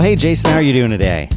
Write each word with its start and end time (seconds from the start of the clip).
Well, 0.00 0.08
hey, 0.08 0.16
Jason, 0.16 0.50
how 0.50 0.56
are 0.56 0.62
you 0.62 0.72
doing 0.72 0.90
today? 0.90 1.28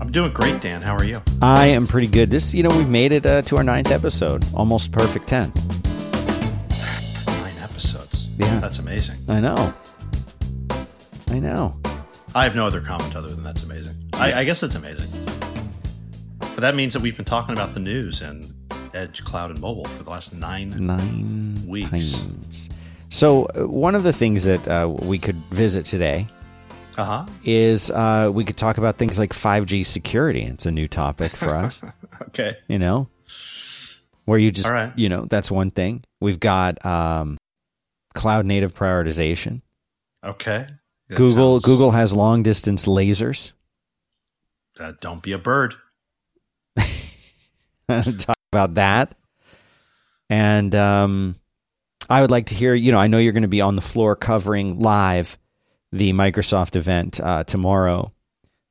I'm 0.00 0.10
doing 0.10 0.32
great, 0.32 0.58
Dan. 0.62 0.80
How 0.80 0.96
are 0.96 1.04
you? 1.04 1.20
I 1.42 1.66
am 1.66 1.86
pretty 1.86 2.06
good. 2.06 2.30
This, 2.30 2.54
you 2.54 2.62
know, 2.62 2.70
we've 2.70 2.88
made 2.88 3.12
it 3.12 3.26
uh, 3.26 3.42
to 3.42 3.58
our 3.58 3.62
ninth 3.62 3.90
episode, 3.90 4.42
almost 4.54 4.90
perfect 4.90 5.28
10. 5.28 5.52
Nine 7.26 7.54
episodes. 7.62 8.26
Yeah. 8.38 8.58
That's 8.60 8.78
amazing. 8.78 9.18
I 9.28 9.40
know. 9.40 9.74
I 11.28 11.40
know. 11.40 11.78
I 12.34 12.44
have 12.44 12.56
no 12.56 12.64
other 12.64 12.80
comment 12.80 13.14
other 13.14 13.28
than 13.28 13.44
that's 13.44 13.64
amazing. 13.64 13.96
I, 14.14 14.32
I 14.32 14.44
guess 14.44 14.62
it's 14.62 14.74
amazing. 14.74 15.10
But 16.38 16.60
that 16.60 16.74
means 16.74 16.94
that 16.94 17.02
we've 17.02 17.16
been 17.16 17.26
talking 17.26 17.52
about 17.52 17.74
the 17.74 17.80
news 17.80 18.22
and 18.22 18.50
Edge, 18.94 19.22
Cloud, 19.24 19.50
and 19.50 19.60
Mobile 19.60 19.84
for 19.84 20.04
the 20.04 20.08
last 20.08 20.34
nine. 20.34 20.70
Nine 20.86 21.66
Weeks. 21.66 22.12
times. 22.12 22.70
So, 23.10 23.44
uh, 23.44 23.68
one 23.68 23.94
of 23.94 24.04
the 24.04 24.12
things 24.14 24.44
that 24.44 24.66
uh, 24.66 24.88
we 24.88 25.18
could 25.18 25.36
visit 25.50 25.84
today 25.84 26.28
Uh 26.98 27.04
huh. 27.04 27.26
is 27.44 27.90
uh, 27.92 28.28
we 28.34 28.44
could 28.44 28.56
talk 28.56 28.76
about 28.76 28.96
things 28.98 29.18
like 29.20 29.30
5G 29.32 29.86
security. 29.86 30.42
It's 30.42 30.66
a 30.66 30.72
new 30.72 30.88
topic 30.88 31.30
for 31.32 31.54
us, 31.54 31.80
Okay. 32.22 32.56
you 32.66 32.78
know, 32.80 33.08
where 34.24 34.38
you 34.38 34.50
just, 34.50 34.68
right. 34.68 34.92
you 34.98 35.08
know, 35.08 35.24
that's 35.24 35.48
one 35.48 35.70
thing. 35.70 36.02
We've 36.20 36.40
got 36.40 36.84
um, 36.84 37.38
cloud 38.14 38.46
native 38.46 38.74
prioritization. 38.74 39.62
Okay. 40.24 40.66
That 41.08 41.14
Google 41.16 41.60
sounds- 41.60 41.64
Google 41.66 41.90
has 41.92 42.12
long 42.12 42.42
distance 42.42 42.86
lasers. 42.86 43.52
Uh, 44.80 44.92
don't 45.00 45.22
be 45.22 45.30
a 45.32 45.38
bird. 45.38 45.76
talk 47.88 48.36
about 48.52 48.74
that. 48.74 49.14
And 50.30 50.74
um, 50.74 51.36
I 52.10 52.20
would 52.20 52.30
like 52.30 52.46
to 52.46 52.54
hear, 52.54 52.74
you 52.74 52.92
know, 52.92 52.98
I 52.98 53.06
know 53.06 53.18
you're 53.18 53.32
going 53.32 53.42
to 53.42 53.48
be 53.48 53.60
on 53.60 53.76
the 53.76 53.82
floor 53.82 54.14
covering 54.16 54.80
live 54.80 55.38
the 55.92 56.12
Microsoft 56.12 56.76
event 56.76 57.20
uh, 57.20 57.44
tomorrow, 57.44 58.12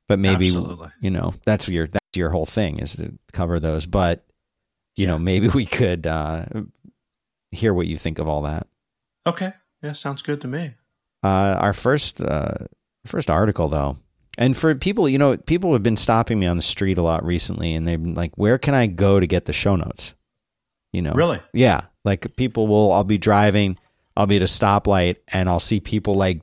but 0.06 0.18
maybe 0.18 0.46
Absolutely. 0.46 0.88
you 1.00 1.10
know 1.10 1.34
that's 1.44 1.68
your 1.68 1.86
that's 1.86 2.04
your 2.16 2.30
whole 2.30 2.46
thing 2.46 2.78
is 2.78 2.96
to 2.96 3.18
cover 3.32 3.60
those. 3.60 3.86
But 3.86 4.24
you 4.96 5.06
know, 5.06 5.18
maybe 5.18 5.48
we 5.48 5.66
could 5.66 6.06
uh, 6.06 6.44
hear 7.50 7.72
what 7.74 7.86
you 7.86 7.96
think 7.96 8.18
of 8.18 8.28
all 8.28 8.42
that. 8.42 8.66
Okay. 9.26 9.52
Yeah, 9.82 9.92
sounds 9.92 10.22
good 10.22 10.40
to 10.40 10.48
me. 10.48 10.74
Uh, 11.22 11.56
our 11.60 11.72
first 11.72 12.20
uh, 12.20 12.54
first 13.06 13.30
article 13.30 13.68
though, 13.68 13.96
and 14.36 14.56
for 14.56 14.74
people, 14.74 15.08
you 15.08 15.18
know, 15.18 15.36
people 15.36 15.72
have 15.72 15.82
been 15.82 15.96
stopping 15.96 16.38
me 16.38 16.46
on 16.46 16.56
the 16.56 16.62
street 16.62 16.98
a 16.98 17.02
lot 17.02 17.24
recently, 17.24 17.74
and 17.74 17.86
they've 17.86 18.02
been 18.02 18.14
like, 18.14 18.36
"Where 18.36 18.58
can 18.58 18.74
I 18.74 18.86
go 18.86 19.18
to 19.20 19.26
get 19.26 19.44
the 19.44 19.52
show 19.52 19.76
notes?" 19.76 20.14
You 20.92 21.02
know, 21.02 21.12
Really? 21.12 21.40
Yeah, 21.52 21.82
like 22.04 22.34
people 22.36 22.66
will. 22.66 22.92
I'll 22.92 23.04
be 23.04 23.18
driving. 23.18 23.78
I'll 24.16 24.26
be 24.26 24.36
at 24.36 24.42
a 24.42 24.46
stoplight, 24.46 25.16
and 25.28 25.48
I'll 25.48 25.60
see 25.60 25.80
people 25.80 26.14
like 26.16 26.42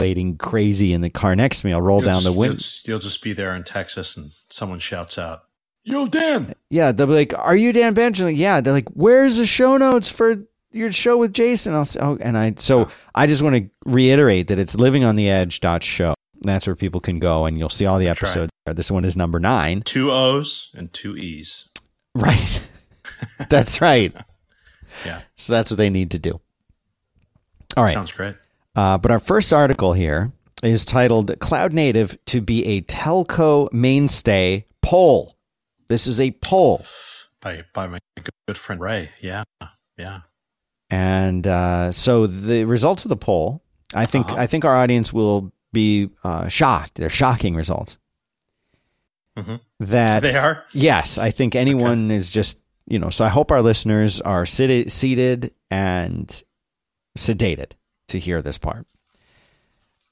gesticulating 0.00 0.36
crazy 0.38 0.92
in 0.92 1.00
the 1.00 1.10
car 1.10 1.36
next 1.36 1.60
to 1.60 1.66
me. 1.66 1.72
I'll 1.72 1.80
roll 1.82 1.98
You'll 1.98 2.06
down 2.06 2.14
just, 2.14 2.24
the 2.24 2.30
You'll 2.32 2.38
window. 2.40 2.56
just, 2.56 2.88
you'll 2.88 2.98
just 2.98 3.22
be 3.22 3.32
there 3.32 3.54
in 3.54 3.64
Texas 3.64 4.16
and 4.16 4.32
someone 4.50 4.78
shouts 4.78 5.18
out, 5.18 5.44
Yo, 5.82 6.06
Dan! 6.06 6.54
Yeah, 6.68 6.92
they'll 6.92 7.06
be 7.06 7.14
like, 7.14 7.36
"Are 7.38 7.56
you 7.56 7.72
Dan 7.72 7.94
Bench?" 7.94 8.20
Like, 8.20 8.36
yeah, 8.36 8.60
they're 8.60 8.72
like, 8.74 8.88
"Where's 8.90 9.38
the 9.38 9.46
show 9.46 9.78
notes 9.78 10.10
for 10.10 10.44
your 10.72 10.92
show 10.92 11.16
with 11.16 11.32
Jason?" 11.32 11.74
I'll 11.74 11.86
say, 11.86 12.00
"Oh," 12.02 12.18
and 12.20 12.36
I 12.36 12.52
so 12.58 12.88
I 13.14 13.26
just 13.26 13.40
want 13.42 13.56
to 13.56 13.70
reiterate 13.86 14.48
that 14.48 14.58
it's 14.58 14.76
living 14.76 15.04
on 15.04 15.16
the 15.16 15.30
edge 15.30 15.60
dot 15.60 15.82
show. 15.82 16.12
That's 16.42 16.66
where 16.66 16.76
people 16.76 17.00
can 17.00 17.18
go, 17.18 17.46
and 17.46 17.58
you'll 17.58 17.70
see 17.70 17.86
all 17.86 17.98
the 17.98 18.04
That's 18.04 18.20
right. 18.22 18.28
episodes. 18.28 18.50
This 18.76 18.90
one 18.90 19.06
is 19.06 19.16
number 19.16 19.40
nine. 19.40 19.80
Two 19.80 20.10
O's 20.10 20.70
and 20.74 20.92
two 20.92 21.16
E's. 21.16 21.64
Right. 22.14 22.68
that's 23.48 23.80
right. 23.80 24.12
Yeah. 25.06 25.20
So 25.36 25.52
that's 25.52 25.70
what 25.70 25.78
they 25.78 25.88
need 25.90 26.10
to 26.10 26.18
do. 26.18 26.40
All 27.76 27.84
right. 27.84 27.94
Sounds 27.94 28.10
great. 28.10 28.34
Uh, 28.76 28.98
but 28.98 29.10
our 29.10 29.18
first 29.18 29.52
article 29.52 29.92
here 29.92 30.32
is 30.62 30.84
titled 30.84 31.38
Cloud 31.40 31.72
Native 31.72 32.16
to 32.26 32.40
be 32.40 32.64
a 32.66 32.82
Telco 32.82 33.72
Mainstay 33.72 34.64
Poll. 34.82 35.36
This 35.88 36.06
is 36.06 36.20
a 36.20 36.30
poll. 36.32 36.84
By, 37.40 37.64
by 37.74 37.86
my 37.86 37.98
good, 38.46 38.56
friend 38.58 38.80
Ray. 38.80 39.10
Yeah. 39.20 39.44
Yeah. 39.96 40.20
And 40.90 41.46
uh, 41.46 41.92
so 41.92 42.26
the 42.26 42.64
results 42.64 43.04
of 43.04 43.08
the 43.08 43.16
poll, 43.16 43.62
I 43.94 44.06
think, 44.06 44.26
Uh-huh. 44.28 44.40
I 44.42 44.46
think 44.46 44.64
our 44.64 44.76
audience 44.76 45.12
will 45.12 45.52
be 45.72 46.10
uh, 46.24 46.48
shocked. 46.48 46.96
They're 46.96 47.08
shocking 47.08 47.54
results. 47.54 47.96
Mhm. 49.38 49.60
That 49.78 50.22
They 50.22 50.34
are? 50.36 50.64
Yes, 50.72 51.16
I 51.16 51.30
think 51.30 51.54
anyone 51.54 52.10
is 52.10 52.28
just 52.28 52.58
you 52.86 52.98
know. 52.98 53.10
So 53.10 53.24
I 53.24 53.28
hope 53.28 53.52
our 53.52 53.62
listeners 53.62 54.20
are 54.20 54.44
seated, 54.44 54.90
seated 54.90 55.54
and 55.70 56.42
sedated 57.16 57.72
to 58.10 58.18
hear 58.18 58.42
this 58.42 58.58
part. 58.58 58.86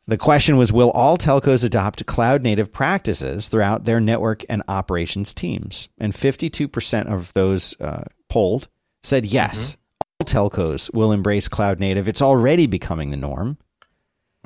The 0.08 0.16
question 0.16 0.56
was 0.56 0.72
Will 0.72 0.90
all 0.92 1.18
telcos 1.18 1.64
adopt 1.64 2.06
cloud 2.06 2.42
native 2.42 2.72
practices 2.72 3.48
throughout 3.48 3.84
their 3.84 4.00
network 4.00 4.42
and 4.48 4.62
operations 4.66 5.34
teams? 5.34 5.90
And 5.98 6.14
52% 6.14 7.12
of 7.12 7.32
those 7.34 7.78
uh, 7.78 8.04
polled 8.28 8.68
said 9.02 9.26
yes. 9.26 9.76
All 10.18 10.24
telcos 10.24 10.92
will 10.94 11.12
embrace 11.12 11.46
cloud 11.46 11.78
native. 11.78 12.08
It's 12.08 12.22
already 12.22 12.66
becoming 12.66 13.10
the 13.10 13.18
norm. 13.18 13.58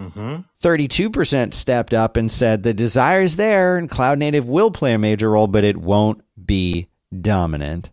Mm-hmm. 0.01 0.41
32% 0.61 1.55
stepped 1.55 1.95
up 1.95 2.17
and 2.17 2.31
said 2.31 2.63
the 2.63 2.75
desire 2.75 3.21
is 3.21 3.37
there 3.37 3.77
and 3.77 3.89
cloud 3.89 4.19
native 4.19 4.49
will 4.49 4.73
play 4.73 4.95
a 4.95 4.99
major 4.99 5.31
role, 5.31 5.47
but 5.47 5.65
it 5.65 5.77
won't 5.77 6.23
be 6.45 6.89
dominant. 7.21 7.91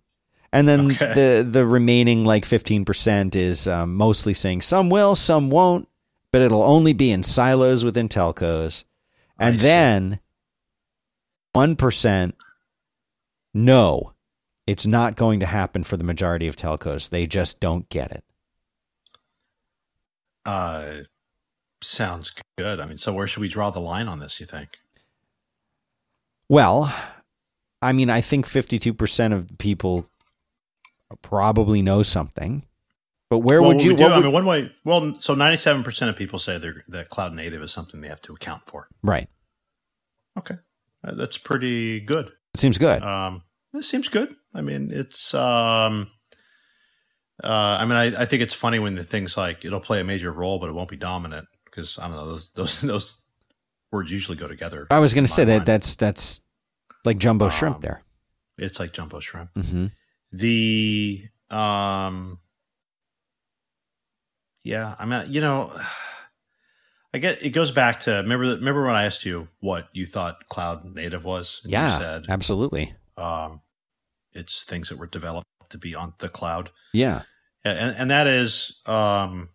And 0.51 0.67
then 0.67 0.91
Okay. 0.91 1.13
the 1.13 1.47
the 1.49 1.65
remaining 1.65 2.25
like 2.25 2.43
15% 2.43 3.35
is 3.35 3.67
um, 3.67 3.95
mostly 3.95 4.33
saying 4.33 4.61
some 4.61 4.89
will, 4.89 5.15
some 5.15 5.49
won't, 5.49 5.87
but 6.31 6.41
it'll 6.41 6.63
only 6.63 6.93
be 6.93 7.11
in 7.11 7.21
silos 7.23 7.85
within 7.85 8.09
telcos. 8.09 8.83
And 9.39 9.55
I 9.55 9.57
see. 9.57 9.63
then 9.63 10.19
1% 11.55 12.33
no, 13.53 14.13
it's 14.67 14.85
not 14.85 15.15
going 15.15 15.39
to 15.39 15.45
happen 15.45 15.83
for 15.83 15.97
the 15.97 16.03
majority 16.03 16.47
of 16.47 16.55
telcos. 16.55 17.09
They 17.09 17.25
just 17.27 17.59
don't 17.59 17.89
get 17.89 18.11
it. 18.11 18.23
Uh, 20.45 21.03
sounds 21.81 22.33
good. 22.57 22.79
I 22.79 22.85
mean, 22.85 22.97
so 22.97 23.13
where 23.13 23.27
should 23.27 23.41
we 23.41 23.49
draw 23.49 23.69
the 23.69 23.79
line 23.81 24.07
on 24.07 24.19
this, 24.19 24.39
you 24.39 24.45
think? 24.45 24.69
Well, 26.47 26.93
I 27.81 27.93
mean, 27.93 28.09
I 28.09 28.21
think 28.21 28.45
52% 28.45 29.33
of 29.33 29.57
people 29.57 30.07
probably 31.17 31.81
know 31.81 32.03
something. 32.03 32.65
But 33.29 33.39
where 33.39 33.61
Well, 33.61 33.73
would 33.73 33.83
you 33.83 33.95
do, 33.95 34.05
I 34.05 34.15
would- 34.17 34.23
mean, 34.25 34.33
one 34.33 34.45
way, 34.45 34.71
well, 34.83 35.15
so 35.19 35.35
97% 35.35 36.09
of 36.09 36.15
people 36.15 36.39
say 36.39 36.57
they're, 36.57 36.83
that 36.87 37.09
cloud 37.09 37.33
native 37.33 37.61
is 37.61 37.71
something 37.71 38.01
they 38.01 38.07
have 38.07 38.21
to 38.21 38.33
account 38.33 38.63
for. 38.65 38.87
Right. 39.03 39.27
Okay. 40.37 40.55
Uh, 41.03 41.13
that's 41.13 41.37
pretty 41.37 41.99
good. 41.99 42.27
It 42.55 42.59
seems 42.59 42.77
good. 42.79 43.03
Um, 43.03 43.43
it 43.73 43.83
seems 43.85 44.07
good. 44.07 44.35
I 44.53 44.61
mean, 44.61 44.89
it's, 44.91 45.33
um, 45.35 46.09
uh, 47.43 47.47
I 47.47 47.85
mean, 47.85 47.95
I, 47.97 48.21
I 48.21 48.25
think 48.25 48.41
it's 48.41 48.53
funny 48.55 48.79
when 48.79 48.95
the 48.95 49.03
things 49.03 49.37
like 49.37 49.63
it'll 49.63 49.79
play 49.79 49.99
a 50.01 50.03
major 50.03 50.31
role, 50.31 50.59
but 50.59 50.69
it 50.69 50.73
won't 50.73 50.89
be 50.89 50.97
dominant 50.97 51.47
because 51.65 51.99
I 51.99 52.07
don't 52.07 52.15
know, 52.17 52.27
those, 52.29 52.49
those, 52.51 52.81
those 52.81 53.21
words 53.91 54.11
usually 54.11 54.37
go 54.37 54.47
together. 54.47 54.87
I 54.91 54.99
was 54.99 55.13
going 55.13 55.25
to 55.25 55.31
say 55.31 55.43
my 55.45 55.51
that 55.59 55.65
that's 55.65 55.95
that's 55.95 56.41
like 57.05 57.17
jumbo 57.19 57.45
Um, 57.45 57.51
shrimp 57.51 57.81
there. 57.81 58.01
It's 58.57 58.79
like 58.79 58.91
jumbo 58.91 59.19
shrimp. 59.19 59.51
hmm 59.55 59.87
the 60.31 61.23
um 61.49 62.39
yeah 64.63 64.95
i 64.99 65.05
mean 65.05 65.25
you 65.31 65.41
know 65.41 65.71
i 67.13 67.17
get 67.17 67.41
it 67.43 67.49
goes 67.49 67.71
back 67.71 67.99
to 68.01 68.11
remember 68.11 68.45
remember 68.45 68.85
when 68.85 68.95
i 68.95 69.05
asked 69.05 69.25
you 69.25 69.47
what 69.59 69.89
you 69.93 70.05
thought 70.05 70.47
cloud 70.47 70.85
native 70.95 71.25
was 71.25 71.61
And 71.63 71.71
Yeah, 71.71 71.91
you 71.93 71.97
said 71.99 72.25
absolutely. 72.29 72.93
um 73.17 73.61
it's 74.33 74.63
things 74.63 74.89
that 74.89 74.99
were 74.99 75.07
developed 75.07 75.47
to 75.69 75.77
be 75.77 75.95
on 75.95 76.13
the 76.19 76.29
cloud 76.29 76.69
Yeah. 76.93 77.23
and, 77.65 77.95
and 77.97 78.11
that 78.11 78.27
is 78.27 78.81
um 78.85 79.49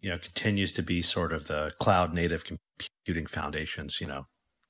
you 0.00 0.10
know 0.10 0.18
continues 0.18 0.72
to 0.72 0.82
be 0.82 1.02
sort 1.02 1.32
of 1.32 1.46
the 1.46 1.72
cloud 1.78 2.12
native 2.12 2.44
computing 2.44 3.26
foundations 3.26 4.00
you 4.00 4.06
know 4.06 4.26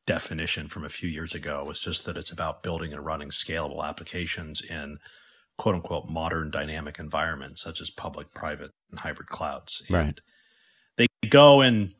definition 0.08 0.68
from 0.68 0.84
a 0.84 0.88
few 0.88 1.08
years 1.08 1.34
ago. 1.34 1.62
Was 1.64 1.80
just 1.80 2.04
that 2.06 2.16
it's 2.16 2.32
about 2.32 2.62
building 2.62 2.92
and 2.92 3.04
running 3.04 3.30
scalable 3.30 3.84
applications 3.84 4.60
in 4.60 4.98
quote 5.56 5.74
unquote 5.74 6.08
modern 6.08 6.50
dynamic 6.50 6.98
environments 6.98 7.62
such 7.62 7.80
as 7.80 7.90
public 7.90 8.32
private 8.34 8.70
and 8.90 9.00
hybrid 9.00 9.28
clouds. 9.28 9.82
Right. 9.88 10.06
and 10.06 10.20
they 10.96 11.06
go 11.28 11.60
and 11.60 11.94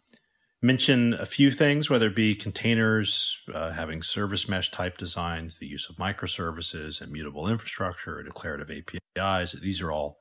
mention 0.61 1.15
a 1.15 1.27
few 1.27 1.53
things 1.53 1.89
whether 1.89 2.09
it 2.09 2.17
be 2.17 2.35
containers 2.35 3.39
uh, 3.55 3.71
having 3.71 4.03
service 4.03 4.49
mesh 4.49 4.73
type 4.73 4.99
designs 4.99 5.59
the 5.59 5.67
use 5.67 5.89
of 5.89 5.95
microservices 5.97 7.01
immutable 7.01 7.47
infrastructure 7.47 8.21
declarative 8.25 8.69
apis 8.69 9.53
these 9.63 9.81
are 9.81 9.93
all 9.93 10.19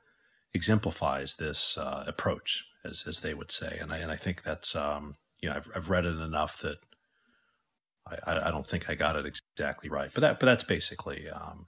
exemplifies 0.53 1.35
this 1.37 1.75
uh, 1.77 2.03
approach 2.05 2.65
as, 2.83 3.05
as 3.07 3.21
they 3.21 3.33
would 3.33 3.51
say. 3.51 3.77
And 3.79 3.91
I, 3.91 3.97
and 3.97 4.11
I 4.11 4.15
think 4.15 4.43
that's 4.43 4.75
um, 4.75 5.15
you 5.39 5.49
know 5.49 5.55
I've, 5.55 5.69
I've 5.75 5.89
read 5.89 6.05
it 6.05 6.19
enough 6.19 6.59
that 6.61 6.77
I, 8.25 8.47
I, 8.47 8.51
don't 8.51 8.65
think 8.65 8.89
I 8.89 8.95
got 8.95 9.15
it 9.15 9.25
exactly 9.25 9.89
right 9.89 10.09
but 10.13 10.21
that 10.21 10.39
but 10.39 10.45
that's 10.45 10.63
basically 10.63 11.29
um, 11.29 11.67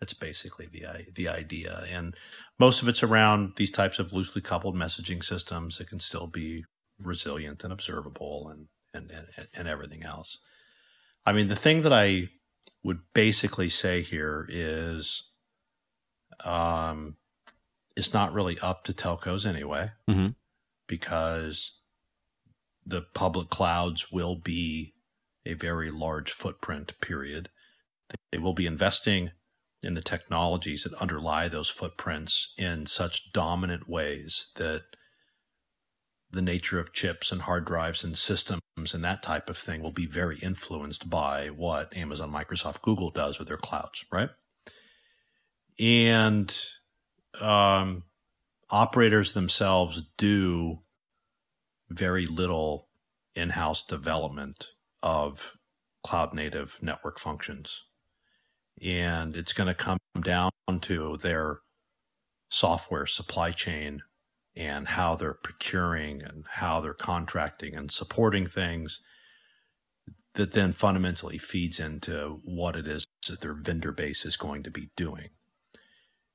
that's 0.00 0.14
basically 0.14 0.68
the 0.70 1.06
the 1.14 1.28
idea 1.28 1.84
and 1.90 2.14
most 2.58 2.82
of 2.82 2.88
it's 2.88 3.02
around 3.02 3.52
these 3.56 3.70
types 3.70 3.98
of 3.98 4.12
loosely 4.12 4.42
coupled 4.42 4.74
messaging 4.74 5.22
systems 5.22 5.78
that 5.78 5.88
can 5.88 6.00
still 6.00 6.26
be 6.26 6.64
resilient 7.00 7.62
and 7.62 7.72
observable 7.72 8.48
and, 8.48 8.66
and, 8.92 9.10
and, 9.36 9.48
and 9.54 9.68
everything 9.68 10.02
else. 10.02 10.38
I 11.24 11.32
mean, 11.32 11.46
the 11.46 11.56
thing 11.56 11.82
that 11.82 11.92
I 11.92 12.28
would 12.82 13.00
basically 13.14 13.68
say 13.68 14.02
here 14.02 14.46
is 14.48 15.24
um, 16.44 17.16
it's 17.96 18.12
not 18.12 18.32
really 18.32 18.58
up 18.60 18.84
to 18.84 18.92
telcos 18.92 19.46
anyway, 19.46 19.92
mm-hmm. 20.08 20.28
because 20.86 21.80
the 22.86 23.02
public 23.14 23.50
clouds 23.50 24.10
will 24.10 24.36
be 24.36 24.94
a 25.48 25.54
very 25.54 25.90
large 25.90 26.30
footprint, 26.30 26.92
period. 27.00 27.48
They 28.30 28.38
will 28.38 28.52
be 28.54 28.66
investing 28.66 29.30
in 29.82 29.94
the 29.94 30.02
technologies 30.02 30.84
that 30.84 30.94
underlie 30.94 31.48
those 31.48 31.68
footprints 31.68 32.52
in 32.58 32.86
such 32.86 33.32
dominant 33.32 33.88
ways 33.88 34.50
that 34.56 34.82
the 36.30 36.42
nature 36.42 36.78
of 36.78 36.92
chips 36.92 37.32
and 37.32 37.42
hard 37.42 37.64
drives 37.64 38.04
and 38.04 38.16
systems 38.18 38.60
and 38.92 39.02
that 39.02 39.22
type 39.22 39.48
of 39.48 39.56
thing 39.56 39.82
will 39.82 39.92
be 39.92 40.06
very 40.06 40.38
influenced 40.38 41.08
by 41.08 41.48
what 41.48 41.96
Amazon, 41.96 42.30
Microsoft, 42.30 42.82
Google 42.82 43.10
does 43.10 43.38
with 43.38 43.48
their 43.48 43.56
clouds, 43.56 44.04
right? 44.12 44.28
And 45.80 46.56
um, 47.40 48.04
operators 48.70 49.32
themselves 49.32 50.02
do 50.16 50.80
very 51.88 52.26
little 52.26 52.88
in 53.34 53.50
house 53.50 53.82
development 53.82 54.68
of 55.02 55.52
cloud 56.04 56.34
native 56.34 56.78
network 56.80 57.18
functions. 57.18 57.84
And 58.82 59.36
it's 59.36 59.52
going 59.52 59.66
to 59.66 59.74
come 59.74 59.98
down 60.22 60.50
to 60.82 61.16
their 61.20 61.58
software 62.50 63.06
supply 63.06 63.50
chain 63.50 64.02
and 64.56 64.88
how 64.88 65.14
they're 65.14 65.34
procuring 65.34 66.22
and 66.22 66.44
how 66.48 66.80
they're 66.80 66.94
contracting 66.94 67.74
and 67.74 67.90
supporting 67.90 68.46
things 68.46 69.00
that 70.34 70.52
then 70.52 70.72
fundamentally 70.72 71.38
feeds 71.38 71.80
into 71.80 72.40
what 72.44 72.76
it 72.76 72.86
is 72.86 73.06
that 73.28 73.40
their 73.40 73.54
vendor 73.54 73.92
base 73.92 74.24
is 74.24 74.36
going 74.36 74.62
to 74.62 74.70
be 74.70 74.90
doing. 74.96 75.28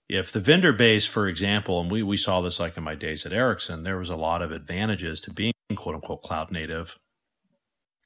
If 0.10 0.32
the 0.32 0.40
vendor 0.40 0.74
base, 0.74 1.06
for 1.06 1.28
example, 1.28 1.82
and 1.82 1.90
we, 1.90 2.04
we 2.04 2.18
saw 2.18 2.42
this 2.42 2.60
like 2.60 2.78
in 2.78 2.84
my 2.84 2.96
days 2.96 3.26
at 3.26 3.34
Ericsson, 3.34 3.84
there 3.84 3.98
was 3.98 4.10
a 4.10 4.16
lot 4.16 4.42
of 4.42 4.52
advantages 4.52 5.22
to 5.22 5.32
being 5.32 5.54
quote 5.76 5.96
unquote 5.96 6.22
cloud 6.22 6.52
native. 6.52 6.98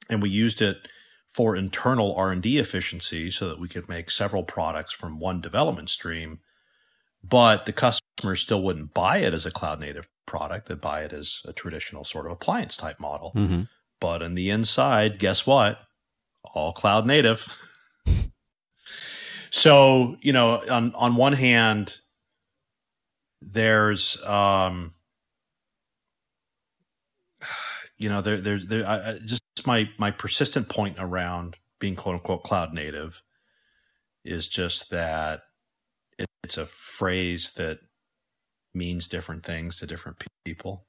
And 0.08 0.22
we 0.22 0.30
used 0.30 0.62
it 0.62 0.88
for 1.26 1.54
internal 1.54 2.14
R&D 2.16 2.58
efficiency 2.58 3.30
so 3.30 3.48
that 3.48 3.60
we 3.60 3.68
could 3.68 3.88
make 3.88 4.10
several 4.10 4.42
products 4.42 4.92
from 4.92 5.20
one 5.20 5.40
development 5.40 5.90
stream 5.90 6.40
but 7.22 7.66
the 7.66 7.72
customers 7.72 8.40
still 8.40 8.62
wouldn't 8.62 8.94
buy 8.94 9.18
it 9.18 9.34
as 9.34 9.44
a 9.44 9.50
cloud 9.50 9.80
native 9.80 10.08
product. 10.26 10.68
They'd 10.68 10.80
buy 10.80 11.02
it 11.02 11.12
as 11.12 11.42
a 11.44 11.52
traditional 11.52 12.04
sort 12.04 12.26
of 12.26 12.32
appliance 12.32 12.76
type 12.76 13.00
model. 13.00 13.32
Mm-hmm. 13.34 13.62
But 14.00 14.22
on 14.22 14.34
the 14.34 14.50
inside, 14.50 15.18
guess 15.18 15.46
what? 15.46 15.80
All 16.54 16.72
cloud 16.72 17.06
native. 17.06 17.56
so, 19.50 20.16
you 20.20 20.32
know, 20.32 20.62
on, 20.70 20.94
on 20.94 21.16
one 21.16 21.32
hand, 21.32 21.98
there's, 23.42 24.22
um, 24.24 24.94
you 27.98 28.08
know, 28.08 28.22
there, 28.22 28.40
there's, 28.40 28.66
there, 28.66 28.88
I, 28.88 29.18
just 29.24 29.42
my, 29.66 29.90
my 29.98 30.10
persistent 30.10 30.68
point 30.68 30.96
around 30.98 31.56
being 31.78 31.96
quote 31.96 32.14
unquote 32.14 32.44
cloud 32.44 32.72
native 32.72 33.22
is 34.24 34.48
just 34.48 34.90
that 34.90 35.42
it's 36.42 36.58
a 36.58 36.66
phrase 36.66 37.52
that 37.52 37.80
means 38.74 39.06
different 39.06 39.44
things 39.44 39.76
to 39.76 39.86
different 39.86 40.24
people. 40.44 40.86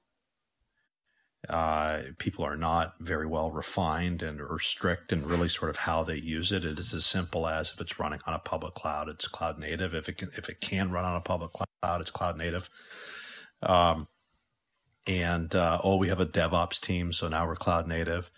Uh, 1.48 2.02
people 2.18 2.46
are 2.46 2.58
not 2.58 2.96
very 3.00 3.26
well 3.26 3.50
refined 3.50 4.22
and 4.22 4.42
or 4.42 4.60
strict 4.60 5.14
and 5.14 5.26
really 5.26 5.48
sort 5.48 5.70
of 5.70 5.78
how 5.78 6.04
they 6.04 6.18
use 6.18 6.52
it. 6.52 6.66
It 6.66 6.78
is 6.78 6.94
as 6.94 7.06
simple 7.06 7.48
as 7.48 7.72
if 7.72 7.80
it's 7.80 8.00
running 8.00 8.20
on 8.28 8.34
a 8.34 8.40
public 8.40 8.74
cloud, 8.74 9.08
it's 9.08 9.28
cloud 9.28 9.58
native. 9.58 9.94
If 9.94 10.10
it 10.10 10.18
can, 10.18 10.32
if 10.38 10.50
it 10.50 10.60
can 10.60 10.92
run 10.92 11.06
on 11.06 11.16
a 11.16 11.22
public 11.22 11.52
cloud, 11.54 12.02
it's 12.02 12.12
cloud 12.12 12.38
native. 12.38 12.70
Um, 13.64 14.08
and 15.10 15.56
uh, 15.56 15.80
oh, 15.84 15.96
we 15.96 16.10
have 16.10 16.20
a 16.20 16.26
DevOps 16.26 16.80
team, 16.80 17.12
so 17.12 17.28
now 17.28 17.48
we're 17.48 17.56
cloud 17.56 17.88
native. 17.88 18.30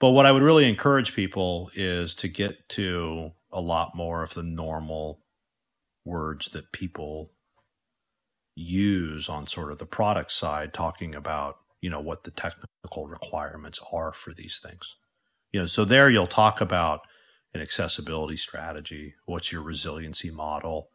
But 0.00 0.10
what 0.10 0.26
I 0.26 0.32
would 0.32 0.42
really 0.42 0.68
encourage 0.68 1.14
people 1.14 1.70
is 1.72 2.14
to 2.16 2.28
get 2.28 2.68
to 2.70 3.30
a 3.52 3.60
lot 3.60 3.94
more 3.94 4.24
of 4.24 4.34
the 4.34 4.42
normal 4.42 5.20
words 6.04 6.48
that 6.48 6.72
people 6.72 7.30
use 8.56 9.28
on 9.28 9.46
sort 9.46 9.70
of 9.70 9.78
the 9.78 9.86
product 9.86 10.32
side 10.32 10.74
talking 10.74 11.14
about 11.14 11.58
you 11.80 11.90
know 11.90 12.00
what 12.00 12.24
the 12.24 12.30
technical 12.30 13.06
requirements 13.06 13.78
are 13.92 14.14
for 14.14 14.32
these 14.32 14.58
things 14.58 14.96
you 15.52 15.60
know 15.60 15.66
so 15.66 15.84
there 15.84 16.08
you'll 16.08 16.26
talk 16.26 16.62
about 16.62 17.02
an 17.52 17.60
accessibility 17.60 18.36
strategy 18.36 19.14
what's 19.26 19.52
your 19.52 19.60
resiliency 19.60 20.30
model 20.30 20.88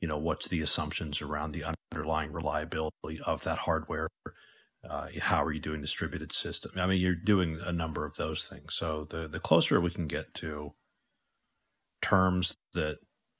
you 0.00 0.08
know 0.08 0.18
what's 0.18 0.48
the 0.48 0.60
assumptions 0.60 1.22
around 1.22 1.52
the 1.52 1.64
underlying 1.92 2.32
reliability 2.32 3.20
of 3.24 3.44
that 3.44 3.58
hardware 3.58 4.08
uh, 4.88 5.08
how 5.20 5.42
are 5.42 5.52
you 5.52 5.60
doing 5.60 5.80
distributed 5.80 6.32
system 6.32 6.70
i 6.76 6.86
mean 6.86 7.00
you're 7.00 7.14
doing 7.14 7.58
a 7.64 7.72
number 7.72 8.04
of 8.04 8.16
those 8.16 8.44
things 8.44 8.74
so 8.74 9.06
the 9.10 9.26
the 9.26 9.40
closer 9.40 9.80
we 9.80 9.90
can 9.90 10.06
get 10.06 10.32
to 10.34 10.72
terms 12.00 12.56
that 12.72 12.98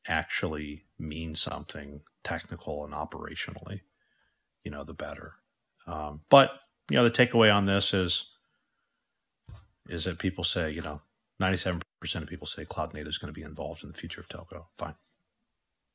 actually 0.08 0.84
mean 0.98 1.34
something 1.34 2.00
technical 2.24 2.84
and 2.84 2.92
operationally, 2.92 3.80
you 4.64 4.70
know, 4.70 4.84
the 4.84 4.94
better. 4.94 5.34
Um, 5.86 6.20
but 6.28 6.50
you 6.90 6.96
know, 6.96 7.04
the 7.04 7.10
takeaway 7.10 7.54
on 7.54 7.66
this 7.66 7.94
is 7.94 8.32
is 9.88 10.04
that 10.04 10.18
people 10.18 10.44
say, 10.44 10.70
you 10.70 10.80
know, 10.80 11.00
ninety 11.38 11.56
seven 11.56 11.80
percent 12.00 12.22
of 12.24 12.28
people 12.28 12.46
say 12.46 12.64
cloud 12.64 12.94
native 12.94 13.08
is 13.08 13.18
going 13.18 13.32
to 13.32 13.38
be 13.38 13.44
involved 13.44 13.84
in 13.84 13.90
the 13.90 13.96
future 13.96 14.20
of 14.20 14.28
telco. 14.28 14.64
Fine, 14.76 14.94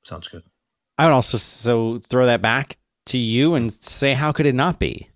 sounds 0.04 0.28
good. 0.28 0.44
I 0.98 1.06
would 1.06 1.14
also 1.14 1.38
so 1.38 2.00
throw 2.00 2.26
that 2.26 2.42
back 2.42 2.78
to 3.08 3.18
you 3.18 3.56
and 3.56 3.72
say, 3.72 4.14
how 4.14 4.32
could 4.32 4.46
it 4.46 4.56
not 4.56 4.80
be? 4.80 5.10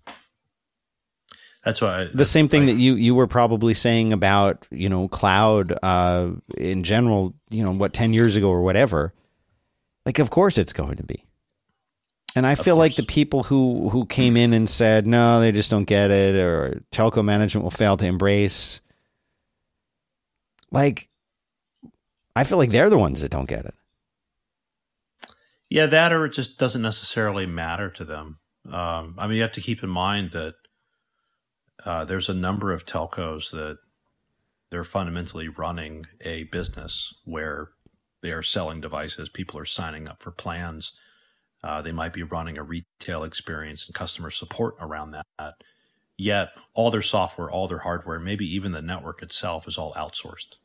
That's 1.66 1.82
why 1.82 2.04
the 2.14 2.24
same 2.24 2.48
thing 2.48 2.66
that 2.66 2.74
you 2.74 2.94
you 2.94 3.16
were 3.16 3.26
probably 3.26 3.74
saying 3.74 4.12
about 4.12 4.64
you 4.70 4.88
know 4.88 5.08
cloud 5.08 5.76
uh, 5.82 6.30
in 6.56 6.84
general. 6.84 7.34
You 7.50 7.64
know 7.64 7.72
what, 7.72 7.92
ten 7.92 8.12
years 8.12 8.36
ago 8.36 8.50
or 8.50 8.62
whatever. 8.62 9.12
Like, 10.04 10.20
of 10.20 10.30
course 10.30 10.58
it's 10.58 10.72
going 10.72 10.98
to 10.98 11.02
be. 11.02 11.24
And 12.36 12.46
I 12.46 12.54
feel 12.54 12.76
like 12.76 12.94
the 12.94 13.02
people 13.02 13.42
who 13.42 13.88
who 13.88 14.06
came 14.06 14.36
in 14.36 14.52
and 14.52 14.70
said 14.70 15.08
no, 15.08 15.40
they 15.40 15.50
just 15.50 15.68
don't 15.68 15.86
get 15.86 16.12
it, 16.12 16.36
or 16.36 16.82
telco 16.92 17.24
management 17.24 17.64
will 17.64 17.72
fail 17.72 17.96
to 17.96 18.06
embrace. 18.06 18.80
Like, 20.70 21.08
I 22.36 22.44
feel 22.44 22.58
like 22.58 22.70
they're 22.70 22.90
the 22.90 22.98
ones 22.98 23.22
that 23.22 23.32
don't 23.32 23.48
get 23.48 23.64
it. 23.64 23.74
Yeah, 25.68 25.86
that 25.86 26.12
or 26.12 26.26
it 26.26 26.32
just 26.32 26.60
doesn't 26.60 26.82
necessarily 26.82 27.46
matter 27.46 27.90
to 27.90 28.04
them. 28.04 28.38
Um, 28.70 29.16
I 29.18 29.26
mean, 29.26 29.34
you 29.34 29.42
have 29.42 29.50
to 29.52 29.60
keep 29.60 29.82
in 29.82 29.90
mind 29.90 30.30
that 30.30 30.54
uh, 31.86 32.04
there's 32.04 32.28
a 32.28 32.34
number 32.34 32.72
of 32.72 32.84
telcos 32.84 33.50
that 33.52 33.78
they're 34.70 34.84
fundamentally 34.84 35.48
running 35.48 36.06
a 36.20 36.44
business 36.44 37.14
where 37.24 37.68
they 38.22 38.32
are 38.32 38.42
selling 38.42 38.80
devices. 38.80 39.28
People 39.28 39.58
are 39.58 39.64
signing 39.64 40.08
up 40.08 40.22
for 40.22 40.32
plans. 40.32 40.92
Uh, 41.62 41.80
they 41.80 41.92
might 41.92 42.12
be 42.12 42.24
running 42.24 42.58
a 42.58 42.62
retail 42.62 43.22
experience 43.22 43.86
and 43.86 43.94
customer 43.94 44.30
support 44.30 44.74
around 44.80 45.12
that. 45.12 45.54
Yet, 46.18 46.48
all 46.74 46.90
their 46.90 47.02
software, 47.02 47.50
all 47.50 47.68
their 47.68 47.80
hardware, 47.80 48.18
maybe 48.18 48.46
even 48.52 48.72
the 48.72 48.82
network 48.82 49.22
itself 49.22 49.68
is 49.68 49.78
all 49.78 49.92
outsourced. 49.94 50.56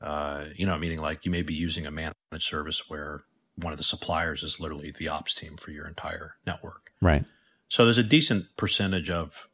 Uh, 0.00 0.46
you 0.54 0.66
know, 0.66 0.76
meaning 0.76 1.00
like 1.00 1.24
you 1.24 1.30
may 1.30 1.42
be 1.42 1.54
using 1.54 1.86
a 1.86 1.90
managed 1.90 2.14
service 2.40 2.88
where 2.88 3.24
one 3.56 3.72
of 3.72 3.78
the 3.78 3.84
suppliers 3.84 4.42
is 4.42 4.60
literally 4.60 4.92
the 4.96 5.08
ops 5.08 5.34
team 5.34 5.56
for 5.56 5.70
your 5.70 5.86
entire 5.86 6.34
network. 6.46 6.90
Right. 7.00 7.24
So 7.74 7.84
there's 7.84 7.98
a 7.98 8.04
decent 8.04 8.56
percentage 8.56 9.10
of, 9.10 9.48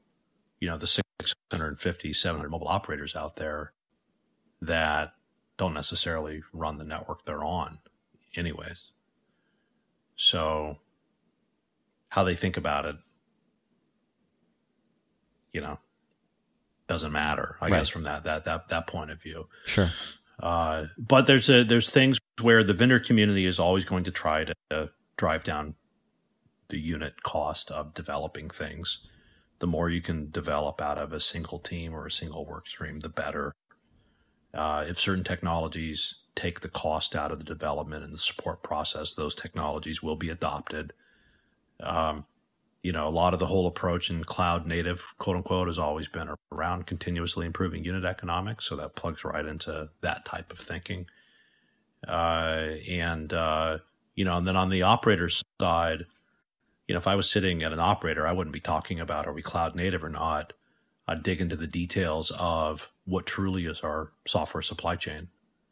you 0.61 0.69
know, 0.69 0.77
the 0.77 0.87
650, 0.87 2.13
700 2.13 2.51
mobile 2.51 2.69
operators 2.69 3.17
out 3.17 3.37
there 3.37 3.73
that 4.61 5.15
don't 5.57 5.73
necessarily 5.73 6.43
run 6.53 6.77
the 6.77 6.85
network 6.85 7.25
they're 7.25 7.43
on, 7.43 7.79
anyways. 8.37 8.93
So 10.17 10.81
how 12.11 12.23
they 12.25 12.35
think 12.35 12.59
about 12.59 12.85
it, 12.85 12.97
you 15.55 15.63
know, 15.63 15.79
doesn't 16.89 17.13
matter. 17.13 17.57
I 17.59 17.69
right. 17.69 17.79
guess 17.79 17.89
from 17.89 18.03
that 18.03 18.25
that 18.25 18.45
that 18.45 18.69
that 18.69 18.87
point 18.87 19.13
of 19.13 19.23
view. 19.23 19.49
Sure. 19.65 19.89
Uh, 20.39 20.89
but 20.99 21.27
there's 21.27 21.49
a 21.49 21.65
there's 21.65 21.89
things 21.89 22.19
where 22.43 22.63
the 22.63 22.75
vendor 22.75 23.01
community 23.01 23.47
is 23.47 23.59
always 23.59 23.87
going 23.87 24.05
to 24.05 24.11
try 24.11 24.45
to 24.45 24.55
uh, 24.71 24.87
drive 25.17 25.43
down 25.43 25.75
the 26.71 26.81
unit 26.81 27.23
cost 27.23 27.71
of 27.71 27.95
developing 27.95 28.49
things. 28.49 29.01
The 29.59 29.67
more 29.67 29.91
you 29.91 30.01
can 30.01 30.31
develop 30.31 30.81
out 30.81 30.99
of 30.99 31.13
a 31.13 31.21
single 31.21 31.59
team 31.59 31.95
or 31.95 32.07
a 32.07 32.11
single 32.11 32.47
work 32.47 32.67
stream, 32.67 33.01
the 33.01 33.09
better. 33.09 33.53
Uh, 34.55 34.85
if 34.89 34.99
certain 34.99 35.25
technologies 35.25 36.15
take 36.35 36.61
the 36.61 36.69
cost 36.69 37.15
out 37.15 37.31
of 37.31 37.39
the 37.39 37.45
development 37.45 38.03
and 38.03 38.15
the 38.15 38.19
support 38.19 38.63
process, 38.63 39.15
those 39.15 39.35
technologies 39.35 40.03
will 40.03 40.17
be 40.17 40.31
adopted. 40.31 40.93
Um, 41.81 42.25
you 42.83 42.93
know, 42.93 43.07
a 43.07 43.11
lot 43.11 43.35
of 43.35 43.41
the 43.41 43.47
whole 43.47 43.67
approach 43.67 44.11
in 44.11 44.25
cloud 44.25 44.67
native, 44.67 45.07
quote 45.19 45.37
unquote, 45.37 45.69
has 45.69 45.79
always 45.79 46.09
been 46.09 46.31
around 46.51 46.87
continuously 46.87 47.45
improving 47.45 47.85
unit 47.85 48.05
economics. 48.05 48.65
So 48.65 48.77
that 48.77 48.97
plugs 48.97 49.25
right 49.25 49.45
into 49.45 49.91
that 50.01 50.25
type 50.25 50.51
of 50.51 50.59
thinking. 50.59 51.07
Uh, 52.09 52.77
and, 52.89 53.33
uh, 53.35 53.79
you 54.15 54.25
know, 54.25 54.39
and 54.39 54.47
then 54.47 54.57
on 54.57 54.71
the 54.71 54.83
operator 54.83 55.29
side, 55.61 56.07
you 56.91 56.95
know, 56.95 56.99
if 56.99 57.07
I 57.07 57.15
was 57.15 57.31
sitting 57.31 57.63
at 57.63 57.73
an 57.73 57.79
operator, 57.79 58.27
I 58.27 58.33
wouldn't 58.33 58.53
be 58.53 58.59
talking 58.59 58.99
about 58.99 59.29
are 59.29 59.33
we 59.33 59.43
cloud 59.43 59.77
native 59.77 60.03
or 60.03 60.09
not. 60.09 60.55
I'd 61.07 61.23
dig 61.23 61.41
into 61.41 61.55
the 61.55 61.69
details 61.69 62.33
of 62.37 62.91
what 63.05 63.27
truly 63.27 63.67
is 63.67 63.83
our 63.83 64.11
software 64.27 64.61
supply 64.61 64.97
chain. 64.97 65.29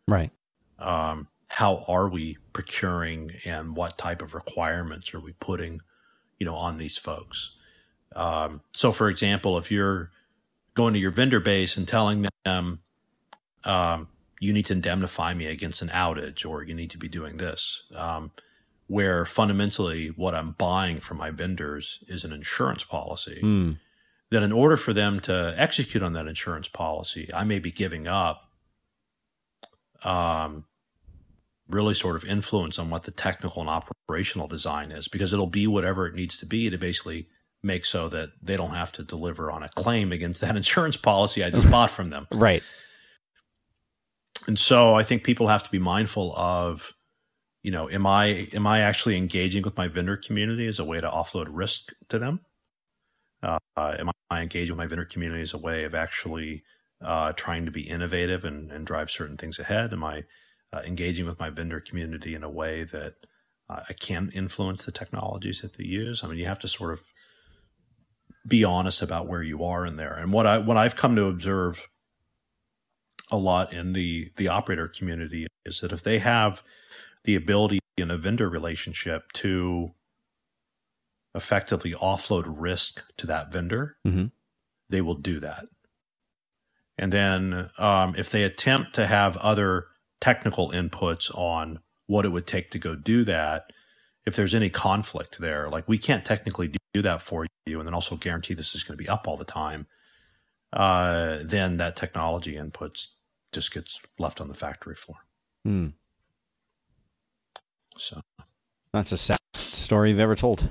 Right. 0.07 0.31
Um, 0.79 1.27
how 1.49 1.85
are 1.89 2.09
we 2.09 2.39
procuring 2.53 3.33
and 3.45 3.75
what 3.75 3.99
type 3.99 4.23
of 4.23 4.33
requirements 4.33 5.13
are 5.13 5.19
we 5.19 5.33
putting 5.33 5.81
you 6.39 6.47
know 6.47 6.55
on 6.55 6.79
these 6.79 6.97
folks 6.97 7.57
um, 8.15 8.61
so 8.73 8.93
for 8.93 9.09
example 9.09 9.59
if 9.59 9.73
you're 9.73 10.13
going 10.75 10.95
to 10.95 11.01
your 11.01 11.11
vendor 11.11 11.41
base 11.41 11.77
and 11.77 11.89
telling 11.89 12.29
them 12.45 12.79
um, 13.65 14.07
you 14.39 14.53
need 14.53 14.67
to 14.67 14.73
indemnify 14.73 15.35
me 15.35 15.47
against 15.47 15.83
an 15.83 15.89
outage 15.89 16.49
or 16.49 16.63
you 16.63 16.75
need 16.75 16.91
to 16.91 16.99
be 16.99 17.09
doing 17.09 17.39
this 17.39 17.83
um, 17.97 18.31
where 18.89 19.25
fundamentally 19.25 20.09
what 20.09 20.35
i'm 20.35 20.53
buying 20.53 21.01
from 21.01 21.17
my 21.17 21.31
vendors 21.31 22.03
is 22.09 22.25
an 22.25 22.33
insurance 22.33 22.85
policy 22.85 23.41
mm. 23.43 23.79
then 24.31 24.43
in 24.43 24.53
order 24.53 24.77
for 24.77 24.93
them 24.93 25.21
to 25.21 25.55
execute 25.57 26.03
on 26.03 26.13
that 26.13 26.27
insurance 26.27 26.69
policy 26.69 27.31
i 27.33 27.45
may 27.45 27.59
be 27.59 27.71
giving 27.71 28.07
up 28.07 28.43
um, 30.05 30.65
really 31.69 31.95
sort 31.95 32.17
of 32.17 32.25
influence 32.25 32.79
on 32.79 32.91
what 32.91 33.05
the 33.05 33.11
technical 33.11 33.61
and 33.61 33.71
operational 33.71 34.49
design 34.49 34.91
is 34.91 35.09
because 35.09 35.33
it'll 35.33 35.47
be 35.47 35.67
whatever 35.67 36.07
it 36.07 36.15
needs 36.15 36.37
to 36.39 36.47
be 36.47 36.71
to 36.71 36.79
basically 36.79 37.29
make 37.63 37.85
so 37.85 38.09
that 38.09 38.31
they 38.41 38.57
don't 38.57 38.75
have 38.75 38.93
to 38.93 39.03
deliver 39.03 39.51
on 39.51 39.63
a 39.63 39.69
claim 39.71 40.13
against 40.13 40.41
that 40.41 40.57
insurance 40.57 40.97
policy 40.97 41.45
I 41.45 41.51
just 41.51 41.71
bought 41.71 41.91
from 41.91 42.11
them. 42.11 42.27
Right. 42.33 42.63
And 44.47 44.59
so 44.59 44.95
I 44.95 45.03
think 45.03 45.25
people 45.25 45.49
have 45.49 45.63
to 45.65 45.71
be 45.71 45.79
mindful 45.79 46.35
of 46.35 46.95
you 47.69 47.73
know 47.73 47.91
am 47.91 48.07
I 48.07 48.49
am 48.55 48.67
I 48.67 48.81
actually 48.81 49.19
engaging 49.19 49.63
with 49.63 49.77
my 49.77 49.89
vendor 49.89 50.17
community 50.17 50.67
as 50.67 50.79
a 50.79 50.87
way 50.87 51.03
to 51.03 51.07
offload 51.07 51.49
risk 51.51 51.93
to 52.09 52.19
them? 52.19 52.41
Uh, 53.43 53.59
am 53.77 54.11
I 54.31 54.41
engaging 54.41 54.75
with 54.75 54.79
my 54.79 54.87
vendor 54.87 55.05
community 55.05 55.43
as 55.43 55.53
a 55.53 55.59
way 55.59 55.85
of 55.85 55.95
actually 55.95 56.63
uh, 57.05 57.33
trying 57.33 57.67
to 57.67 57.71
be 57.71 57.83
innovative 57.83 58.43
and, 58.43 58.73
and 58.73 58.87
drive 58.87 59.11
certain 59.11 59.37
things 59.37 59.59
ahead? 59.59 59.93
Am 59.93 60.03
I 60.03 60.25
uh, 60.73 60.81
engaging 60.87 61.27
with 61.27 61.39
my 61.39 61.51
vendor 61.51 61.79
community 61.79 62.35
in 62.35 62.43
a 62.43 62.49
way 62.49 62.85
that 62.85 63.17
uh, 63.69 63.81
I 63.87 63.93
can 63.93 64.31
influence 64.35 64.87
the 64.87 64.93
technologies 64.93 65.61
that 65.61 65.75
they 65.75 65.85
use. 65.85 66.25
I 66.25 66.29
mean, 66.29 66.39
you 66.39 66.47
have 66.47 66.59
to 66.61 66.69
sort 66.69 66.95
of 66.95 67.13
be 68.47 68.65
honest 68.65 69.03
about 69.03 69.29
where 69.29 69.43
you 69.43 69.63
are 69.63 69.85
in 69.85 69.97
there. 69.97 70.15
And 70.15 70.33
what 70.33 70.47
I 70.47 70.57
what 70.57 70.79
I've 70.79 70.97
come 70.97 71.17
to 71.17 71.27
observe 71.27 71.87
a 73.31 73.37
lot 73.37 73.75
in 73.75 73.93
the 73.93 74.33
the 74.37 74.49
operator 74.49 74.89
community 74.89 75.47
is 75.67 75.81
that 75.81 75.93
if 75.93 76.03
they 76.03 76.19
have 76.19 76.63
the 77.29 77.35
ability 77.35 77.79
in 77.99 78.11
a 78.11 78.17
vendor 78.17 78.49
relationship 78.49 79.33
to 79.33 79.93
effectively 81.35 81.93
offload 81.93 82.45
risk 82.47 83.05
to 83.19 83.27
that 83.27 83.53
vendor, 83.53 83.99
mm-hmm. 84.07 84.29
they 84.89 85.03
will 85.03 85.15
do 85.15 85.39
that. 85.39 85.67
And 86.97 87.13
then 87.13 87.69
um, 87.77 88.15
if 88.17 88.31
they 88.31 88.45
attempt 88.45 88.95
to 88.95 89.07
have 89.07 89.37
other 89.37 89.89
technical 90.23 90.71
inputs 90.71 91.31
on 91.37 91.81
what 92.07 92.25
it 92.25 92.31
would 92.31 92.47
take 92.47 92.71
to 92.71 92.79
go 92.79 92.95
do 92.95 93.25
that 93.25 93.65
if 94.25 94.35
there's 94.35 94.55
any 94.55 94.71
conflict 94.71 95.39
there 95.39 95.69
like 95.69 95.87
we 95.87 95.99
can't 95.99 96.25
technically 96.25 96.73
do 96.95 97.03
that 97.03 97.21
for 97.21 97.47
you 97.67 97.79
and 97.79 97.87
then 97.87 97.95
also 97.95 98.17
guarantee 98.17 98.55
this 98.55 98.75
is 98.75 98.83
going 98.83 98.97
to 98.97 99.03
be 99.03 99.09
up 99.09 99.29
all 99.29 99.37
the 99.37 99.45
time 99.45 99.87
uh, 100.73 101.39
then 101.45 101.77
that 101.77 101.95
technology 101.95 102.55
inputs 102.57 103.09
just 103.53 103.73
gets 103.73 104.01
left 104.19 104.41
on 104.41 104.49
the 104.49 104.55
factory 104.55 104.95
floor 104.97 105.19
mm. 105.67 105.93
So 107.99 108.21
that's 108.93 109.13
a 109.13 109.17
sad 109.19 109.39
story 109.55 110.11
you've 110.11 110.19
ever 110.19 110.35
told 110.35 110.71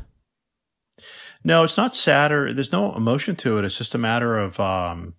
no 1.44 1.64
it's 1.64 1.78
not 1.78 1.96
sad 1.96 2.32
or 2.32 2.54
there's 2.54 2.72
no 2.72 2.94
emotion 2.96 3.36
to 3.36 3.58
it 3.58 3.66
it's 3.66 3.78
just 3.78 3.96
a 3.96 4.00
matter 4.00 4.38
of 4.38 4.60
um, 4.60 5.14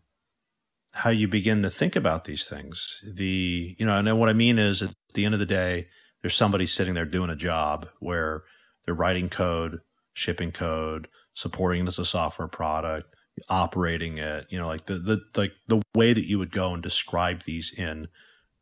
how 0.99 1.11
you 1.11 1.29
begin 1.29 1.63
to 1.63 1.71
think 1.71 1.95
about 1.95 2.25
these 2.25 2.47
things. 2.47 3.03
The 3.07 3.77
you 3.79 3.87
know, 3.87 3.95
and 3.95 4.19
what 4.19 4.29
I 4.29 4.33
mean 4.33 4.59
is 4.59 4.83
at 4.83 4.93
the 5.15 5.25
end 5.25 5.35
of 5.35 5.41
the 5.41 5.47
day, 5.47 5.87
there's 6.23 6.35
somebody 6.35 6.67
sitting 6.67 6.95
there 6.95 7.05
doing 7.05 7.31
a 7.31 7.37
job 7.37 7.89
where 8.01 8.43
they're 8.85 8.95
writing 8.95 9.29
code, 9.29 9.81
shipping 10.13 10.51
code, 10.51 11.07
supporting 11.35 11.85
it 11.85 11.89
as 11.89 12.01
a 12.01 12.05
software 12.05 12.49
product, 12.49 13.15
operating 13.49 14.19
it. 14.19 14.47
You 14.51 14.59
know, 14.59 14.67
like 14.67 14.87
the 14.87 14.95
the 14.95 15.21
like 15.37 15.53
the 15.69 15.81
way 15.95 16.13
that 16.13 16.27
you 16.27 16.41
would 16.41 16.51
go 16.51 16.75
and 16.75 16.83
describe 16.83 17.43
these 17.43 17.73
in 17.73 18.09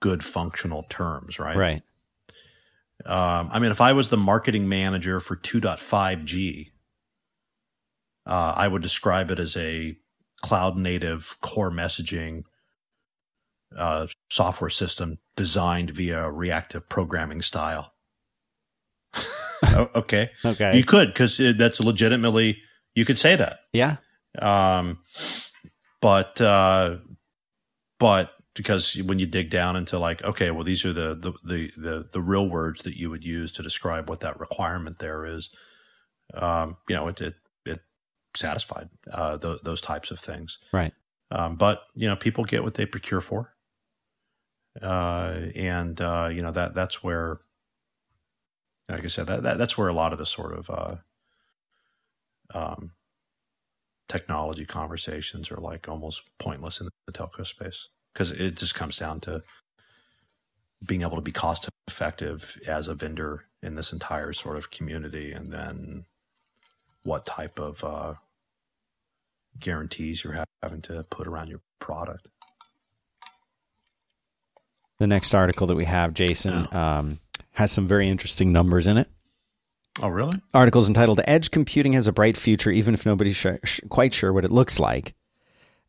good 0.00 0.22
functional 0.22 0.82
terms, 0.90 1.38
right? 1.38 1.56
Right. 1.56 1.82
Um, 3.04 3.50
I 3.52 3.58
mean, 3.58 3.70
if 3.70 3.80
I 3.80 3.92
was 3.92 4.08
the 4.08 4.16
marketing 4.16 4.68
manager 4.68 5.20
for 5.20 5.36
2.5G, 5.36 6.70
uh, 8.26 8.54
I 8.56 8.66
would 8.68 8.82
describe 8.82 9.30
it 9.30 9.38
as 9.38 9.56
a 9.56 9.96
cloud 10.42 10.76
native 10.76 11.36
core 11.40 11.70
messaging 11.70 12.44
uh, 13.76 14.06
software 14.30 14.70
system 14.70 15.18
designed 15.36 15.90
via 15.90 16.30
reactive 16.30 16.88
programming 16.88 17.42
style. 17.42 17.92
okay. 19.74 20.30
Okay. 20.44 20.76
You 20.76 20.84
could, 20.84 21.08
because 21.08 21.40
that's 21.56 21.80
legitimately, 21.80 22.58
you 22.94 23.04
could 23.04 23.18
say 23.18 23.36
that. 23.36 23.60
Yeah. 23.72 23.96
Um, 24.38 24.98
but, 26.00 26.40
uh, 26.40 26.96
but 27.98 28.30
because 28.56 28.96
when 29.02 29.18
you 29.18 29.26
dig 29.26 29.50
down 29.50 29.76
into 29.76 29.98
like, 29.98 30.22
okay, 30.24 30.50
well, 30.50 30.64
these 30.64 30.84
are 30.84 30.92
the, 30.92 31.14
the, 31.14 31.32
the, 31.44 31.70
the, 31.76 32.08
the 32.12 32.20
real 32.20 32.48
words 32.48 32.82
that 32.82 32.98
you 32.98 33.10
would 33.10 33.24
use 33.24 33.52
to 33.52 33.62
describe 33.62 34.08
what 34.08 34.20
that 34.20 34.40
requirement 34.40 34.98
there 34.98 35.26
is. 35.26 35.50
Um, 36.34 36.78
you 36.88 36.96
know, 36.96 37.06
it, 37.08 37.20
it 37.20 37.80
satisfied 38.34 38.88
uh, 39.12 39.36
th- 39.38 39.60
those 39.62 39.80
types 39.80 40.10
of 40.10 40.18
things. 40.18 40.58
Right. 40.72 40.92
Um, 41.30 41.56
but 41.56 41.82
you 41.94 42.08
know, 42.08 42.16
people 42.16 42.44
get 42.44 42.64
what 42.64 42.74
they 42.74 42.86
procure 42.86 43.20
for, 43.20 43.52
uh, 44.80 45.34
and 45.56 46.00
uh, 46.00 46.28
you 46.32 46.40
know 46.40 46.52
that 46.52 46.72
that's 46.72 47.02
where, 47.02 47.38
like 48.88 49.02
I 49.02 49.08
said, 49.08 49.26
that, 49.26 49.42
that 49.42 49.58
that's 49.58 49.76
where 49.76 49.88
a 49.88 49.92
lot 49.92 50.12
of 50.12 50.20
the 50.20 50.26
sort 50.26 50.56
of 50.56 50.70
uh, 50.70 50.94
um, 52.54 52.92
technology 54.08 54.64
conversations 54.64 55.50
are 55.50 55.56
like 55.56 55.88
almost 55.88 56.22
pointless 56.38 56.80
in 56.80 56.88
the 57.06 57.12
telco 57.12 57.44
space 57.44 57.88
because 58.16 58.30
it 58.30 58.56
just 58.56 58.74
comes 58.74 58.96
down 58.96 59.20
to 59.20 59.42
being 60.82 61.02
able 61.02 61.16
to 61.16 61.22
be 61.22 61.32
cost 61.32 61.68
effective 61.86 62.58
as 62.66 62.88
a 62.88 62.94
vendor 62.94 63.44
in 63.62 63.74
this 63.74 63.92
entire 63.92 64.32
sort 64.32 64.56
of 64.56 64.70
community 64.70 65.32
and 65.32 65.52
then 65.52 66.06
what 67.02 67.26
type 67.26 67.58
of 67.58 67.84
uh, 67.84 68.14
guarantees 69.60 70.24
you're 70.24 70.46
having 70.62 70.80
to 70.80 71.04
put 71.10 71.26
around 71.26 71.48
your 71.48 71.60
product. 71.78 72.30
The 74.98 75.06
next 75.06 75.34
article 75.34 75.66
that 75.66 75.76
we 75.76 75.84
have, 75.84 76.14
Jason, 76.14 76.66
um, 76.72 77.18
has 77.52 77.70
some 77.70 77.86
very 77.86 78.08
interesting 78.08 78.50
numbers 78.50 78.86
in 78.86 78.96
it. 78.96 79.10
Oh, 80.00 80.08
really? 80.08 80.40
Article's 80.54 80.88
entitled 80.88 81.20
"Edge 81.26 81.50
Computing 81.50 81.92
Has 81.92 82.06
a 82.06 82.12
Bright 82.12 82.38
Future, 82.38 82.70
Even 82.70 82.94
If 82.94 83.04
Nobody's 83.04 83.36
sh- 83.36 83.46
sh- 83.64 83.80
Quite 83.90 84.14
Sure 84.14 84.32
What 84.32 84.46
It 84.46 84.52
Looks 84.52 84.80
Like." 84.80 85.14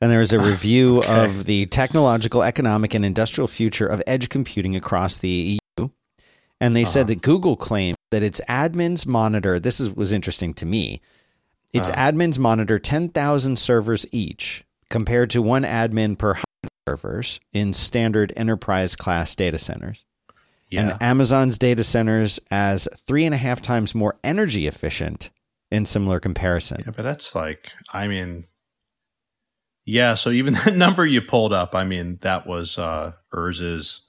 And 0.01 0.11
there 0.11 0.21
is 0.21 0.31
a 0.33 0.39
review 0.39 0.99
Okay. 0.99 1.25
of 1.25 1.45
the 1.45 1.65
technological, 1.67 2.43
economic, 2.43 2.93
and 2.93 3.03
industrial 3.03 3.47
future 3.47 3.87
of 3.87 4.01
edge 4.05 4.29
computing 4.29 4.75
across 4.75 5.17
the 5.17 5.57
EU. 5.79 5.89
And 6.61 6.75
they 6.75 6.85
said 6.85 7.01
Uh-huh. 7.01 7.07
that 7.07 7.21
Google 7.21 7.55
claimed 7.55 7.97
that 8.11 8.23
its 8.23 8.41
admins 8.49 9.05
monitor. 9.05 9.59
This 9.59 9.79
is, 9.79 9.89
was 9.91 10.11
interesting 10.11 10.53
to 10.55 10.65
me. 10.65 11.01
Its 11.73 11.89
Uh-huh. 11.89 12.11
admins 12.11 12.37
monitor 12.39 12.79
10,000 12.79 13.57
servers 13.57 14.05
each, 14.11 14.63
compared 14.89 15.29
to 15.31 15.41
one 15.41 15.63
admin 15.63 16.17
per 16.17 16.29
100 16.33 16.45
servers 16.87 17.39
in 17.53 17.73
standard 17.73 18.31
enterprise 18.37 18.95
class 18.95 19.35
data 19.35 19.57
centers. 19.57 20.05
Yeah. 20.69 20.81
And 20.91 21.01
Amazon's 21.03 21.57
data 21.57 21.83
centers 21.83 22.39
as 22.51 22.87
three 23.07 23.25
and 23.25 23.33
a 23.33 23.37
half 23.37 23.61
times 23.61 23.93
more 23.95 24.17
energy 24.23 24.67
efficient 24.67 25.29
in 25.71 25.85
similar 25.85 26.19
comparison. 26.19 26.81
yeah, 26.85 26.91
but 26.95 27.03
that's 27.03 27.35
like, 27.35 27.71
I 27.93 28.07
mean, 28.07 28.45
yeah. 29.87 30.13
So 30.13 30.29
even 30.29 30.53
that 30.65 30.75
number 30.75 31.05
you 31.05 31.21
pulled 31.21 31.53
up, 31.53 31.73
I 31.73 31.83
mean, 31.85 32.19
that 32.21 32.45
was 32.45 32.77
uh, 32.77 33.13
Urs's 33.33 34.01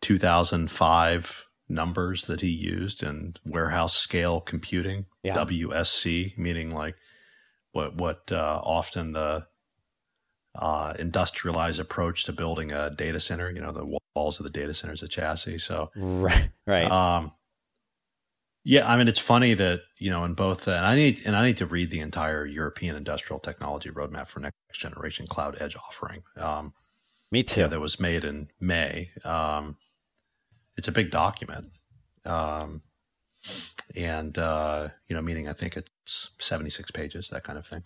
2005 0.00 1.44
numbers 1.68 2.26
that 2.26 2.40
he 2.40 2.48
used 2.48 3.02
in 3.02 3.34
warehouse 3.44 3.94
scale 3.94 4.40
computing, 4.40 5.06
Yeah. 5.22 5.34
WSC, 5.36 6.36
meaning 6.36 6.72
like 6.74 6.96
what 7.72 7.96
what 7.96 8.32
uh, 8.32 8.60
often 8.64 9.12
the 9.12 9.46
uh, 10.54 10.94
industrialized 10.98 11.80
approach 11.80 12.24
to 12.24 12.32
building 12.32 12.72
a 12.72 12.90
data 12.90 13.20
center. 13.20 13.50
You 13.50 13.60
know, 13.60 13.72
the 13.72 13.98
walls 14.14 14.40
of 14.40 14.44
the 14.44 14.52
data 14.52 14.72
center 14.72 14.92
is 14.94 15.02
a 15.02 15.08
chassis. 15.08 15.58
So 15.58 15.90
Right. 15.96 16.48
Right. 16.66 16.90
Um, 16.90 17.32
Yeah, 18.64 18.90
I 18.90 18.96
mean 18.96 19.08
it's 19.08 19.18
funny 19.18 19.52
that 19.54 19.82
you 19.98 20.10
know 20.10 20.24
in 20.24 20.32
both, 20.34 20.66
uh, 20.66 20.72
and 20.72 20.86
I 20.86 20.94
need 20.94 21.20
and 21.26 21.36
I 21.36 21.44
need 21.46 21.58
to 21.58 21.66
read 21.66 21.90
the 21.90 22.00
entire 22.00 22.46
European 22.46 22.96
industrial 22.96 23.38
technology 23.38 23.90
roadmap 23.90 24.26
for 24.26 24.40
next 24.40 24.56
generation 24.72 25.26
cloud 25.26 25.56
edge 25.60 25.76
offering. 25.76 26.22
Um, 26.36 26.72
Me 27.30 27.42
too. 27.42 27.60
yeah, 27.60 27.66
that 27.68 27.80
was 27.80 28.00
made 28.00 28.24
in 28.24 28.48
May. 28.60 29.10
Um, 29.24 29.76
it's 30.76 30.88
a 30.88 30.92
big 30.92 31.10
document, 31.10 31.72
um, 32.24 32.82
and 33.94 34.36
uh, 34.38 34.88
you 35.08 35.14
know, 35.16 35.22
meaning 35.22 35.48
I 35.48 35.52
think 35.52 35.76
it's 35.76 36.30
seventy 36.38 36.70
six 36.70 36.90
pages, 36.90 37.28
that 37.30 37.44
kind 37.44 37.58
of 37.58 37.66
thing. 37.66 37.84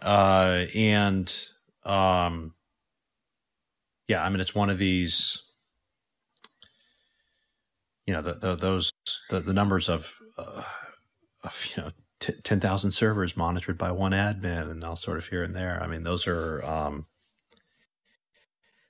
Uh, 0.00 0.66
and 0.74 1.34
um, 1.84 2.54
yeah, 4.06 4.24
I 4.24 4.28
mean, 4.30 4.40
it's 4.40 4.54
one 4.54 4.70
of 4.70 4.78
these. 4.78 5.42
You 8.06 8.14
know, 8.14 8.22
the, 8.22 8.34
the 8.34 8.54
those 8.56 8.90
the, 9.30 9.40
the 9.40 9.52
numbers 9.52 9.88
of, 9.88 10.14
uh, 10.36 10.62
of 11.42 11.66
you 11.76 11.82
know 11.82 11.90
t- 12.20 12.40
ten 12.42 12.60
thousand 12.60 12.92
servers 12.92 13.36
monitored 13.36 13.78
by 13.78 13.92
one 13.92 14.12
admin 14.12 14.70
and 14.70 14.84
all 14.84 14.96
sort 14.96 15.18
of 15.18 15.28
here 15.28 15.42
and 15.42 15.54
there. 15.54 15.80
I 15.82 15.86
mean, 15.86 16.02
those 16.04 16.26
are 16.26 16.64
um, 16.64 17.06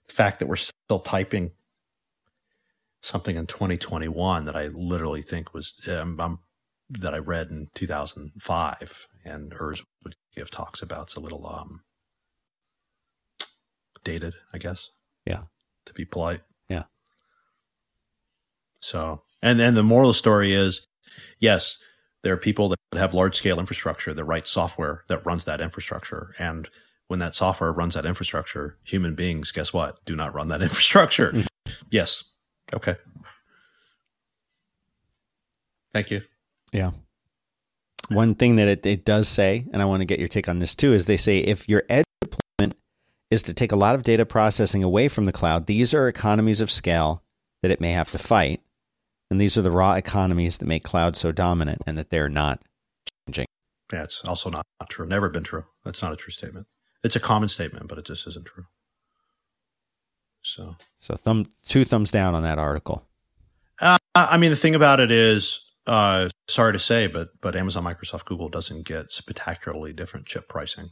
the 0.07 0.15
fact 0.15 0.39
that 0.39 0.47
we're 0.47 0.57
still 0.57 1.01
typing 1.01 1.53
something 3.01 3.37
in 3.37 3.47
2021 3.47 4.45
that 4.45 4.57
I 4.57 4.67
literally 4.69 5.23
think 5.23 5.55
was 5.55 5.81
um, 5.89 6.19
um, 6.21 6.41
that 6.91 7.15
I 7.15 7.19
read 7.19 7.51
in 7.51 7.69
2005, 7.75 9.07
and 9.25 9.53
Urs 9.53 9.85
would 10.03 10.17
give 10.35 10.51
talks 10.51 10.83
about. 10.83 11.05
It's 11.05 11.17
a 11.17 11.21
little 11.21 11.47
um, 11.47 11.83
dated, 14.05 14.35
I 14.53 14.59
guess. 14.59 14.91
Yeah. 15.27 15.43
To 15.87 15.93
be 15.93 16.05
polite. 16.05 16.41
Yeah. 16.69 16.85
So, 18.81 19.23
and 19.43 19.59
then 19.59 19.75
the 19.75 19.83
moral 19.83 20.13
story 20.13 20.53
is, 20.53 20.87
yes, 21.39 21.79
there 22.23 22.33
are 22.33 22.39
people 22.39 22.69
that 22.69 22.79
have 22.95 23.15
large 23.15 23.37
scale 23.37 23.61
infrastructure 23.61 24.13
that 24.13 24.25
write 24.25 24.47
software 24.47 25.05
that 25.09 25.25
runs 25.25 25.45
that 25.45 25.61
infrastructure, 25.61 26.35
and 26.39 26.69
when 27.09 27.19
that 27.21 27.35
software 27.35 27.73
runs 27.73 27.95
that 27.95 28.07
infrastructure, 28.07 28.77
human 28.85 29.15
beings, 29.15 29.51
guess 29.51 29.73
what? 29.73 30.05
Do 30.05 30.15
not 30.15 30.35
run 30.35 30.49
that 30.49 30.63
infrastructure. 30.69 31.33
Hmm. 31.33 31.73
yes. 31.91 32.25
Okay. 32.73 32.97
Thank 35.93 36.11
you. 36.11 36.23
Yeah. 36.73 36.91
One 38.11 38.35
thing 38.35 38.57
that 38.57 38.69
it, 38.69 38.87
it 38.87 39.05
does 39.05 39.29
say, 39.29 39.67
and 39.73 39.83
I 39.83 39.87
want 39.87 40.01
to 40.01 40.07
get 40.07 40.19
your 40.19 40.29
take 40.29 40.49
on 40.49 40.59
this 40.59 40.75
too, 40.75 40.93
is 40.93 41.07
they 41.07 41.17
say 41.17 41.39
if 41.39 41.69
your 41.69 41.83
edge 41.89 42.05
deployment 42.21 42.79
is 43.31 43.43
to 43.45 43.55
take 43.55 43.73
a 43.73 43.77
lot 43.77 43.95
of 43.95 44.03
data 44.03 44.25
processing 44.25 44.83
away 44.83 45.09
from 45.09 45.25
the 45.25 45.33
cloud, 45.33 45.67
these 45.67 45.93
are 45.93 46.09
economies 46.09 46.61
of 46.61 46.71
scale 46.71 47.23
that 47.63 47.71
it 47.71 47.81
may 47.81 47.93
have 47.93 48.11
to 48.13 48.19
fight. 48.19 48.61
And 49.31 49.41
these 49.41 49.59
are 49.59 49.63
the 49.63 49.71
raw 49.71 49.95
economies 49.95 50.59
that 50.59 50.67
make 50.67 50.85
cloud 50.85 51.17
so 51.17 51.33
dominant 51.33 51.83
and 51.87 51.99
that 51.99 52.11
they're 52.11 52.29
not 52.29 52.63
changing. 53.27 53.47
Yeah, 53.93 54.05
it's 54.05 54.25
also 54.25 54.51
not, 54.51 54.67
not 54.81 54.91
true. 54.91 55.07
Never 55.07 55.29
been 55.29 55.45
true. 55.45 55.65
That's 55.85 56.03
not 56.03 56.13
a 56.13 56.17
true 56.17 56.33
statement. 56.33 56.67
It's 57.05 57.17
a 57.17 57.21
common 57.21 57.49
statement, 57.49 57.89
but 57.89 57.99
it 57.99 58.07
just 58.07 58.27
isn't 58.27 58.47
true. 58.47 58.65
So, 60.43 60.77
So 60.99 61.15
thumb 61.15 61.47
two 61.65 61.85
thumbs 61.85 62.11
down 62.11 62.35
on 62.35 62.43
that 62.43 62.59
article. 62.59 63.07
uh, 63.81 63.99
I 64.15 64.37
mean, 64.39 64.51
the 64.51 64.57
thing 64.57 64.75
about 64.75 65.01
it 65.01 65.11
is, 65.11 65.65
uh, 65.87 66.29
sorry 66.49 66.73
to 66.73 66.79
say, 66.79 67.07
but 67.07 67.29
but 67.41 67.55
Amazon, 67.55 67.85
Microsoft, 67.85 68.25
Google 68.25 68.49
doesn't 68.49 68.87
get 68.87 69.13
spectacularly 69.13 69.93
different 69.93 70.27
chip 70.27 70.49
pricing 70.49 70.91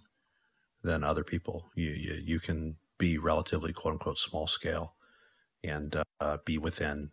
than 0.83 1.05
other 1.05 1.25
people. 1.25 1.71
You 1.75 1.91
you, 1.91 2.21
you 2.23 2.41
can 2.41 2.77
be 2.99 3.19
relatively 3.19 3.73
quote 3.73 3.93
unquote 3.93 4.19
small 4.19 4.47
scale 4.47 4.95
and 5.65 5.97
uh, 6.21 6.39
be 6.45 6.59
within 6.59 7.11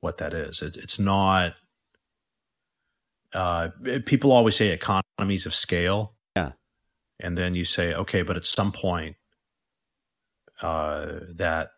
what 0.00 0.18
that 0.18 0.34
is. 0.34 0.62
It, 0.62 0.76
it's 0.76 0.98
not. 0.98 1.54
Uh, 3.34 3.68
people 4.06 4.32
always 4.32 4.56
say 4.56 4.68
economies 4.68 5.46
of 5.46 5.54
scale. 5.54 6.14
Yeah. 6.36 6.52
And 7.20 7.38
then 7.38 7.54
you 7.54 7.64
say, 7.64 7.94
okay, 7.94 8.22
but 8.22 8.36
at 8.36 8.44
some 8.44 8.72
point, 8.72 9.16
uh, 10.62 11.20
that 11.36 11.70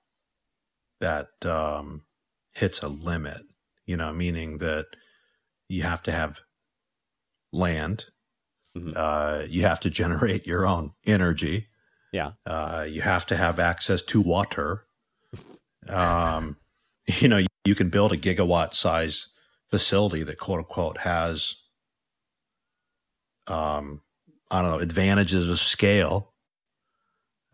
that 1.01 1.29
um, 1.45 2.03
hits 2.53 2.83
a 2.83 2.89
limit. 2.89 3.43
You 3.87 3.97
know, 3.97 4.13
meaning 4.13 4.59
that 4.59 4.87
you 5.69 5.83
have 5.83 6.03
to 6.05 6.13
have 6.13 6.41
land. 7.53 8.07
Mhm. 8.77 8.97
Uh, 8.97 9.45
you 9.49 9.63
have 9.63 9.81
to 9.81 9.91
generate 9.91 10.47
your 10.47 10.67
own 10.67 10.93
energy. 11.07 11.69
Yeah. 12.13 12.33
Uh, 12.47 12.87
you 12.89 13.03
have 13.03 13.27
to 13.27 13.37
have 13.37 13.59
access 13.59 14.03
to 14.03 14.21
water. 14.21 14.85
Um, 15.89 16.57
you 17.21 17.29
know, 17.29 17.45
you 17.65 17.75
can 17.75 17.91
build 17.91 18.13
a 18.13 18.17
gigawatt 18.17 18.75
size 18.75 19.33
facility 19.71 20.23
that 20.25 20.39
quote 20.39 20.59
unquote 20.59 20.99
has, 20.99 21.57
um, 23.47 24.03
I 24.51 24.63
don't 24.63 24.71
know, 24.71 24.79
advantages 24.79 25.49
of 25.49 25.59
scale. 25.59 26.33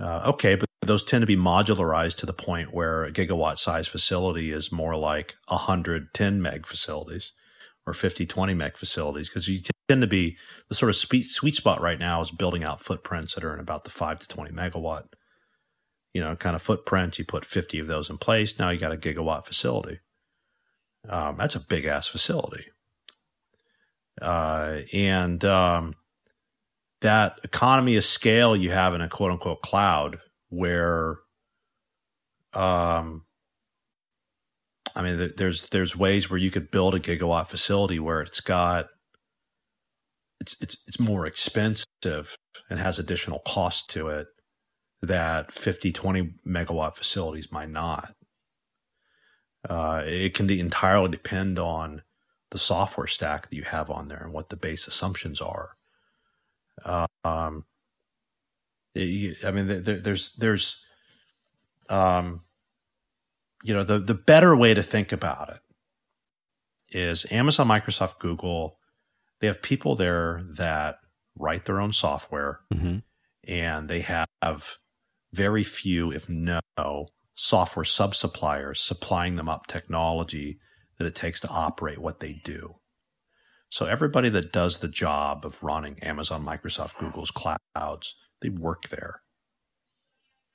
Uh, 0.01 0.23
okay, 0.27 0.55
but 0.55 0.68
those 0.83 1.05
tend 1.05 1.23
to 1.23 1.27
be 1.27 1.37
modularized 1.37 2.16
to 2.16 2.27
the 2.27 2.33
point 2.33 2.73
where 2.73 3.05
a 3.05 3.12
gigawatt 3.12 3.59
size 3.59 3.87
facility 3.87 4.53
is 4.53 4.73
more 4.73 4.97
like 4.97 5.35
110 5.49 6.42
meg 6.42 6.66
facilities 6.66 7.33
or 7.87 7.92
50, 7.92 8.27
20 8.27 8.55
meg 8.55 8.77
facilities 8.77 9.29
because 9.29 9.49
you 9.49 9.61
tend 9.88 10.03
to 10.03 10.07
be 10.07 10.37
the 10.68 10.75
sort 10.75 10.90
of 10.90 10.97
sweet, 10.97 11.25
sweet 11.25 11.55
spot 11.55 11.81
right 11.81 11.99
now 11.99 12.21
is 12.21 12.31
building 12.31 12.62
out 12.62 12.81
footprints 12.81 13.35
that 13.35 13.44
are 13.44 13.55
in 13.55 13.61
about 13.61 13.85
the 13.85 13.90
5 13.90 14.21
to 14.21 14.29
20 14.29 14.53
megawatt 14.53 15.05
you 16.12 16.21
know 16.21 16.37
kind 16.37 16.57
of 16.57 16.62
footprint 16.62 17.18
you 17.18 17.25
put 17.25 17.44
50 17.44 17.79
of 17.79 17.87
those 17.87 18.11
in 18.11 18.18
place. 18.18 18.59
Now 18.59 18.71
you 18.71 18.79
got 18.79 18.92
a 18.92 18.97
gigawatt 18.97 19.47
facility. 19.47 20.01
Um, 21.09 21.37
that's 21.38 21.55
a 21.55 21.61
big 21.61 21.85
ass 21.85 22.07
facility. 22.07 22.64
Uh, 24.21 24.81
and 24.92 25.44
um, 25.44 25.94
that 27.01 27.38
economy 27.44 27.97
of 27.97 28.05
scale 28.05 28.57
you 28.57 28.71
have 28.71 28.94
in 28.94 29.01
a 29.01 29.09
quote 29.09 29.31
unquote 29.31 29.62
cloud 29.62 30.18
where 30.49 31.18
um, 32.55 33.25
I 34.94 35.03
mean, 35.03 35.31
there's 35.37 35.68
there's 35.68 35.97
ways 35.97 36.29
where 36.29 36.38
you 36.38 36.51
could 36.51 36.71
build 36.71 36.94
a 36.94 37.01
gigawatt 37.01 37.47
facility 37.47 37.99
where 37.99 38.21
it's 38.21 38.40
got 38.40 38.88
it's 40.40 40.57
it's 40.61 40.79
it's 40.87 40.99
more 40.99 41.27
expensive 41.27 42.37
and 42.68 42.79
has 42.79 42.99
additional 42.99 43.40
cost 43.47 43.90
to 43.90 44.09
it 44.09 44.27
that 45.03 45.53
50 45.53 45.93
20 45.93 46.35
megawatt 46.47 46.97
facilities 46.97 47.53
might 47.53 47.71
not 47.71 48.15
uh, 49.69 50.03
it 50.07 50.35
can 50.35 50.49
entirely 50.51 51.09
depend 51.11 51.59
on 51.59 52.03
the 52.51 52.59
software 52.59 53.07
stack 53.07 53.49
that 53.51 53.57
you 53.57 53.63
have 53.65 53.91
on 53.91 54.09
there 54.09 54.23
and 54.23 54.33
what 54.33 54.49
the 54.49 54.57
base 54.57 54.87
assumptions 54.87 55.41
are 55.41 55.77
uh, 56.85 57.07
um, 57.25 57.65
it- 58.95 59.45
i 59.45 59.51
mean 59.51 59.67
there, 59.67 60.01
there's 60.01 60.35
there's 60.37 60.85
um, 61.89 62.43
you 63.65 63.73
know 63.75 63.85
the 63.85 63.99
the 63.99 64.15
better 64.15 64.55
way 64.57 64.75
to 64.75 64.83
think 64.83 65.13
about 65.13 65.49
it 65.51 65.61
is 66.91 67.27
Amazon, 67.31 67.69
Microsoft, 67.69 68.19
Google. 68.19 68.79
They 69.41 69.47
have 69.47 69.61
people 69.61 69.95
there 69.95 70.43
that 70.57 70.97
write 71.39 71.67
their 71.67 71.81
own 71.83 71.93
software, 71.93 72.61
Mm-hmm. 72.73 72.99
and 73.47 73.89
they 73.91 74.01
have 74.01 74.27
very 75.33 75.64
few, 75.64 76.12
if 76.12 76.29
no, 76.29 76.61
software 77.35 77.85
sub 77.85 78.14
suppliers 78.14 78.81
supplying 78.81 79.37
them 79.37 79.49
up 79.49 79.67
technology 79.67 80.59
that 80.99 81.07
it 81.07 81.14
takes 81.14 81.41
to 81.41 81.49
operate 81.49 81.99
what 81.99 82.21
they 82.21 82.41
do. 82.45 82.77
So 83.71 83.87
everybody 83.87 84.29
that 84.31 84.53
does 84.53 84.79
the 84.79 84.88
job 84.88 85.45
of 85.45 85.62
running 85.62 85.99
Amazon, 86.01 86.45
Microsoft, 86.45 86.99
Google's 86.99 87.31
clouds, 87.31 88.14
they 88.41 88.49
work 88.49 88.88
there. 88.88 89.21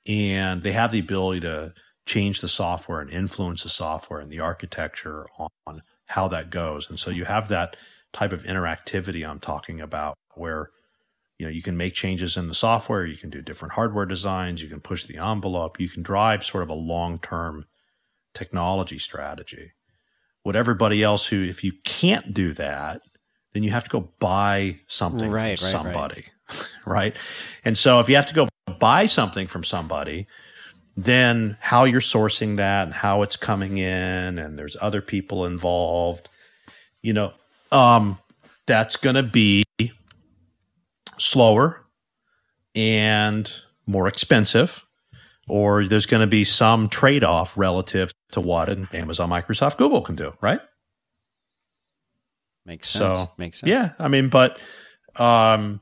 And 0.06 0.62
they 0.62 0.72
have 0.72 0.92
the 0.92 0.98
ability 0.98 1.40
to 1.40 1.72
change 2.06 2.40
the 2.40 2.48
software 2.48 3.00
and 3.00 3.10
influence 3.10 3.62
the 3.62 3.68
software 3.68 4.20
and 4.20 4.30
the 4.30 4.40
architecture 4.40 5.26
on 5.66 5.82
how 6.06 6.28
that 6.28 6.50
goes. 6.50 6.90
And 6.90 6.98
so 6.98 7.10
you 7.10 7.24
have 7.24 7.48
that 7.48 7.76
type 8.12 8.32
of 8.32 8.42
interactivity 8.42 9.26
I'm 9.26 9.40
talking 9.40 9.80
about 9.80 10.18
where 10.34 10.70
you 11.38 11.46
know 11.46 11.52
you 11.52 11.62
can 11.62 11.76
make 11.76 11.94
changes 11.94 12.36
in 12.36 12.48
the 12.48 12.54
software, 12.54 13.06
you 13.06 13.16
can 13.16 13.30
do 13.30 13.42
different 13.42 13.74
hardware 13.74 14.06
designs, 14.06 14.62
you 14.62 14.68
can 14.68 14.80
push 14.80 15.04
the 15.04 15.18
envelope, 15.18 15.80
you 15.80 15.88
can 15.88 16.02
drive 16.02 16.44
sort 16.44 16.62
of 16.62 16.68
a 16.70 16.74
long-term 16.74 17.66
technology 18.34 18.98
strategy. 18.98 19.72
What 20.42 20.56
everybody 20.56 21.02
else 21.02 21.28
who 21.28 21.42
if 21.44 21.64
you 21.64 21.72
can't 21.84 22.34
do 22.34 22.52
that, 22.54 23.02
then 23.52 23.62
you 23.62 23.70
have 23.70 23.84
to 23.84 23.90
go 23.90 24.10
buy 24.18 24.80
something 24.86 25.30
Right, 25.30 25.58
from 25.58 25.66
right, 25.66 25.74
right. 25.74 25.84
somebody. 25.84 26.24
right? 26.86 27.16
And 27.64 27.76
so 27.78 28.00
if 28.00 28.08
you 28.08 28.16
have 28.16 28.26
to 28.26 28.34
go 28.34 28.48
buy 28.78 29.06
something 29.06 29.46
from 29.46 29.64
somebody, 29.64 30.26
then 30.96 31.56
how 31.60 31.84
you're 31.84 32.00
sourcing 32.00 32.56
that 32.56 32.84
and 32.86 32.94
how 32.94 33.22
it's 33.22 33.36
coming 33.36 33.78
in 33.78 34.38
and 34.38 34.58
there's 34.58 34.76
other 34.80 35.00
people 35.00 35.44
involved 35.44 36.28
you 37.02 37.12
know 37.12 37.32
um 37.72 38.18
that's 38.66 38.96
going 38.96 39.16
to 39.16 39.22
be 39.22 39.63
slower 41.18 41.86
and 42.74 43.50
more 43.86 44.08
expensive 44.08 44.84
or 45.46 45.84
there's 45.84 46.06
going 46.06 46.22
to 46.22 46.26
be 46.26 46.42
some 46.44 46.88
trade-off 46.88 47.56
relative 47.56 48.12
to 48.32 48.40
what 48.40 48.68
an 48.68 48.88
amazon 48.92 49.28
microsoft 49.30 49.76
google 49.76 50.00
can 50.02 50.16
do 50.16 50.32
right 50.40 50.60
Makes 52.66 52.88
sense. 52.88 53.18
So, 53.18 53.30
Makes 53.36 53.60
sense. 53.60 53.70
Yeah, 53.70 53.92
I 53.98 54.08
mean, 54.08 54.28
but 54.28 54.58
um, 55.16 55.80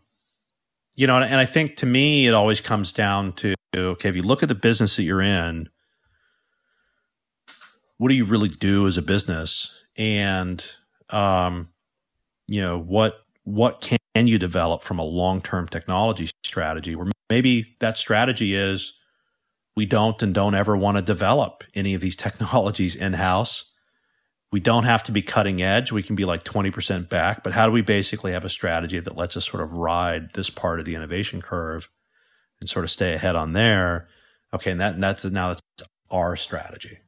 you 0.96 1.06
know, 1.06 1.16
and, 1.16 1.24
and 1.24 1.36
I 1.36 1.44
think 1.44 1.76
to 1.76 1.86
me, 1.86 2.26
it 2.26 2.34
always 2.34 2.60
comes 2.60 2.92
down 2.92 3.32
to 3.34 3.54
okay, 3.74 4.08
if 4.08 4.16
you 4.16 4.22
look 4.22 4.42
at 4.42 4.48
the 4.48 4.54
business 4.54 4.96
that 4.96 5.04
you're 5.04 5.22
in, 5.22 5.68
what 7.98 8.08
do 8.08 8.14
you 8.14 8.24
really 8.24 8.48
do 8.48 8.86
as 8.86 8.96
a 8.96 9.02
business, 9.02 9.72
and 9.96 10.64
um, 11.10 11.68
you 12.48 12.60
know 12.60 12.78
what 12.78 13.24
what 13.44 13.80
can 13.80 13.98
you 14.14 14.38
develop 14.38 14.82
from 14.82 14.98
a 14.98 15.04
long 15.04 15.40
term 15.40 15.68
technology 15.68 16.28
strategy 16.44 16.94
where 16.94 17.08
maybe 17.30 17.74
that 17.80 17.98
strategy 17.98 18.54
is 18.54 18.92
we 19.74 19.86
don't 19.86 20.22
and 20.22 20.34
don't 20.34 20.54
ever 20.54 20.76
want 20.76 20.98
to 20.98 21.02
develop 21.02 21.64
any 21.74 21.94
of 21.94 22.00
these 22.00 22.16
technologies 22.26 22.96
in 22.96 23.14
house 23.14 23.72
we 24.52 24.60
don't 24.60 24.84
have 24.84 25.02
to 25.04 25.12
be 25.12 25.22
cutting 25.22 25.62
edge. 25.62 25.90
We 25.90 26.02
can 26.02 26.14
be 26.14 26.26
like 26.26 26.44
20% 26.44 27.08
back, 27.08 27.42
but 27.42 27.54
how 27.54 27.66
do 27.66 27.72
we 27.72 27.80
basically 27.80 28.32
have 28.32 28.44
a 28.44 28.50
strategy 28.50 29.00
that 29.00 29.16
lets 29.16 29.36
us 29.36 29.46
sort 29.46 29.62
of 29.62 29.72
ride 29.72 30.34
this 30.34 30.50
part 30.50 30.78
of 30.78 30.84
the 30.84 30.94
innovation 30.94 31.40
curve 31.40 31.88
and 32.60 32.68
sort 32.68 32.84
of 32.84 32.90
stay 32.90 33.14
ahead 33.14 33.34
on 33.34 33.54
there? 33.54 34.08
Okay. 34.52 34.70
And 34.70 34.80
that, 34.80 34.94
and 34.94 35.02
that's 35.02 35.24
now 35.24 35.48
that's 35.48 35.62
our 36.10 36.36
strategy. 36.36 36.98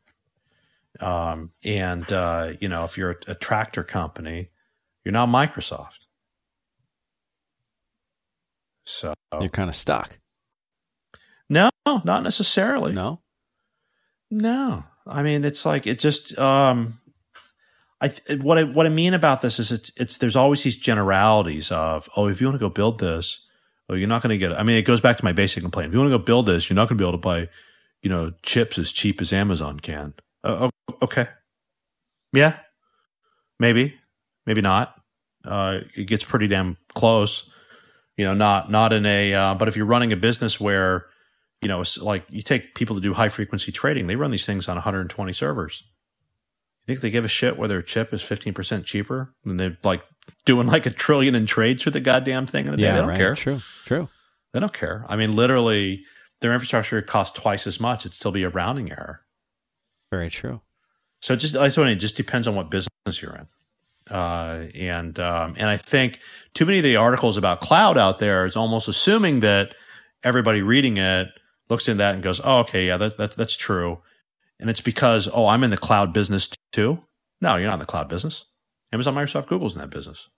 Um, 1.01 1.51
and, 1.63 2.11
uh, 2.11 2.55
you 2.61 2.69
know, 2.69 2.85
if 2.85 2.97
you're 2.97 3.11
a, 3.11 3.33
a 3.33 3.35
tractor 3.35 3.85
company, 3.85 4.49
you're 5.05 5.13
not 5.13 5.29
Microsoft. 5.29 6.04
So 8.85 9.15
you're 9.41 9.49
kind 9.49 9.69
of 9.69 9.77
stuck. 9.77 10.19
No, 11.49 11.71
not 11.87 12.23
necessarily. 12.23 12.93
No. 12.93 13.21
No. 14.31 14.85
I 15.07 15.23
mean, 15.23 15.45
it's 15.45 15.67
like 15.67 15.87
it 15.87 15.99
just 15.99 16.39
um 16.39 17.01
I 18.01 18.09
th- 18.09 18.41
what 18.41 18.59
I 18.59 18.65
what 18.65 18.87
I 18.87 18.91
mean 18.91 19.15
about 19.15 19.43
this 19.43 19.59
is 19.59 19.73
it's 19.73 19.93
it's 19.97 20.19
there's 20.19 20.37
always 20.37 20.63
these 20.63 20.77
generalities 20.77 21.71
of 21.71 22.09
oh 22.17 22.29
if 22.29 22.41
you 22.41 22.47
want 22.47 22.55
to 22.57 22.65
go 22.65 22.69
build 22.69 23.01
this 23.01 23.41
oh 23.89 23.95
you're 23.95 24.09
not 24.09 24.23
going 24.23 24.31
to 24.31 24.39
get 24.39 24.53
it. 24.53 24.59
I 24.59 24.63
mean 24.63 24.77
it 24.77 24.83
goes 24.83 25.01
back 25.01 25.19
to 25.19 25.25
my 25.25 25.33
basic 25.33 25.63
complaint. 25.63 25.89
If 25.89 25.95
you 25.95 26.01
want 26.01 26.11
to 26.11 26.19
go 26.19 26.25
build 26.25 26.47
this, 26.47 26.69
you're 26.69 26.75
not 26.75 26.89
going 26.89 26.99
to 26.99 27.03
be 27.03 27.09
able 27.09 27.19
to 27.19 27.19
buy 27.19 27.49
you 28.03 28.11
know 28.11 28.33
chips 28.43 28.79
as 28.79 28.93
cheap 28.93 29.21
as 29.21 29.33
Amazon 29.33 29.81
can. 29.81 30.15
Uh, 30.43 30.69
okay, 31.01 31.27
yeah, 32.35 32.59
maybe, 33.59 33.95
maybe 34.47 34.61
not. 34.61 34.95
Uh, 35.45 35.81
it 35.95 36.05
gets 36.07 36.25
pretty 36.25 36.47
damn 36.47 36.77
close. 36.95 37.51
You 38.17 38.25
know, 38.25 38.35
not 38.35 38.71
not 38.71 38.93
in 38.93 39.07
a 39.07 39.35
uh, 39.35 39.55
but 39.55 39.69
if 39.69 39.77
you're 39.77 39.87
running 39.87 40.13
a 40.13 40.17
business 40.17 40.61
where 40.61 41.07
you 41.61 41.69
know 41.69 41.83
like 42.01 42.25
you 42.29 42.43
take 42.43 42.75
people 42.75 42.95
to 42.97 43.03
do 43.03 43.13
high 43.13 43.29
frequency 43.29 43.73
trading, 43.73 44.07
they 44.07 44.17
run 44.17 44.31
these 44.31 44.47
things 44.47 44.69
on 44.69 44.77
120 44.77 45.33
servers 45.33 45.85
you 46.87 46.95
think 46.95 47.01
they 47.01 47.11
give 47.11 47.25
a 47.25 47.29
shit 47.29 47.57
whether 47.57 47.79
a 47.79 47.83
chip 47.83 48.13
is 48.13 48.23
15% 48.23 48.85
cheaper 48.85 49.35
than 49.45 49.57
they're 49.57 49.79
like 49.83 50.03
doing 50.45 50.67
like 50.67 50.85
a 50.85 50.91
trillion 50.91 51.35
in 51.35 51.47
trades 51.47 51.83
for 51.83 51.91
the 51.91 52.01
goddamn 52.01 52.45
thing 52.45 52.67
in 52.67 52.75
a 52.75 52.77
day? 52.77 52.83
Yeah, 52.83 52.93
they 52.93 53.01
don't 53.01 53.09
right. 53.09 53.17
care. 53.17 53.35
True, 53.35 53.61
true. 53.87 54.09
They 54.53 54.61
don't 54.61 54.73
care. 54.73 55.05
I 55.09 55.17
mean, 55.17 55.35
literally, 55.35 56.05
their 56.41 56.53
infrastructure 56.53 57.01
costs 57.01 57.39
twice 57.39 57.67
as 57.67 57.81
much. 57.81 58.03
It'd 58.03 58.13
still 58.13 58.33
be 58.33 58.43
a 58.43 58.51
rounding 58.51 58.91
error. 58.91 59.23
Very 60.11 60.29
true. 60.29 60.61
So 61.23 61.33
it 61.33 61.39
just, 61.39 61.57
I 61.57 61.71
thought 61.71 61.87
it 61.87 61.97
just 61.97 62.19
depends 62.19 62.47
on 62.47 62.55
what 62.55 62.71
business 62.71 63.23
you're 63.23 63.35
in. 63.35 63.49
Uh, 64.11 64.67
and 64.75 65.19
um, 65.19 65.55
and 65.57 65.71
I 65.71 65.77
think 65.77 66.19
too 66.53 66.67
many 66.67 66.79
of 66.79 66.85
the 66.85 66.97
articles 66.97 67.37
about 67.37 67.61
cloud 67.61 67.97
out 67.97 68.19
there 68.19 68.45
is 68.45 68.57
almost 68.57 68.87
assuming 68.87 69.41
that 69.41 69.75
everybody 70.23 70.61
reading 70.63 70.99
it 70.99 71.29
looks 71.71 71.89
at 71.89 71.97
that 71.99 72.15
and 72.15 72.23
goes, 72.23 72.41
"Oh, 72.45 72.59
okay, 72.61 72.87
yeah, 72.87 72.99
that, 72.99 73.17
that 73.17 73.33
that's 73.33 73.57
true." 73.57 74.01
and 74.61 74.71
it's 74.71 74.81
because 74.81 75.29
oh 75.33 75.47
i'm 75.47 75.65
in 75.65 75.71
the 75.71 75.77
cloud 75.77 76.13
business 76.13 76.49
too? 76.73 77.03
No 77.41 77.57
you're 77.57 77.67
not 77.67 77.75
in 77.75 77.81
the 77.81 77.87
cloud 77.87 78.09
business. 78.09 78.45
Amazon 78.93 79.15
microsoft 79.15 79.47
google's 79.47 79.75
in 79.77 79.81
that 79.81 79.91
business. 79.91 80.29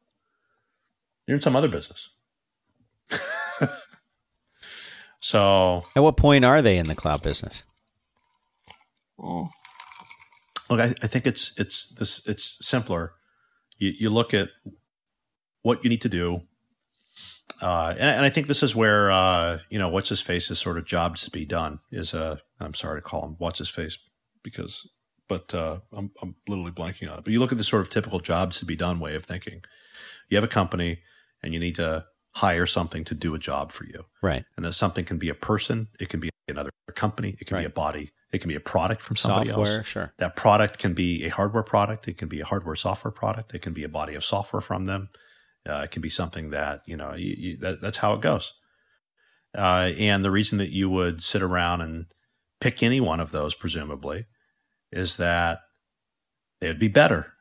You're 1.27 1.37
in 1.37 1.41
some 1.41 1.57
other 1.57 1.69
business. 1.69 2.11
So 5.19 5.85
at 5.97 6.05
what 6.05 6.17
point 6.17 6.45
are 6.45 6.63
they 6.63 6.79
in 6.79 6.87
the 6.87 6.95
cloud 6.95 7.21
business? 7.21 7.65
Well, 9.17 9.51
look 10.71 10.79
I, 10.79 10.85
I 11.03 11.09
think 11.09 11.27
it's 11.27 11.59
it's 11.59 11.89
this 11.89 12.25
it's 12.29 12.65
simpler 12.65 13.15
you, 13.79 13.93
you 13.99 14.11
look 14.11 14.35
at 14.35 14.49
what 15.63 15.83
you 15.83 15.91
need 15.91 16.03
to 16.03 16.09
do 16.09 16.43
uh, 17.63 17.95
and, 17.99 18.11
and, 18.11 18.25
I 18.25 18.29
think 18.29 18.49
this 18.49 18.63
is 18.63 18.75
where 18.75 19.11
uh, 19.11 19.61
you 19.71 19.79
know 19.79 19.89
what's 19.89 20.11
his 20.11 20.21
face 20.21 20.51
is 20.51 20.59
sort 20.59 20.77
of 20.77 20.85
jobs 20.85 21.23
to 21.25 21.31
be 21.31 21.47
done 21.47 21.81
is 21.91 22.13
uh, 22.13 22.37
I'm 22.61 22.75
sorry 22.75 22.99
to 23.01 23.03
call 23.03 23.25
him 23.25 23.37
what's 23.39 23.59
his 23.59 23.71
face 23.71 23.99
because, 24.43 24.87
but 25.27 25.55
uh, 25.55 25.79
I'm, 25.93 26.11
I'm 26.21 26.37
literally 26.47 26.71
blanking 26.71 27.11
on 27.11 27.19
it. 27.19 27.25
But 27.25 27.33
you 27.33 27.41
look 27.41 27.53
at 27.53 27.59
the 27.59 27.65
sort 27.65 27.83
of 27.83 27.89
typical 27.89 28.21
jobs 28.21 28.59
to 28.59 28.67
be 28.67 28.77
done 28.77 29.01
way 29.01 29.15
of 29.15 29.25
thinking. 29.25 29.63
You 30.29 30.37
have 30.37 30.45
a 30.45 30.49
company 30.49 31.01
and 31.43 31.55
you 31.55 31.61
need 31.61 31.77
to 31.77 32.05
hire 32.33 32.67
something 32.67 33.05
to 33.05 33.15
do 33.15 33.35
a 33.35 33.39
job 33.39 33.73
for 33.73 33.85
you. 33.85 34.05
Right. 34.23 34.45
And 34.57 34.67
that 34.67 34.75
something 34.75 35.07
can 35.07 35.17
be 35.17 35.31
a 35.31 35.35
person, 35.35 35.89
it 35.99 36.11
can 36.11 36.21
be 36.21 36.31
another 36.49 36.71
company, 36.95 37.37
it 37.41 37.47
can 37.47 37.57
right. 37.57 37.63
be 37.63 37.67
a 37.67 37.71
body, 37.71 38.13
it 38.33 38.39
can 38.41 38.49
be 38.49 38.55
a 38.55 38.61
product 38.61 39.03
from 39.03 39.17
somebody 39.17 39.49
software, 39.49 39.79
else. 39.79 39.87
Sure. 39.87 40.13
That 40.19 40.37
product 40.37 40.79
can 40.79 40.95
be 40.95 41.25
a 41.25 41.29
hardware 41.29 41.63
product, 41.63 42.09
it 42.09 42.19
can 42.19 42.29
be 42.29 42.41
a 42.41 42.45
hardware 42.45 42.77
software 42.77 43.13
product, 43.13 43.55
it 43.55 43.63
can 43.63 43.73
be 43.73 43.85
a 43.85 43.89
body 43.89 44.15
of 44.15 44.25
software 44.25 44.63
from 44.63 44.85
them. 44.85 45.09
Uh, 45.69 45.83
it 45.85 45.91
can 45.91 46.01
be 46.01 46.09
something 46.09 46.51
that 46.51 46.83
you 46.87 46.97
know 46.97 47.15
you, 47.15 47.35
you, 47.37 47.57
that, 47.59 47.81
that's 47.81 47.99
how 47.99 48.15
it 48.15 48.21
goes. 48.21 48.53
Uh, 49.57 49.93
and 49.99 50.25
the 50.25 50.31
reason 50.31 50.59
that 50.59 50.71
you 50.71 50.89
would 50.91 51.23
sit 51.23 51.43
around 51.43 51.81
and 51.81 52.07
pick 52.61 52.83
any 52.83 53.01
one 53.01 53.21
of 53.21 53.33
those, 53.33 53.55
presumably, 53.55 54.27
is 54.93 55.17
that 55.17 55.61
they'd 56.61 56.79
be 56.79 56.89
better. 56.89 57.33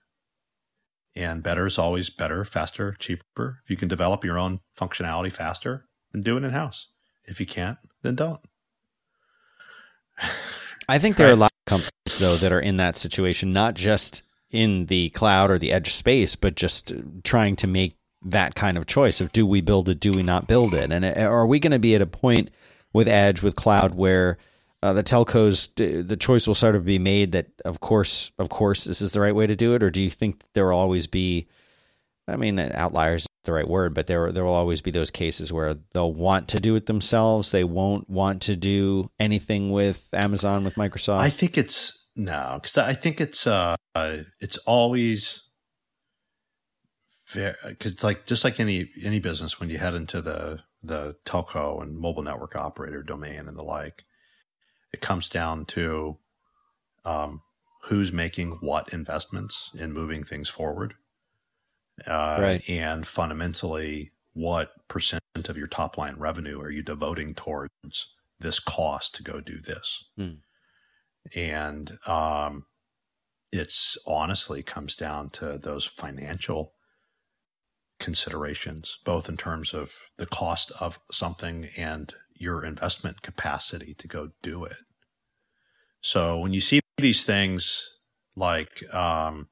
And 1.15 1.43
better 1.43 1.65
is 1.65 1.77
always 1.77 2.09
better, 2.09 2.43
faster, 2.43 2.93
cheaper. 2.99 3.59
If 3.63 3.69
you 3.69 3.77
can 3.77 3.87
develop 3.87 4.25
your 4.25 4.37
own 4.37 4.59
functionality 4.77 5.31
faster, 5.31 5.85
then 6.11 6.23
do 6.23 6.37
it 6.37 6.43
in 6.43 6.51
house. 6.51 6.87
If 7.25 7.39
you 7.39 7.45
can't, 7.45 7.77
then 8.01 8.15
don't. 8.15 8.41
I 10.87 10.99
think 10.99 11.17
there 11.17 11.27
right. 11.27 11.31
are 11.31 11.35
a 11.35 11.39
lot 11.39 11.51
of 11.51 11.69
companies, 11.69 12.19
though, 12.19 12.37
that 12.37 12.51
are 12.51 12.59
in 12.59 12.77
that 12.77 12.95
situation, 12.97 13.53
not 13.53 13.73
just 13.73 14.23
in 14.51 14.85
the 14.85 15.09
cloud 15.09 15.51
or 15.51 15.57
the 15.57 15.71
edge 15.71 15.93
space, 15.93 16.35
but 16.35 16.55
just 16.55 16.93
trying 17.23 17.55
to 17.57 17.67
make 17.67 17.95
that 18.23 18.55
kind 18.55 18.77
of 18.77 18.85
choice 18.87 19.21
of 19.21 19.31
do 19.31 19.45
we 19.45 19.61
build 19.61 19.89
it, 19.89 19.99
do 19.99 20.11
we 20.11 20.23
not 20.23 20.47
build 20.47 20.73
it? 20.73 20.91
And 20.91 21.05
are 21.05 21.45
we 21.45 21.59
going 21.59 21.71
to 21.71 21.79
be 21.79 21.95
at 21.95 22.01
a 22.01 22.07
point 22.07 22.49
with 22.93 23.07
edge, 23.07 23.41
with 23.41 23.55
cloud, 23.55 23.95
where 23.95 24.37
uh, 24.81 24.93
the 24.93 25.03
telcos, 25.03 25.69
the 25.75 26.17
choice 26.17 26.47
will 26.47 26.55
sort 26.55 26.75
of 26.75 26.85
be 26.85 26.99
made 26.99 27.31
that, 27.33 27.47
of 27.65 27.79
course, 27.79 28.31
of 28.37 28.49
course, 28.49 28.83
this 28.85 29.01
is 29.01 29.11
the 29.11 29.21
right 29.21 29.35
way 29.35 29.47
to 29.47 29.55
do 29.55 29.73
it, 29.75 29.83
or 29.83 29.89
do 29.89 30.01
you 30.01 30.09
think 30.09 30.41
there 30.53 30.67
will 30.67 30.77
always 30.77 31.07
be? 31.07 31.47
I 32.27 32.37
mean, 32.37 32.59
outliers 32.59 33.23
is 33.23 33.27
the 33.43 33.53
right 33.53 33.67
word, 33.67 33.93
but 33.93 34.07
there 34.07 34.31
there 34.31 34.43
will 34.43 34.53
always 34.53 34.81
be 34.81 34.91
those 34.91 35.11
cases 35.11 35.53
where 35.53 35.75
they'll 35.93 36.13
want 36.13 36.47
to 36.49 36.59
do 36.59 36.75
it 36.75 36.87
themselves. 36.87 37.51
They 37.51 37.63
won't 37.63 38.09
want 38.09 38.41
to 38.43 38.55
do 38.55 39.11
anything 39.19 39.71
with 39.71 40.09
Amazon 40.13 40.63
with 40.63 40.75
Microsoft. 40.75 41.19
I 41.19 41.29
think 41.29 41.57
it's 41.57 42.07
no, 42.15 42.59
because 42.61 42.77
I 42.77 42.93
think 42.93 43.21
it's 43.21 43.45
uh, 43.45 43.75
it's 44.39 44.57
always 44.65 45.43
because 47.33 48.03
like 48.03 48.25
just 48.25 48.43
like 48.43 48.59
any 48.59 48.89
any 49.03 49.19
business 49.19 49.59
when 49.59 49.69
you 49.69 49.77
head 49.77 49.93
into 49.93 50.21
the 50.21 50.61
the 50.81 51.15
telco 51.25 51.81
and 51.81 51.97
mobile 51.97 52.23
network 52.23 52.55
operator 52.55 53.01
domain 53.03 53.47
and 53.47 53.57
the 53.57 53.63
like 53.63 54.03
it 54.93 55.01
comes 55.01 55.27
down 55.27 55.65
to 55.65 56.17
um, 57.03 57.41
who's 57.87 58.11
making 58.13 58.51
what 58.61 58.93
investments 58.93 59.71
in 59.75 59.91
moving 59.91 60.23
things 60.23 60.47
forward. 60.47 60.93
Uh, 62.05 62.37
right. 62.39 62.69
And 62.69 63.07
fundamentally, 63.07 64.11
what 64.33 64.71
percent 64.87 65.21
of 65.47 65.57
your 65.57 65.67
top 65.67 65.97
line 65.97 66.15
revenue 66.17 66.59
are 66.59 66.69
you 66.69 66.83
devoting 66.83 67.33
towards 67.33 67.71
this 68.39 68.59
cost 68.59 69.15
to 69.15 69.23
go 69.23 69.39
do 69.39 69.59
this? 69.61 70.05
Hmm. 70.17 70.33
And 71.33 71.97
um, 72.05 72.65
it's 73.51 73.97
honestly 74.05 74.61
comes 74.61 74.95
down 74.95 75.29
to 75.31 75.57
those 75.57 75.85
financial 75.85 76.73
considerations, 77.99 78.99
both 79.05 79.29
in 79.29 79.37
terms 79.37 79.73
of 79.73 80.01
the 80.17 80.25
cost 80.25 80.71
of 80.79 80.99
something 81.11 81.69
and 81.77 82.13
your 82.33 82.65
investment 82.65 83.21
capacity 83.21 83.93
to 83.93 84.07
go 84.07 84.31
do 84.41 84.65
it. 84.65 84.77
So 86.01 86.37
when 86.37 86.53
you 86.53 86.59
see 86.59 86.81
these 86.97 87.23
things 87.23 87.89
like, 88.35 88.83
um, 88.93 89.47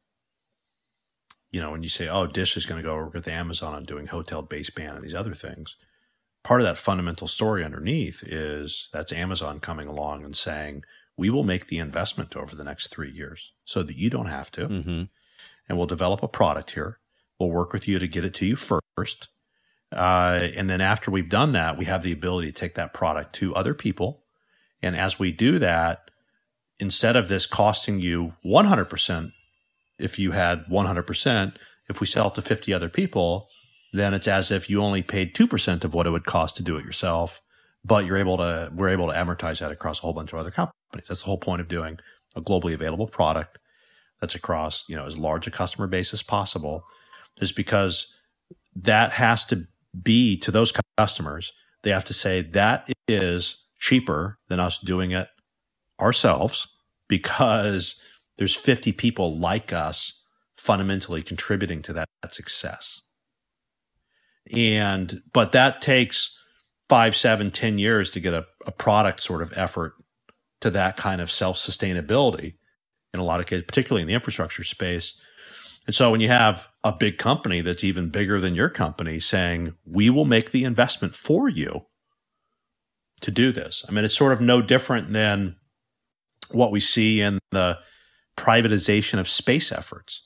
you 1.53 1.61
know, 1.61 1.71
when 1.71 1.83
you 1.83 1.89
say, 1.89 2.09
oh, 2.09 2.25
Dish 2.25 2.57
is 2.57 2.65
going 2.65 2.81
to 2.81 2.87
go 2.87 2.95
work 2.95 3.13
with 3.13 3.27
Amazon 3.27 3.75
on 3.75 3.85
doing 3.85 4.07
hotel 4.07 4.41
baseband 4.41 4.95
and 4.95 5.03
these 5.03 5.13
other 5.13 5.35
things, 5.35 5.75
part 6.43 6.59
of 6.59 6.65
that 6.65 6.79
fundamental 6.79 7.27
story 7.27 7.63
underneath 7.63 8.23
is 8.25 8.89
that's 8.91 9.13
Amazon 9.13 9.59
coming 9.59 9.87
along 9.87 10.25
and 10.25 10.35
saying, 10.35 10.83
we 11.15 11.29
will 11.29 11.43
make 11.43 11.67
the 11.67 11.77
investment 11.77 12.35
over 12.35 12.55
the 12.55 12.63
next 12.63 12.87
three 12.87 13.11
years 13.11 13.53
so 13.65 13.83
that 13.83 13.95
you 13.95 14.09
don't 14.09 14.25
have 14.25 14.49
to. 14.49 14.67
Mm-hmm. 14.67 15.03
And 15.69 15.77
we'll 15.77 15.85
develop 15.85 16.23
a 16.23 16.27
product 16.27 16.71
here. 16.71 16.97
We'll 17.39 17.51
work 17.51 17.71
with 17.71 17.87
you 17.87 17.99
to 17.99 18.07
get 18.07 18.25
it 18.25 18.33
to 18.35 18.47
you 18.47 18.55
first. 18.55 19.27
Uh, 19.91 20.49
and 20.55 20.67
then 20.67 20.81
after 20.81 21.11
we've 21.11 21.29
done 21.29 21.51
that, 21.51 21.77
we 21.77 21.85
have 21.85 22.01
the 22.01 22.11
ability 22.11 22.51
to 22.51 22.59
take 22.59 22.73
that 22.75 22.93
product 22.93 23.33
to 23.35 23.53
other 23.53 23.75
people. 23.75 24.23
And 24.81 24.95
as 24.95 25.19
we 25.19 25.31
do 25.31 25.59
that, 25.59 26.09
instead 26.79 27.15
of 27.15 27.27
this 27.27 27.45
costing 27.45 27.99
you 27.99 28.33
100%, 28.43 29.33
if 30.03 30.19
you 30.19 30.31
had 30.31 30.65
100%, 30.65 31.55
If 31.89 31.99
we 31.99 32.07
sell 32.07 32.27
it 32.27 32.35
to 32.35 32.41
50 32.41 32.73
other 32.73 32.89
people, 32.89 33.49
then 33.91 34.13
it's 34.13 34.27
as 34.27 34.51
if 34.51 34.69
you 34.69 34.81
only 34.81 35.03
paid 35.03 35.35
2% 35.35 35.83
of 35.83 35.93
what 35.93 36.07
it 36.07 36.11
would 36.11 36.25
cost 36.25 36.57
to 36.57 36.63
do 36.63 36.77
it 36.77 36.85
yourself, 36.85 37.41
but 37.83 38.05
you're 38.05 38.17
able 38.17 38.37
to, 38.37 38.71
we're 38.73 38.89
able 38.89 39.07
to 39.09 39.13
amortize 39.13 39.59
that 39.59 39.71
across 39.71 39.99
a 39.99 40.01
whole 40.01 40.13
bunch 40.13 40.33
of 40.33 40.39
other 40.39 40.51
companies. 40.51 41.07
That's 41.07 41.21
the 41.21 41.25
whole 41.25 41.37
point 41.37 41.61
of 41.61 41.67
doing 41.67 41.99
a 42.35 42.41
globally 42.41 42.73
available 42.73 43.07
product 43.07 43.59
that's 44.21 44.35
across, 44.35 44.85
you 44.87 44.95
know, 44.95 45.05
as 45.05 45.17
large 45.17 45.45
a 45.47 45.51
customer 45.51 45.87
base 45.87 46.13
as 46.13 46.23
possible 46.23 46.85
is 47.41 47.51
because 47.51 48.15
that 48.75 49.11
has 49.11 49.45
to 49.45 49.67
be 50.01 50.37
to 50.37 50.51
those 50.51 50.73
customers. 50.97 51.51
They 51.83 51.91
have 51.91 52.05
to 52.05 52.13
say 52.13 52.41
that 52.41 52.89
is 53.07 53.57
cheaper 53.77 54.39
than 54.47 54.59
us 54.59 54.79
doing 54.79 55.11
it 55.11 55.27
ourselves 55.99 56.67
because 57.07 58.01
there's 58.37 58.55
50 58.55 58.91
people 58.93 59.37
like 59.37 59.71
us 59.71 60.23
fundamentally 60.57 61.21
contributing 61.21 61.81
to 61.83 61.93
that, 61.93 62.07
that 62.21 62.33
success. 62.33 63.01
And, 64.51 65.21
but 65.33 65.51
that 65.51 65.81
takes 65.81 66.37
five, 66.89 67.15
seven, 67.15 67.51
ten 67.51 67.79
years 67.79 68.11
to 68.11 68.19
get 68.19 68.33
a, 68.33 68.45
a 68.65 68.71
product 68.71 69.21
sort 69.21 69.41
of 69.41 69.53
effort 69.55 69.93
to 70.61 70.69
that 70.69 70.97
kind 70.97 71.21
of 71.21 71.31
self 71.31 71.57
sustainability 71.57 72.55
in 73.13 73.19
a 73.19 73.23
lot 73.23 73.39
of 73.39 73.45
cases, 73.45 73.65
particularly 73.67 74.01
in 74.01 74.07
the 74.07 74.13
infrastructure 74.13 74.63
space. 74.63 75.19
And 75.85 75.95
so 75.95 76.11
when 76.11 76.21
you 76.21 76.29
have 76.29 76.67
a 76.83 76.91
big 76.91 77.17
company 77.17 77.61
that's 77.61 77.83
even 77.83 78.09
bigger 78.09 78.39
than 78.39 78.55
your 78.55 78.69
company 78.69 79.19
saying, 79.19 79.75
we 79.85 80.09
will 80.09 80.25
make 80.25 80.51
the 80.51 80.63
investment 80.63 81.13
for 81.13 81.49
you 81.49 81.85
to 83.21 83.31
do 83.31 83.51
this. 83.51 83.85
I 83.87 83.91
mean, 83.91 84.05
it's 84.05 84.15
sort 84.15 84.33
of 84.33 84.41
no 84.41 84.61
different 84.61 85.13
than 85.13 85.55
what 86.51 86.71
we 86.71 86.79
see 86.79 87.21
in 87.21 87.39
the 87.51 87.79
privatization 88.37 89.19
of 89.19 89.27
space 89.27 89.71
efforts. 89.71 90.23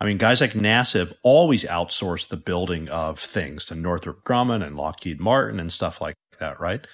I 0.00 0.04
mean, 0.04 0.18
guys 0.18 0.40
like 0.40 0.52
NASA 0.52 0.98
have 0.98 1.14
always 1.22 1.64
outsourced 1.64 2.28
the 2.28 2.36
building 2.36 2.88
of 2.88 3.18
things 3.20 3.66
to 3.66 3.76
Northrop 3.76 4.24
Grumman 4.24 4.64
and 4.66 4.76
Lockheed 4.76 5.20
Martin 5.20 5.60
and 5.60 5.72
stuff 5.72 6.00
like 6.00 6.16
that, 6.38 6.58
right? 6.58 6.84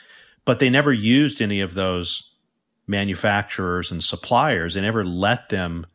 But 0.45 0.59
they 0.59 0.69
never 0.69 0.93
used 0.93 1.41
any 1.41 1.61
of 1.61 1.75
those 1.75 2.35
manufacturers 2.87 3.91
and 3.91 4.03
suppliers. 4.03 4.75
They 4.75 4.81
never 4.81 5.05
let 5.05 5.49
them 5.49 5.87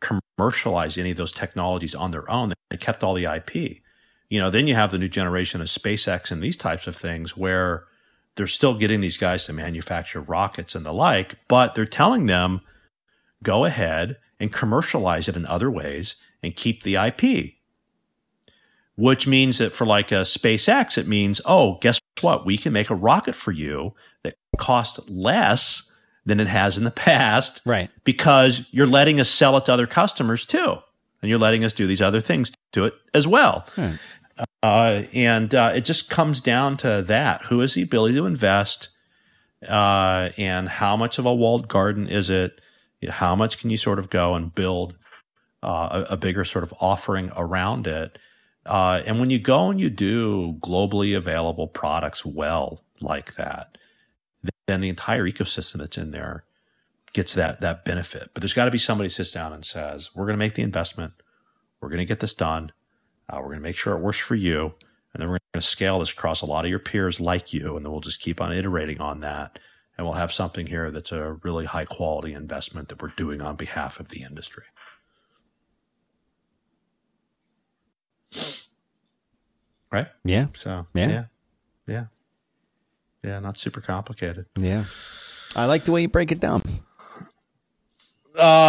commercialize 0.00 0.98
any 0.98 1.10
of 1.10 1.16
those 1.16 1.32
technologies 1.32 1.94
on 1.94 2.10
their 2.10 2.28
own. 2.30 2.52
They 2.70 2.76
kept 2.76 3.04
all 3.04 3.14
the 3.14 3.24
IP. 3.24 3.80
You 4.28 4.40
know, 4.40 4.50
then 4.50 4.66
you 4.66 4.74
have 4.74 4.90
the 4.90 4.98
new 4.98 5.08
generation 5.08 5.60
of 5.60 5.68
SpaceX 5.68 6.30
and 6.30 6.42
these 6.42 6.56
types 6.56 6.86
of 6.86 6.96
things 6.96 7.36
where 7.36 7.84
they're 8.34 8.46
still 8.46 8.76
getting 8.76 9.00
these 9.00 9.16
guys 9.16 9.46
to 9.46 9.52
manufacture 9.52 10.20
rockets 10.20 10.74
and 10.74 10.84
the 10.84 10.92
like, 10.92 11.36
but 11.48 11.74
they're 11.74 11.86
telling 11.86 12.26
them 12.26 12.60
go 13.42 13.64
ahead 13.64 14.16
and 14.38 14.52
commercialize 14.52 15.28
it 15.28 15.36
in 15.36 15.46
other 15.46 15.70
ways 15.70 16.16
and 16.42 16.56
keep 16.56 16.82
the 16.82 16.96
IP. 16.96 17.54
Which 18.96 19.26
means 19.26 19.58
that 19.58 19.72
for 19.72 19.86
like 19.86 20.10
a 20.10 20.22
SpaceX, 20.22 20.96
it 20.96 21.06
means, 21.06 21.40
oh, 21.44 21.78
guess 21.80 22.00
what? 22.22 22.46
We 22.46 22.56
can 22.56 22.72
make 22.72 22.88
a 22.88 22.94
rocket 22.94 23.34
for 23.34 23.52
you 23.52 23.94
that 24.22 24.36
costs 24.56 24.98
less 25.08 25.92
than 26.24 26.40
it 26.40 26.48
has 26.48 26.78
in 26.78 26.84
the 26.84 26.90
past. 27.06 27.60
Right. 27.64 27.90
Because 28.04 28.68
you're 28.70 28.86
letting 28.86 29.20
us 29.20 29.28
sell 29.28 29.56
it 29.56 29.66
to 29.66 29.72
other 29.72 29.86
customers 29.86 30.46
too. 30.46 30.78
And 31.22 31.30
you're 31.30 31.38
letting 31.38 31.64
us 31.64 31.72
do 31.72 31.86
these 31.86 32.02
other 32.02 32.20
things 32.20 32.52
to 32.72 32.84
it 32.84 32.94
as 33.12 33.26
well. 33.26 33.66
Hmm. 33.74 33.92
Uh, 34.62 35.04
and 35.12 35.54
uh, 35.54 35.72
it 35.74 35.84
just 35.84 36.10
comes 36.10 36.40
down 36.40 36.76
to 36.78 37.02
that. 37.06 37.46
Who 37.46 37.60
has 37.60 37.74
the 37.74 37.82
ability 37.82 38.14
to 38.16 38.26
invest? 38.26 38.90
Uh, 39.66 40.30
and 40.36 40.68
how 40.68 40.96
much 40.96 41.18
of 41.18 41.26
a 41.26 41.34
walled 41.34 41.68
garden 41.68 42.08
is 42.08 42.28
it? 42.30 42.60
How 43.08 43.36
much 43.36 43.58
can 43.58 43.70
you 43.70 43.76
sort 43.76 43.98
of 43.98 44.10
go 44.10 44.34
and 44.34 44.54
build 44.54 44.96
uh, 45.62 46.04
a, 46.08 46.14
a, 46.14 46.16
bigger 46.16 46.44
sort 46.44 46.64
of 46.64 46.72
offering 46.80 47.30
around 47.36 47.86
it? 47.86 48.18
Uh, 48.64 49.02
and 49.06 49.20
when 49.20 49.30
you 49.30 49.38
go 49.38 49.70
and 49.70 49.80
you 49.80 49.90
do 49.90 50.56
globally 50.60 51.16
available 51.16 51.68
products 51.68 52.24
well 52.24 52.82
like 53.00 53.34
that, 53.34 53.78
then 54.66 54.80
the 54.80 54.88
entire 54.88 55.24
ecosystem 55.24 55.78
that's 55.78 55.98
in 55.98 56.10
there 56.10 56.44
gets 57.12 57.34
that 57.34 57.60
that 57.60 57.84
benefit. 57.84 58.30
But 58.34 58.42
there's 58.42 58.54
got 58.54 58.66
to 58.66 58.70
be 58.70 58.78
somebody 58.78 59.08
sits 59.08 59.30
down 59.30 59.52
and 59.52 59.64
says, 59.64 60.10
"We're 60.14 60.26
going 60.26 60.34
to 60.34 60.44
make 60.44 60.54
the 60.54 60.62
investment. 60.62 61.12
We're 61.80 61.88
going 61.88 61.98
to 61.98 62.04
get 62.04 62.20
this 62.20 62.34
done. 62.34 62.72
Uh, 63.28 63.36
we're 63.38 63.48
going 63.48 63.58
to 63.58 63.62
make 63.62 63.76
sure 63.76 63.96
it 63.96 64.02
works 64.02 64.18
for 64.18 64.34
you, 64.34 64.74
and 65.12 65.20
then 65.20 65.28
we're 65.28 65.38
going 65.52 65.60
to 65.60 65.60
scale 65.60 65.98
this 65.98 66.12
across 66.12 66.42
a 66.42 66.46
lot 66.46 66.64
of 66.64 66.70
your 66.70 66.78
peers 66.78 67.20
like 67.20 67.52
you, 67.52 67.76
and 67.76 67.84
then 67.84 67.92
we'll 67.92 68.00
just 68.00 68.20
keep 68.20 68.40
on 68.40 68.52
iterating 68.52 69.00
on 69.00 69.20
that, 69.20 69.58
and 69.96 70.06
we'll 70.06 70.16
have 70.16 70.32
something 70.32 70.66
here 70.66 70.90
that's 70.90 71.12
a 71.12 71.32
really 71.42 71.64
high 71.64 71.84
quality 71.84 72.32
investment 72.32 72.88
that 72.88 73.00
we're 73.02 73.08
doing 73.08 73.40
on 73.40 73.56
behalf 73.56 74.00
of 74.00 74.08
the 74.08 74.22
industry." 74.22 74.64
Right? 79.90 80.08
Yeah. 80.24 80.46
So 80.54 80.86
yeah. 80.94 81.08
yeah. 81.08 81.24
Yeah. 81.86 82.04
Yeah, 83.22 83.40
not 83.40 83.58
super 83.58 83.80
complicated. 83.80 84.46
Yeah. 84.56 84.84
I 85.54 85.64
like 85.66 85.84
the 85.84 85.92
way 85.92 86.02
you 86.02 86.08
break 86.08 86.32
it 86.32 86.40
down. 86.40 86.62
Uh 88.38 88.68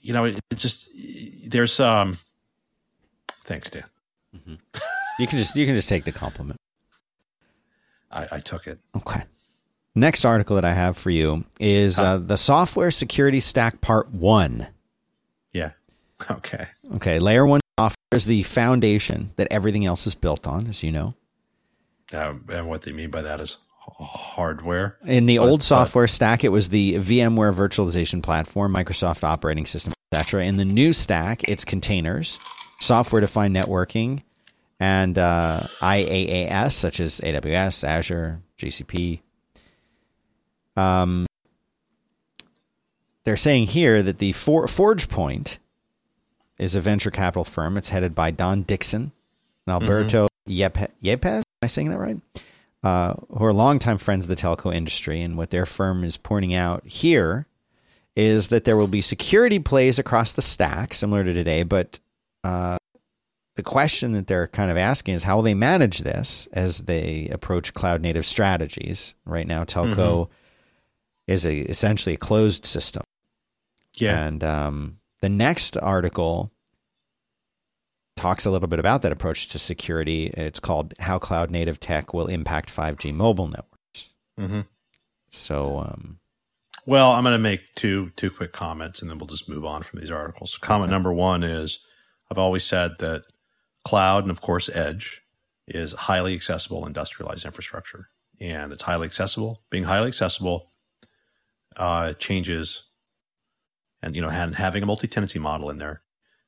you 0.00 0.12
know, 0.12 0.24
it, 0.24 0.38
it 0.50 0.58
just 0.58 0.88
there's 1.46 1.78
um 1.80 2.18
thanks, 3.44 3.70
Dan. 3.70 3.84
Mm-hmm. 4.34 4.54
you 5.18 5.26
can 5.26 5.38
just 5.38 5.56
you 5.56 5.66
can 5.66 5.74
just 5.74 5.88
take 5.88 6.04
the 6.04 6.12
compliment. 6.12 6.58
I, 8.10 8.28
I 8.32 8.40
took 8.40 8.66
it. 8.66 8.78
Okay. 8.96 9.22
Next 9.96 10.24
article 10.24 10.56
that 10.56 10.64
I 10.64 10.72
have 10.72 10.96
for 10.96 11.10
you 11.10 11.44
is 11.60 12.00
uh, 12.00 12.18
the 12.18 12.36
software 12.36 12.90
security 12.90 13.38
stack 13.40 13.80
part 13.80 14.10
one. 14.10 14.66
Yeah. 15.52 15.70
Okay. 16.30 16.68
Okay. 16.94 17.18
Layer 17.18 17.44
one 17.44 17.60
software 17.78 18.16
is 18.16 18.24
the 18.24 18.44
foundation 18.44 19.32
that 19.36 19.48
everything 19.50 19.84
else 19.84 20.06
is 20.06 20.14
built 20.14 20.46
on, 20.46 20.68
as 20.68 20.82
you 20.82 20.90
know. 20.90 21.14
Uh, 22.12 22.34
and 22.48 22.68
what 22.68 22.82
they 22.82 22.92
mean 22.92 23.10
by 23.10 23.20
that 23.20 23.40
is 23.40 23.58
hardware. 23.78 24.96
In 25.04 25.26
the 25.26 25.38
but, 25.38 25.48
old 25.48 25.62
software 25.62 26.04
but, 26.04 26.10
stack, 26.10 26.44
it 26.44 26.48
was 26.50 26.70
the 26.70 26.94
VMware 26.94 27.52
virtualization 27.52 28.22
platform, 28.22 28.72
Microsoft 28.72 29.22
operating 29.22 29.66
system, 29.66 29.92
etc. 30.12 30.44
In 30.44 30.56
the 30.56 30.64
new 30.64 30.92
stack, 30.92 31.46
it's 31.48 31.64
containers, 31.64 32.38
software 32.80 33.20
defined 33.20 33.54
networking, 33.54 34.22
and 34.80 35.18
uh, 35.18 35.60
IaaS 35.80 36.72
such 36.72 37.00
as 37.00 37.20
AWS, 37.20 37.84
Azure, 37.84 38.40
GCP. 38.58 39.20
Um, 40.76 41.26
they're 43.24 43.36
saying 43.36 43.66
here 43.66 44.02
that 44.02 44.18
the 44.18 44.32
For- 44.32 44.66
ForgePoint 44.66 45.58
is 46.58 46.74
a 46.74 46.80
venture 46.80 47.10
capital 47.10 47.44
firm. 47.44 47.76
It's 47.76 47.88
headed 47.88 48.14
by 48.14 48.30
Don 48.30 48.62
Dixon 48.62 49.12
and 49.66 49.72
Alberto 49.72 50.28
mm-hmm. 50.48 51.06
Yépez 51.06 51.36
Am 51.36 51.42
I 51.62 51.66
saying 51.66 51.90
that 51.90 51.98
right? 51.98 52.18
Uh, 52.82 53.14
who 53.30 53.44
are 53.44 53.52
longtime 53.52 53.96
friends 53.96 54.26
of 54.26 54.28
the 54.28 54.36
telco 54.36 54.74
industry, 54.74 55.22
and 55.22 55.38
what 55.38 55.50
their 55.50 55.64
firm 55.64 56.04
is 56.04 56.18
pointing 56.18 56.52
out 56.54 56.86
here 56.86 57.46
is 58.14 58.48
that 58.48 58.64
there 58.64 58.76
will 58.76 58.88
be 58.88 59.00
security 59.00 59.58
plays 59.58 59.98
across 59.98 60.34
the 60.34 60.42
stack, 60.42 60.92
similar 60.92 61.24
to 61.24 61.32
today, 61.32 61.62
but 61.62 61.98
uh, 62.44 62.76
the 63.56 63.62
question 63.62 64.12
that 64.12 64.26
they're 64.26 64.48
kind 64.48 64.70
of 64.70 64.76
asking 64.76 65.14
is 65.14 65.22
how 65.22 65.36
will 65.36 65.42
they 65.42 65.54
manage 65.54 66.00
this 66.00 66.46
as 66.52 66.82
they 66.82 67.28
approach 67.32 67.72
cloud 67.72 68.02
native 68.02 68.26
strategies? 68.26 69.14
Right 69.24 69.46
now, 69.46 69.64
telco 69.64 69.94
mm-hmm. 69.94 70.32
Is 71.26 71.46
a, 71.46 71.58
essentially 71.58 72.14
a 72.14 72.18
closed 72.18 72.66
system. 72.66 73.02
Yeah. 73.96 74.26
And 74.26 74.42
um, 74.42 74.98
the 75.20 75.28
next 75.28 75.76
article 75.76 76.52
talks 78.16 78.44
a 78.44 78.50
little 78.50 78.68
bit 78.68 78.78
about 78.78 79.02
that 79.02 79.12
approach 79.12 79.48
to 79.48 79.58
security. 79.58 80.26
It's 80.26 80.60
called 80.60 80.94
How 81.00 81.18
Cloud 81.18 81.50
Native 81.50 81.80
Tech 81.80 82.14
Will 82.14 82.26
Impact 82.26 82.68
5G 82.68 83.12
Mobile 83.12 83.48
Networks. 83.48 84.10
Mm-hmm. 84.38 84.60
So, 85.30 85.80
um, 85.80 86.18
well, 86.86 87.12
I'm 87.12 87.24
going 87.24 87.34
to 87.34 87.38
make 87.38 87.74
two 87.74 88.10
two 88.16 88.30
quick 88.30 88.52
comments, 88.52 89.00
and 89.00 89.10
then 89.10 89.18
we'll 89.18 89.26
just 89.26 89.48
move 89.48 89.64
on 89.64 89.82
from 89.82 90.00
these 90.00 90.10
articles. 90.10 90.58
Comment 90.58 90.84
okay. 90.84 90.92
number 90.92 91.12
one 91.12 91.42
is 91.42 91.78
I've 92.30 92.38
always 92.38 92.64
said 92.64 92.98
that 92.98 93.22
cloud 93.84 94.24
and 94.24 94.30
of 94.30 94.40
course 94.40 94.68
edge 94.74 95.22
is 95.66 95.92
highly 95.92 96.34
accessible 96.34 96.86
industrialized 96.86 97.44
infrastructure, 97.44 98.10
and 98.40 98.72
it's 98.72 98.82
highly 98.82 99.06
accessible. 99.06 99.62
Being 99.70 99.84
highly 99.84 100.08
accessible 100.08 100.70
uh, 101.76 102.12
changes, 102.14 102.84
and 104.02 104.14
you 104.14 104.22
know, 104.22 104.28
and 104.28 104.54
having 104.54 104.82
a 104.82 104.86
multi-tenancy 104.86 105.38
model 105.38 105.70
in 105.70 105.78
there 105.78 106.02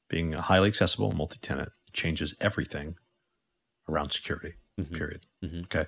being 0.09 0.33
highly 0.33 0.69
accessible, 0.69 1.13
multi-tenant 1.13 1.71
changes 1.93 2.35
everything 2.41 2.97
around 3.89 4.11
security. 4.11 4.55
Mm-hmm. 4.81 4.95
Period. 4.95 5.27
Mm-hmm. 5.45 5.61
Okay. 5.65 5.87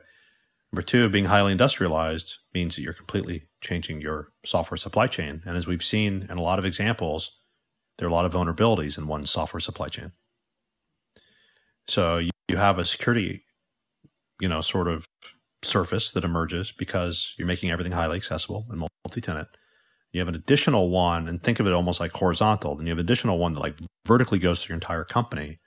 Number 0.73 0.83
two, 0.83 1.09
being 1.09 1.27
highly 1.27 1.53
industrialized 1.53 2.39
means 2.55 2.77
that 2.77 2.83
you're 2.83 2.93
completely 2.93 3.49
changing 3.61 4.01
your 4.01 4.33
software 4.45 4.77
supply 4.77 5.07
chain. 5.07 5.43
And 5.47 5.57
as 5.57 5.67
we've 5.67 5.83
seen 5.83 6.27
in 6.29 6.37
a 6.37 6.43
lot 6.43 6.59
of 6.59 6.65
examples, 6.65 7.39
there 7.97 8.07
are 8.07 8.11
a 8.11 8.15
lot 8.15 8.27
of 8.27 8.33
vulnerabilities 8.33 8.99
in 8.99 9.07
one 9.07 9.25
software 9.25 9.61
supply 9.61 9.89
chain. 9.89 10.13
So 11.87 12.19
you, 12.19 12.31
you 12.49 12.57
have 12.59 12.79
a 12.79 12.85
security, 12.85 13.45
you 14.41 14.49
know, 14.49 14.61
sort 14.61 14.89
of 14.89 15.07
surface 15.63 16.13
that 16.13 16.25
emerges 16.25 16.73
because 16.73 17.35
you're 17.37 17.47
making 17.47 17.71
everything 17.71 17.93
highly 17.93 18.17
accessible 18.17 18.67
and 18.71 18.87
multi-tenant. 19.05 19.49
You 20.13 20.21
have 20.21 20.29
an 20.29 20.35
additional 20.35 20.89
one, 20.89 21.29
and 21.29 21.43
think 21.43 21.61
of 21.61 21.67
it 21.67 21.73
almost 21.73 22.01
like 22.01 22.13
horizontal. 22.13 22.75
Then 22.75 22.87
you 22.87 22.93
have 22.93 22.99
additional 22.99 23.39
one 23.39 23.55
that 23.55 23.61
like 23.61 23.75
vertically 24.07 24.39
goes 24.39 24.63
to 24.63 24.69
your 24.69 24.75
entire 24.75 25.05
company 25.05 25.59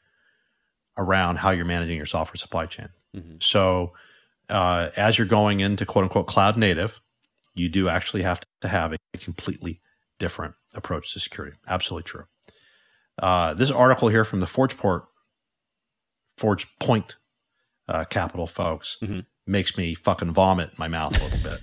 around 0.98 1.38
how 1.38 1.52
you're 1.52 1.66
managing 1.66 1.98
your 1.98 2.06
software 2.06 2.38
supply 2.38 2.66
chain. 2.66 2.90
Mm-hmm. 3.16 3.36
So 3.40 3.94
uh, 4.50 4.90
as 4.98 5.18
you're 5.18 5.28
going 5.28 5.60
into 5.60 5.86
quote 5.86 6.04
unquote 6.04 6.28
cloud 6.28 6.58
native, 6.58 7.02
you 7.54 7.70
do 7.70 7.88
actually 7.88 8.24
have 8.24 8.42
to 8.62 8.68
have 8.68 8.94
a 8.94 9.18
completely 9.18 9.82
different 10.20 10.56
approach 10.74 11.14
to 11.14 11.20
security. 11.20 11.58
Absolutely 11.68 12.04
true. 12.04 12.26
Uh, 13.22 13.54
this 13.54 13.70
article 13.70 14.08
here 14.08 14.24
from 14.24 14.40
the 14.40 14.48
Forgeport, 14.48 15.06
Forge 16.38 16.68
Point 16.80 17.18
uh, 17.88 18.06
Capital 18.06 18.48
folks 18.48 18.98
mm-hmm. 19.02 19.20
Makes 19.52 19.78
me 19.78 19.94
fucking 19.94 20.32
vomit 20.32 20.78
my 20.80 20.88
mouth 20.88 21.20
a 21.20 21.24
little 21.24 21.52
bit. 21.52 21.62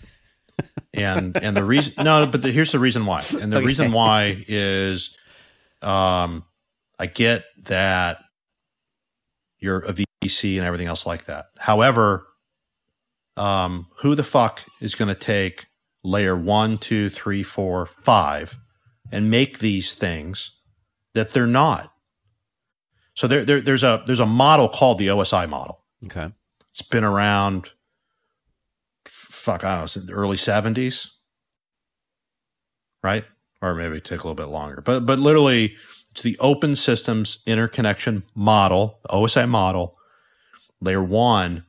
and 0.94 1.36
and 1.36 1.56
the 1.56 1.64
reason 1.64 1.94
no, 2.04 2.26
but 2.26 2.42
the, 2.42 2.50
here's 2.50 2.72
the 2.72 2.78
reason 2.78 3.06
why. 3.06 3.24
And 3.40 3.52
the 3.52 3.58
okay. 3.58 3.66
reason 3.66 3.92
why 3.92 4.44
is, 4.46 5.16
um, 5.82 6.44
I 6.98 7.06
get 7.06 7.44
that 7.64 8.18
you're 9.58 9.78
a 9.80 9.94
VC 10.24 10.56
and 10.56 10.66
everything 10.66 10.86
else 10.86 11.06
like 11.06 11.24
that. 11.24 11.46
However, 11.56 12.26
um, 13.36 13.86
who 13.98 14.14
the 14.14 14.24
fuck 14.24 14.64
is 14.80 14.94
going 14.94 15.08
to 15.08 15.14
take 15.14 15.66
layer 16.02 16.36
one, 16.36 16.78
two, 16.78 17.08
three, 17.08 17.42
four, 17.42 17.86
five, 17.86 18.58
and 19.10 19.30
make 19.30 19.58
these 19.58 19.94
things 19.94 20.52
that 21.14 21.32
they're 21.32 21.46
not? 21.46 21.92
So 23.14 23.26
there, 23.26 23.44
there, 23.44 23.60
there's 23.60 23.82
a 23.82 24.02
there's 24.06 24.20
a 24.20 24.26
model 24.26 24.68
called 24.68 24.98
the 24.98 25.08
OSI 25.08 25.48
model. 25.48 25.80
Okay, 26.04 26.32
it's 26.70 26.82
been 26.82 27.04
around. 27.04 27.70
Fuck, 29.38 29.64
I 29.64 29.76
don't 29.76 29.96
know, 29.96 30.02
the 30.02 30.12
early 30.12 30.36
seventies, 30.36 31.10
right? 33.02 33.24
Or 33.62 33.74
maybe 33.74 34.00
take 34.00 34.20
a 34.20 34.22
little 34.22 34.34
bit 34.34 34.48
longer, 34.48 34.82
but 34.84 35.06
but 35.06 35.18
literally, 35.18 35.76
it's 36.10 36.22
the 36.22 36.36
Open 36.40 36.74
Systems 36.76 37.38
Interconnection 37.46 38.24
Model, 38.34 38.98
OSI 39.10 39.48
model. 39.48 39.96
Layer 40.80 41.02
one 41.02 41.64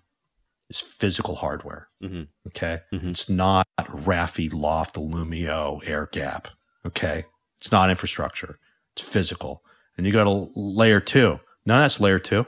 is 0.70 0.80
physical 0.82 1.36
hardware. 1.36 1.88
Mm-hmm. 2.04 2.24
Okay. 2.48 2.82
Mm-hmm. 2.94 3.10
It's 3.10 3.30
not 3.30 3.68
Rafay, 3.78 4.54
Loft, 4.54 4.96
Illumio, 4.96 5.88
Air 5.88 6.08
Gap. 6.12 6.48
Okay. 6.86 7.26
It's 7.58 7.72
not 7.72 7.90
infrastructure. 7.90 8.60
It's 8.96 9.08
physical. 9.08 9.64
And 9.98 10.06
you 10.06 10.14
go 10.14 10.24
to 10.24 10.52
layer 10.56 11.00
two. 11.00 11.40
None 11.66 11.78
of 11.78 11.84
that's 11.84 12.00
layer 12.00 12.20
two. 12.20 12.46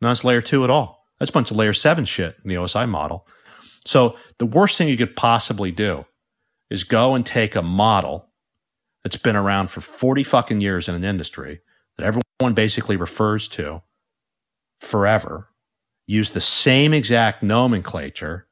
None 0.00 0.10
of 0.10 0.16
that's 0.16 0.24
layer 0.24 0.40
two 0.40 0.64
at 0.64 0.70
all. 0.70 1.04
That's 1.18 1.30
a 1.30 1.34
bunch 1.34 1.50
of 1.50 1.56
layer 1.56 1.72
seven 1.72 2.04
shit 2.04 2.36
in 2.42 2.48
the 2.48 2.56
OSI 2.56 2.88
model. 2.88 3.26
So 3.84 4.16
the 4.38 4.46
worst 4.46 4.78
thing 4.78 4.88
you 4.88 4.96
could 4.96 5.16
possibly 5.16 5.70
do 5.70 6.06
is 6.70 6.84
go 6.84 7.14
and 7.14 7.24
take 7.24 7.54
a 7.54 7.62
model 7.62 8.30
that's 9.02 9.16
been 9.16 9.36
around 9.36 9.70
for 9.70 9.80
40 9.80 10.22
fucking 10.22 10.60
years 10.60 10.88
in 10.88 10.94
an 10.94 11.04
industry 11.04 11.60
that 11.96 12.06
everyone 12.06 12.54
basically 12.54 12.96
refers 12.96 13.48
to 13.48 13.82
forever 14.80 15.48
use 16.06 16.32
the 16.32 16.40
same 16.40 16.92
exact 16.92 17.42
nomenclature, 17.42 18.46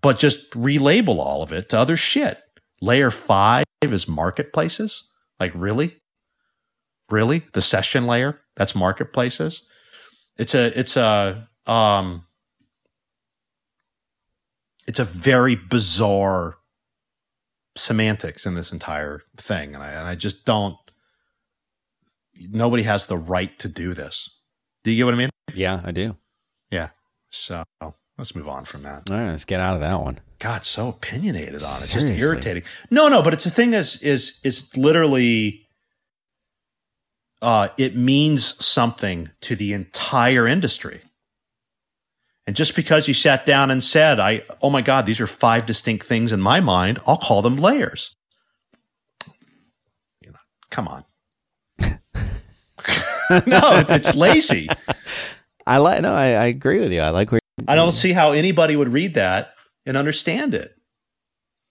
but 0.00 0.18
just 0.18 0.50
relabel 0.52 1.18
all 1.18 1.42
of 1.42 1.52
it 1.52 1.68
to 1.68 1.78
other 1.78 1.96
shit. 1.96 2.42
Layer 2.80 3.10
five 3.10 3.64
is 3.82 4.08
marketplaces. 4.08 5.08
Like, 5.38 5.52
really? 5.54 6.00
Really? 7.10 7.44
The 7.52 7.62
session 7.62 8.06
layer? 8.06 8.40
That's 8.56 8.74
marketplaces? 8.74 9.66
It's 10.36 10.54
a, 10.54 10.78
it's 10.78 10.96
a, 10.96 11.48
um, 11.66 12.24
it's 14.88 14.98
a 14.98 15.04
very 15.04 15.54
bizarre 15.54 16.56
semantics 17.76 18.46
in 18.46 18.54
this 18.54 18.72
entire 18.72 19.20
thing. 19.36 19.74
And 19.74 19.84
I, 19.84 19.90
and 19.90 20.08
I 20.08 20.14
just 20.14 20.46
don't, 20.46 20.76
nobody 22.34 22.84
has 22.84 23.06
the 23.06 23.18
right 23.18 23.56
to 23.58 23.68
do 23.68 23.92
this. 23.92 24.30
Do 24.82 24.90
you 24.90 24.96
get 24.96 25.04
what 25.04 25.14
I 25.14 25.18
mean? 25.18 25.30
Yeah, 25.54 25.82
I 25.84 25.92
do. 25.92 26.16
Yeah. 26.70 26.88
So 27.30 27.64
let's 28.16 28.34
move 28.34 28.48
on 28.48 28.64
from 28.64 28.82
that. 28.82 29.10
All 29.10 29.16
right, 29.16 29.28
let's 29.28 29.44
get 29.44 29.60
out 29.60 29.74
of 29.74 29.80
that 29.80 30.00
one. 30.00 30.20
God, 30.38 30.64
so 30.64 30.88
opinionated 30.88 31.54
on 31.54 31.54
it. 31.54 31.60
Seriously. 31.60 32.16
Just 32.16 32.32
irritating. 32.32 32.62
No, 32.90 33.08
no, 33.08 33.22
but 33.22 33.34
it's 33.34 33.44
a 33.44 33.50
thing 33.50 33.74
is 33.74 34.00
is 34.02 34.40
is 34.44 34.74
literally 34.76 35.66
uh 37.42 37.68
it 37.76 37.96
means 37.96 38.64
something 38.64 39.30
to 39.42 39.54
the 39.54 39.74
entire 39.74 40.46
industry. 40.46 41.02
And 42.48 42.56
just 42.56 42.74
because 42.74 43.06
you 43.06 43.12
sat 43.12 43.44
down 43.44 43.70
and 43.70 43.84
said, 43.84 44.18
I 44.18 44.42
oh 44.62 44.70
my 44.70 44.80
God, 44.80 45.04
these 45.04 45.20
are 45.20 45.26
five 45.26 45.66
distinct 45.66 46.06
things 46.06 46.32
in 46.32 46.40
my 46.40 46.60
mind, 46.60 46.98
I'll 47.06 47.18
call 47.18 47.42
them 47.42 47.56
layers. 47.58 48.16
You 50.22 50.30
know, 50.30 50.38
come 50.70 50.88
on. 50.88 51.04
no, 53.46 53.84
it's 53.90 54.14
lazy. 54.14 54.66
I 55.66 55.76
like. 55.76 56.00
No, 56.00 56.14
I, 56.14 56.28
I 56.28 56.46
agree 56.46 56.80
with 56.80 56.90
you. 56.90 57.02
I 57.02 57.10
like 57.10 57.30
where. 57.30 57.40
I 57.68 57.74
don't 57.74 57.92
see 57.92 58.12
how 58.14 58.32
anybody 58.32 58.76
would 58.76 58.94
read 58.94 59.12
that 59.12 59.52
and 59.84 59.98
understand 59.98 60.54
it. 60.54 60.74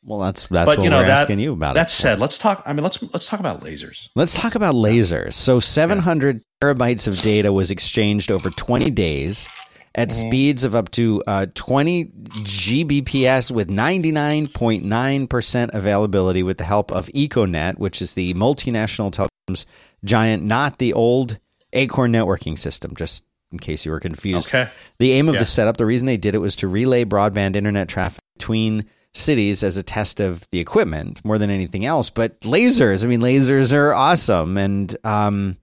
Well, 0.03 0.19
that's 0.19 0.45
that's 0.45 0.67
but, 0.67 0.77
what 0.77 0.83
you 0.83 0.91
know, 0.91 0.97
we're 0.97 1.07
that, 1.07 1.21
asking 1.21 1.39
you 1.39 1.53
about. 1.53 1.73
That 1.73 1.89
said, 1.89 2.19
let's 2.19 2.37
talk. 2.37 2.61
I 2.67 2.73
mean, 2.73 2.83
let's 2.83 3.01
let's 3.01 3.27
talk 3.27 3.39
about 3.39 3.63
lasers. 3.63 4.09
Let's 4.15 4.35
talk 4.35 4.53
about 4.53 4.75
lasers. 4.75 5.33
So, 5.33 5.59
700 5.59 6.35
yeah. 6.35 6.41
terabytes 6.61 7.07
of 7.07 7.19
data 7.23 7.51
was 7.51 7.71
exchanged 7.71 8.31
over 8.31 8.51
20 8.51 8.91
days 8.91 9.49
at 9.97 10.09
mm-hmm. 10.09 10.27
speeds 10.27 10.63
of 10.63 10.75
up 10.75 10.91
to 10.91 11.21
uh, 11.27 11.47
20 11.55 12.05
Gbps 12.05 13.51
with 13.51 13.69
99.9% 13.69 15.73
availability 15.73 16.43
with 16.43 16.59
the 16.59 16.63
help 16.63 16.91
of 16.91 17.07
Econet, 17.07 17.79
which 17.79 18.01
is 18.01 18.13
the 18.13 18.33
multinational 18.35 19.11
telecoms 19.11 19.65
giant, 20.05 20.43
not 20.43 20.77
the 20.77 20.93
old 20.93 21.39
Acorn 21.73 22.13
networking 22.13 22.57
system. 22.57 22.95
Just 22.95 23.25
in 23.51 23.59
case 23.59 23.85
you 23.85 23.91
were 23.91 23.99
confused. 23.99 24.49
Okay. 24.49 24.69
The 24.99 25.13
aim 25.13 25.29
of 25.29 25.35
yeah. 25.35 25.39
the 25.39 25.45
setup, 25.45 25.77
the 25.77 25.85
reason 25.85 26.05
they 26.05 26.17
did 26.17 26.35
it 26.35 26.39
was 26.39 26.55
to 26.57 26.67
relay 26.67 27.05
broadband 27.05 27.55
internet 27.55 27.87
traffic 27.87 28.19
between 28.37 28.85
cities 29.13 29.63
as 29.63 29.77
a 29.77 29.83
test 29.83 30.19
of 30.19 30.47
the 30.51 30.59
equipment 30.59 31.23
more 31.25 31.37
than 31.37 31.49
anything 31.49 31.85
else. 31.85 32.09
But 32.09 32.39
lasers, 32.41 33.03
I 33.03 33.07
mean, 33.07 33.21
lasers 33.21 33.73
are 33.73 33.93
awesome. 33.93 34.57
And 34.57 34.95
um, 35.03 35.57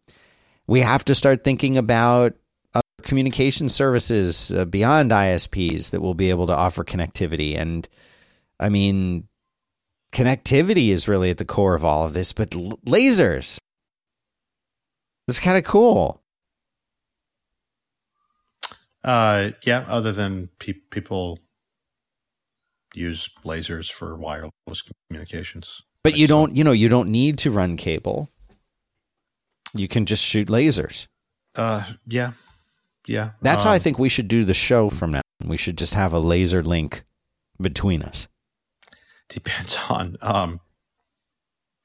we 0.66 0.81
have 0.81 1.05
to 1.05 1.14
start 1.14 1.44
thinking 1.44 1.77
about 1.77 2.35
communication 3.04 3.68
services 3.68 4.50
uh, 4.52 4.64
beyond 4.64 5.10
ISPs 5.10 5.90
that 5.90 6.00
will 6.00 6.14
be 6.14 6.30
able 6.30 6.46
to 6.46 6.54
offer 6.54 6.84
connectivity. 6.84 7.56
And 7.56 7.88
I 8.58 8.68
mean, 8.68 9.28
connectivity 10.12 10.88
is 10.88 11.08
really 11.08 11.30
at 11.30 11.38
the 11.38 11.44
core 11.44 11.74
of 11.74 11.84
all 11.84 12.06
of 12.06 12.14
this, 12.14 12.32
but 12.32 12.54
l- 12.54 12.78
lasers. 12.86 13.58
It's 15.28 15.40
kind 15.40 15.56
of 15.56 15.64
cool. 15.64 16.22
Uh, 19.02 19.50
yeah. 19.62 19.84
Other 19.86 20.12
than 20.12 20.48
pe- 20.58 20.72
people 20.90 21.38
use 22.94 23.28
lasers 23.44 23.90
for 23.90 24.16
wireless 24.16 24.82
communications, 25.08 25.82
but 26.02 26.16
you 26.16 26.26
don't. 26.26 26.56
You 26.56 26.64
know, 26.64 26.72
you 26.72 26.88
don't 26.88 27.10
need 27.10 27.38
to 27.38 27.50
run 27.50 27.76
cable. 27.76 28.30
You 29.74 29.88
can 29.88 30.06
just 30.06 30.24
shoot 30.24 30.48
lasers. 30.48 31.06
Uh, 31.54 31.84
yeah, 32.06 32.32
yeah. 33.06 33.30
That's 33.42 33.64
um, 33.64 33.68
how 33.68 33.72
I 33.72 33.76
um, 33.76 33.82
think 33.82 33.98
we 33.98 34.08
should 34.08 34.28
do 34.28 34.44
the 34.44 34.54
show 34.54 34.88
from 34.88 35.12
now. 35.12 35.20
We 35.44 35.56
should 35.56 35.78
just 35.78 35.94
have 35.94 36.12
a 36.12 36.18
laser 36.18 36.62
link 36.62 37.04
between 37.60 38.02
us. 38.02 38.28
Depends 39.28 39.78
on 39.88 40.16
um, 40.20 40.60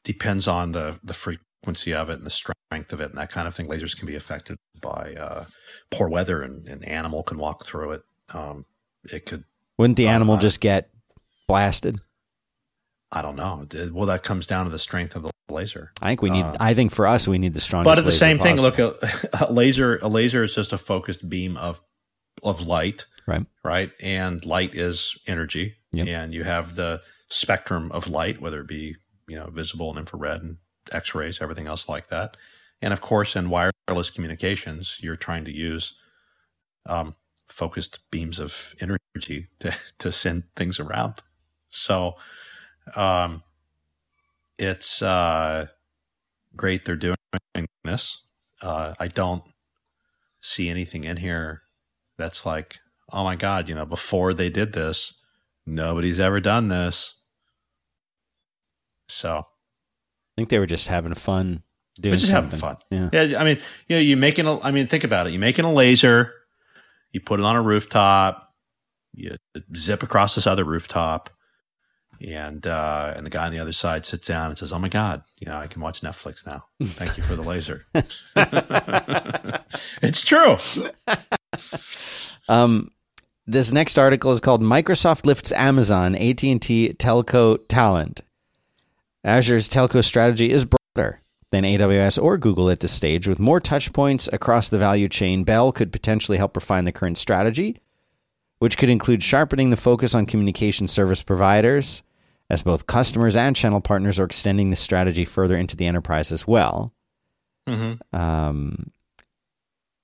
depends 0.03 0.47
on 0.47 0.71
the 0.71 0.99
the 1.03 1.13
frequency 1.13 1.93
of 1.93 2.09
it 2.09 2.17
and 2.17 2.25
the 2.25 2.31
strength 2.31 2.93
of 2.93 3.01
it 3.01 3.09
and 3.09 3.17
that 3.17 3.31
kind 3.31 3.47
of 3.47 3.55
thing. 3.55 3.67
Lasers 3.67 3.97
can 3.97 4.07
be 4.07 4.15
affected 4.15 4.57
by 4.81 5.15
uh, 5.19 5.45
poor 5.91 6.09
weather, 6.09 6.41
and 6.41 6.67
an 6.67 6.83
animal 6.83 7.23
can 7.23 7.37
walk 7.37 7.65
through 7.65 7.93
it. 7.93 8.01
Um, 8.33 8.65
it 9.11 9.25
could. 9.25 9.43
Wouldn't 9.77 9.97
the 9.97 10.07
animal 10.07 10.37
just 10.37 10.59
get 10.59 10.89
blasted? 11.47 11.99
I 13.11 13.21
don't 13.21 13.35
know. 13.35 13.65
Well, 13.91 14.05
that 14.07 14.23
comes 14.23 14.45
down 14.45 14.65
to 14.65 14.71
the 14.71 14.79
strength 14.79 15.15
of 15.15 15.23
the 15.23 15.31
laser. 15.49 15.91
I 16.01 16.09
think 16.09 16.21
we 16.21 16.29
need. 16.29 16.45
Uh, 16.45 16.55
I 16.59 16.73
think 16.73 16.91
for 16.91 17.07
us, 17.07 17.27
we 17.27 17.39
need 17.39 17.53
the 17.53 17.61
strongest. 17.61 17.85
But 17.85 17.97
at 17.97 18.05
the 18.05 18.11
same 18.11 18.37
possible. 18.37 18.71
thing, 18.71 18.85
look, 18.85 19.01
a, 19.33 19.45
a, 19.49 19.51
laser. 19.51 19.97
A 20.01 20.07
laser 20.07 20.43
is 20.43 20.53
just 20.53 20.73
a 20.73 20.77
focused 20.77 21.27
beam 21.27 21.57
of 21.57 21.81
of 22.43 22.65
light, 22.67 23.05
right? 23.25 23.45
Right, 23.63 23.91
and 23.99 24.45
light 24.45 24.75
is 24.75 25.17
energy, 25.25 25.75
yep. 25.91 26.07
and 26.07 26.33
you 26.33 26.43
have 26.43 26.75
the 26.75 27.01
spectrum 27.29 27.91
of 27.91 28.07
light, 28.07 28.41
whether 28.41 28.61
it 28.61 28.67
be 28.67 28.95
you 29.27 29.35
know 29.37 29.49
visible 29.49 29.89
and 29.89 29.99
infrared 29.99 30.43
and 30.43 30.57
X 30.91 31.15
rays, 31.15 31.41
everything 31.41 31.67
else 31.67 31.89
like 31.89 32.09
that. 32.09 32.37
And 32.81 32.93
of 32.93 33.01
course, 33.01 33.35
in 33.35 33.49
wireless 33.49 34.09
communications, 34.09 34.99
you're 35.01 35.15
trying 35.15 35.45
to 35.45 35.51
use 35.51 35.95
um, 36.85 37.15
focused 37.47 37.99
beams 38.11 38.39
of 38.39 38.75
energy 38.79 39.47
to, 39.59 39.75
to 39.99 40.11
send 40.11 40.43
things 40.55 40.79
around. 40.79 41.15
So 41.69 42.15
um, 42.95 43.43
it's 44.57 45.01
uh, 45.01 45.67
great 46.55 46.85
they're 46.85 46.95
doing 46.95 47.15
this. 47.83 48.23
Uh, 48.61 48.93
I 48.99 49.07
don't 49.07 49.43
see 50.41 50.69
anything 50.69 51.03
in 51.03 51.17
here 51.17 51.61
that's 52.17 52.45
like, 52.45 52.79
oh 53.11 53.23
my 53.23 53.35
God, 53.35 53.69
you 53.69 53.75
know, 53.75 53.85
before 53.85 54.33
they 54.33 54.49
did 54.49 54.73
this, 54.73 55.13
nobody's 55.65 56.19
ever 56.19 56.39
done 56.39 56.67
this. 56.67 57.15
So 59.07 59.39
I 59.39 59.43
think 60.35 60.49
they 60.49 60.59
were 60.59 60.65
just 60.65 60.87
having 60.87 61.13
fun 61.13 61.63
doing 61.99 62.17
just 62.17 62.29
something. 62.29 62.59
having 62.59 62.77
fun. 62.77 63.09
Yeah. 63.11 63.25
Yeah, 63.25 63.39
I 63.39 63.43
mean, 63.43 63.59
you 63.87 63.95
know, 63.95 64.01
you 64.01 64.17
making 64.17 64.45
a. 64.45 64.59
I 64.59 64.71
mean, 64.71 64.87
think 64.87 65.03
about 65.03 65.27
it. 65.27 65.31
You're 65.31 65.39
making 65.39 65.65
a 65.65 65.71
laser, 65.71 66.33
you 67.11 67.21
put 67.21 67.39
it 67.39 67.45
on 67.45 67.55
a 67.55 67.61
rooftop, 67.61 68.53
you 69.13 69.35
zip 69.75 70.03
across 70.03 70.35
this 70.35 70.47
other 70.47 70.63
rooftop, 70.63 71.29
and 72.21 72.65
uh, 72.67 73.13
and 73.15 73.25
the 73.25 73.29
guy 73.29 73.45
on 73.45 73.51
the 73.51 73.59
other 73.59 73.71
side 73.71 74.05
sits 74.05 74.27
down 74.27 74.49
and 74.49 74.57
says, 74.57 74.73
"Oh 74.73 74.79
my 74.79 74.89
god, 74.89 75.23
you 75.37 75.47
know, 75.47 75.55
I 75.55 75.67
can 75.67 75.81
watch 75.81 76.01
Netflix 76.01 76.45
now. 76.45 76.65
Thank 76.81 77.17
you 77.17 77.23
for 77.23 77.35
the 77.35 77.43
laser." 77.43 77.85
it's 80.01 80.23
true. 80.23 80.57
Um, 82.47 82.89
this 83.45 83.71
next 83.71 83.99
article 83.99 84.31
is 84.31 84.39
called 84.39 84.63
"Microsoft 84.63 85.27
lifts 85.27 85.51
Amazon 85.51 86.15
AT 86.15 86.43
and 86.43 86.59
T 86.59 86.95
telco 86.97 87.59
talent." 87.67 88.21
Azure's 89.23 89.69
telco 89.69 90.03
strategy 90.03 90.49
is 90.49 90.65
broader 90.65 91.21
than 91.51 91.63
AWS 91.63 92.21
or 92.21 92.37
Google 92.37 92.69
at 92.69 92.79
this 92.79 92.91
stage, 92.91 93.27
with 93.27 93.39
more 93.39 93.59
touch 93.59 93.93
points 93.93 94.29
across 94.31 94.69
the 94.69 94.77
value 94.77 95.09
chain. 95.09 95.43
Bell 95.43 95.71
could 95.71 95.91
potentially 95.91 96.39
help 96.39 96.55
refine 96.55 96.85
the 96.85 96.91
current 96.91 97.17
strategy, 97.17 97.77
which 98.59 98.77
could 98.77 98.89
include 98.89 99.21
sharpening 99.21 99.69
the 99.69 99.77
focus 99.77 100.15
on 100.15 100.25
communication 100.25 100.87
service 100.87 101.21
providers, 101.21 102.01
as 102.49 102.63
both 102.63 102.87
customers 102.87 103.35
and 103.35 103.55
channel 103.55 103.81
partners 103.81 104.19
are 104.19 104.25
extending 104.25 104.69
the 104.69 104.75
strategy 104.75 105.25
further 105.25 105.57
into 105.57 105.75
the 105.75 105.85
enterprise 105.85 106.31
as 106.31 106.47
well. 106.47 106.93
Mm-hmm. 107.67 108.15
Um, 108.19 108.91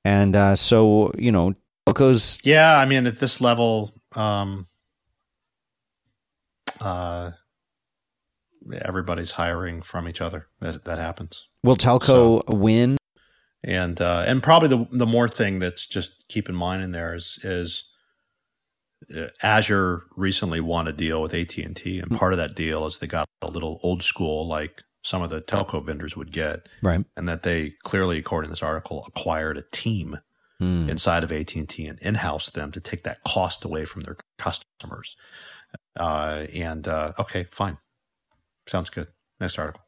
and 0.03 0.35
uh, 0.35 0.55
so, 0.55 1.11
you 1.17 1.31
know, 1.31 1.55
telcos 1.87 2.39
Yeah, 2.43 2.77
I 2.77 2.85
mean, 2.85 3.07
at 3.07 3.19
this 3.19 3.41
level, 3.41 3.93
um, 4.15 4.67
uh, 6.79 7.31
everybody's 8.81 9.31
hiring 9.31 9.81
from 9.81 10.07
each 10.07 10.21
other. 10.21 10.47
That 10.59 10.85
that 10.85 10.99
happens. 10.99 11.47
will 11.63 11.75
telco 11.75 12.43
win 12.47 12.97
and 13.65 13.99
uh, 13.99 14.23
and 14.27 14.43
probably 14.43 14.69
the 14.69 14.87
the 14.91 15.05
more 15.07 15.27
thing 15.27 15.59
that's 15.59 15.85
just 15.87 16.27
keep 16.29 16.47
in 16.47 16.55
mind 16.55 16.83
in 16.83 16.91
there 16.91 17.15
is 17.15 17.39
is 17.43 17.89
Azure 19.41 20.03
recently 20.15 20.59
won 20.59 20.87
a 20.87 20.91
deal 20.93 21.21
with 21.21 21.33
AT 21.33 21.57
and 21.57 21.75
T, 21.75 21.99
and 21.99 22.11
part 22.17 22.33
of 22.33 22.37
that 22.37 22.55
deal 22.55 22.85
is 22.85 22.97
they 22.97 23.07
got 23.07 23.27
a 23.41 23.49
little 23.49 23.79
old 23.83 24.03
school 24.03 24.47
like 24.47 24.83
some 25.03 25.21
of 25.21 25.29
the 25.29 25.41
telco 25.41 25.85
vendors 25.85 26.17
would 26.17 26.31
get, 26.31 26.67
right 26.81 27.05
and 27.15 27.27
that 27.29 27.43
they 27.43 27.73
clearly, 27.83 28.17
according 28.17 28.47
to 28.49 28.51
this 28.51 28.63
article, 28.63 29.03
acquired 29.07 29.57
a 29.57 29.63
team 29.71 30.17
Hmm. 30.59 30.89
inside 30.89 31.25
of 31.25 31.33
AT 31.33 31.53
and 31.57 31.67
T 31.67 31.85
and 31.85 31.99
in-house 31.99 32.49
them 32.51 32.71
to 32.71 32.79
take 32.79 33.03
that 33.03 33.21
cost 33.27 33.65
away 33.65 33.83
from 33.83 34.03
their 34.03 34.15
customers. 34.37 35.17
Uh, 35.99 36.45
and 36.53 36.87
uh, 36.87 37.11
okay, 37.19 37.45
fine, 37.51 37.77
sounds 38.65 38.89
good. 38.89 39.07
Next 39.41 39.59
article. 39.59 39.81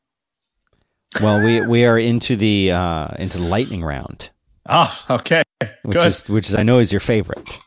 well 1.22 1.42
we 1.44 1.66
we 1.66 1.86
are 1.86 1.98
into 1.98 2.36
the 2.36 2.72
uh 2.72 3.08
into 3.18 3.38
the 3.38 3.46
lightning 3.46 3.82
round 3.82 4.30
Ah, 4.70 5.06
okay, 5.10 5.42
which 5.84 5.98
good. 5.98 6.08
is 6.08 6.28
which 6.28 6.50
is 6.50 6.54
i 6.56 6.64
know 6.64 6.80
is 6.80 6.92
your 6.92 7.00
favorite 7.00 7.60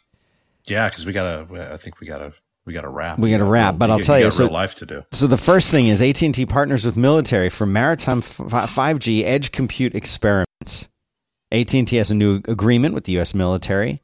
Yeah, 0.71 0.89
because 0.89 1.05
we 1.05 1.13
gotta. 1.13 1.73
I 1.73 1.77
think 1.77 2.01
we 2.01 2.07
gotta. 2.07 2.33
We 2.67 2.75
gotta 2.75 2.89
wrap. 2.89 3.19
We 3.19 3.31
gotta 3.31 3.45
wrap, 3.45 3.73
real- 3.73 3.79
but 3.79 3.91
I'll 3.91 3.99
tell 4.01 4.19
you, 4.19 4.27
got 4.27 4.35
so- 4.35 4.47
life 4.47 4.75
to 4.77 4.87
do. 4.87 5.05
so 5.13 5.27
the 5.27 5.37
first 5.39 5.71
thing 5.71 5.89
is 5.89 6.03
AT&T 6.03 6.45
partners 6.47 6.85
with 6.85 6.97
military 6.97 7.49
for 7.49 7.67
maritime 7.67 8.21
5G 8.21 9.25
edge 9.25 9.51
compute 9.51 9.95
experiments. 9.95 10.89
AT&T 11.51 11.97
has 11.97 12.11
a 12.11 12.15
new 12.15 12.43
agreement 12.47 12.95
with 12.95 13.05
the 13.05 13.19
US 13.19 13.35
military. 13.35 14.03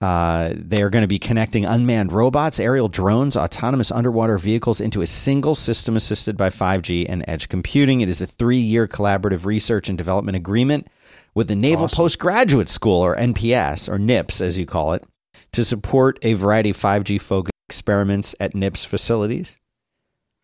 Uh, 0.00 0.52
they 0.56 0.82
are 0.82 0.90
going 0.90 1.02
to 1.02 1.08
be 1.08 1.18
connecting 1.18 1.64
unmanned 1.64 2.12
robots, 2.12 2.58
aerial 2.58 2.88
drones, 2.88 3.36
autonomous 3.36 3.92
underwater 3.92 4.36
vehicles 4.38 4.80
into 4.80 5.00
a 5.00 5.06
single 5.06 5.54
system 5.54 5.96
assisted 5.96 6.36
by 6.36 6.50
5G 6.50 7.06
and 7.08 7.24
edge 7.28 7.48
computing. 7.48 8.00
It 8.00 8.08
is 8.08 8.20
a 8.20 8.26
three-year 8.26 8.88
collaborative 8.88 9.44
research 9.44 9.88
and 9.88 9.96
development 9.96 10.36
agreement 10.36 10.88
with 11.34 11.46
the 11.46 11.54
Naval 11.54 11.84
Awesome. 11.84 11.96
Postgraduate 11.96 12.68
School, 12.68 13.00
or 13.00 13.16
NPS, 13.16 13.88
or 13.88 13.98
NIPS 13.98 14.40
as 14.40 14.58
you 14.58 14.66
call 14.66 14.92
it, 14.94 15.04
to 15.52 15.64
support 15.64 16.18
a 16.22 16.34
variety 16.34 16.70
of 16.70 16.76
5G 16.76 17.20
focused 17.20 17.52
experiments 17.68 18.34
at 18.40 18.54
NIPS 18.54 18.84
facilities. 18.84 19.56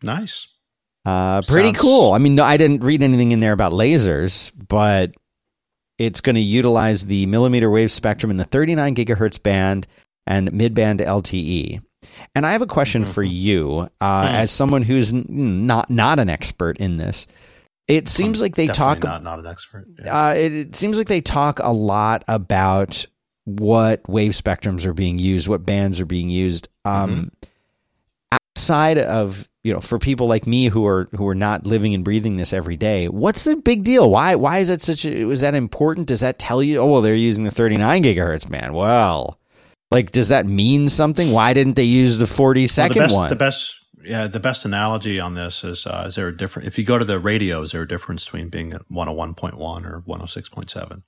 Nice. 0.01 0.55
Uh, 1.05 1.41
pretty 1.41 1.69
Sounds- 1.69 1.79
cool. 1.79 2.13
I 2.13 2.17
mean, 2.17 2.35
no, 2.35 2.43
I 2.43 2.57
didn't 2.57 2.83
read 2.83 3.01
anything 3.03 3.31
in 3.31 3.39
there 3.39 3.53
about 3.53 3.71
lasers, 3.71 4.51
but 4.67 5.13
it's 5.97 6.21
going 6.21 6.35
to 6.35 6.41
utilize 6.41 7.05
the 7.05 7.25
millimeter 7.25 7.69
wave 7.69 7.91
spectrum 7.91 8.29
in 8.31 8.37
the 8.37 8.43
39 8.45 8.95
gigahertz 8.95 9.41
band 9.41 9.87
and 10.27 10.51
mid 10.53 10.73
band 10.73 10.99
LTE. 10.99 11.81
And 12.35 12.45
I 12.45 12.51
have 12.53 12.61
a 12.61 12.67
question 12.67 13.03
for 13.03 13.23
you, 13.23 13.89
uh, 13.99 14.23
Mhm. 14.27 14.33
as 14.33 14.51
someone 14.51 14.83
who's 14.83 15.11
n- 15.11 15.25
not 15.67 15.89
not 15.89 16.17
an 16.19 16.29
expert 16.29 16.77
in 16.77 16.95
this. 16.97 17.27
It 17.89 18.07
seems 18.07 18.39
I'm 18.39 18.43
like 18.45 18.55
they 18.55 18.67
talk. 18.67 19.03
Not 19.03 19.23
not 19.23 19.39
an 19.39 19.47
expert. 19.47 19.85
Yeah. 20.05 20.27
Uh, 20.27 20.33
it, 20.33 20.53
it 20.53 20.75
seems 20.75 20.97
like 20.97 21.07
they 21.07 21.19
talk 21.21 21.59
a 21.61 21.73
lot 21.73 22.23
about 22.29 23.05
what 23.57 24.07
wave 24.09 24.31
spectrums 24.31 24.85
are 24.85 24.93
being 24.93 25.19
used, 25.19 25.47
what 25.47 25.63
bands 25.63 25.99
are 25.99 26.05
being 26.05 26.29
used. 26.29 26.69
Um, 26.85 27.31
Outside 28.31 28.97
of 28.99 29.49
you 29.63 29.73
know, 29.73 29.81
for 29.81 29.99
people 29.99 30.27
like 30.27 30.45
me 30.45 30.67
who 30.67 30.85
are 30.85 31.09
who 31.15 31.27
are 31.27 31.35
not 31.35 31.65
living 31.65 31.93
and 31.93 32.03
breathing 32.03 32.35
this 32.35 32.53
every 32.53 32.75
day, 32.75 33.07
what's 33.07 33.43
the 33.43 33.55
big 33.55 33.83
deal? 33.83 34.09
Why 34.09 34.35
why 34.35 34.59
is 34.59 34.67
that 34.67 34.81
such? 34.81 35.05
A, 35.05 35.29
is 35.29 35.41
that 35.41 35.55
important? 35.55 36.07
Does 36.07 36.19
that 36.19 36.39
tell 36.39 36.61
you? 36.61 36.77
Oh 36.77 36.91
well, 36.91 37.01
they're 37.01 37.15
using 37.15 37.43
the 37.45 37.51
39 37.51 38.03
gigahertz 38.03 38.49
band. 38.49 38.73
Well, 38.73 39.39
like, 39.91 40.11
does 40.11 40.27
that 40.29 40.45
mean 40.45 40.87
something? 40.87 41.31
Why 41.31 41.53
didn't 41.53 41.75
they 41.75 41.83
use 41.83 42.17
the 42.17 42.27
forty 42.27 42.67
second 42.67 42.97
Well, 42.99 43.09
second 43.09 43.11
the 43.11 43.13
best, 43.13 43.17
one? 43.17 43.29
The 43.29 43.35
best. 43.35 43.75
Yeah, 44.01 44.27
the 44.27 44.39
best 44.39 44.65
analogy 44.65 45.19
on 45.19 45.33
this 45.33 45.63
is: 45.63 45.85
uh, 45.85 46.05
is 46.07 46.15
there 46.15 46.27
a 46.27 46.35
different? 46.35 46.67
If 46.67 46.77
you 46.77 46.85
go 46.85 46.97
to 46.97 47.05
the 47.05 47.19
radio, 47.19 47.61
is 47.61 47.71
there 47.71 47.81
a 47.81 47.87
difference 47.87 48.25
between 48.25 48.49
being 48.49 48.71
at 48.71 48.81
one 48.89 49.07
hundred 49.07 49.17
one 49.17 49.33
point 49.33 49.57
one 49.57 49.85
or 49.85 50.03
one 50.05 50.19
hundred 50.19 50.29
six 50.29 50.47
point 50.47 50.69
seven? 50.69 51.03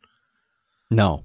no, 0.89 1.23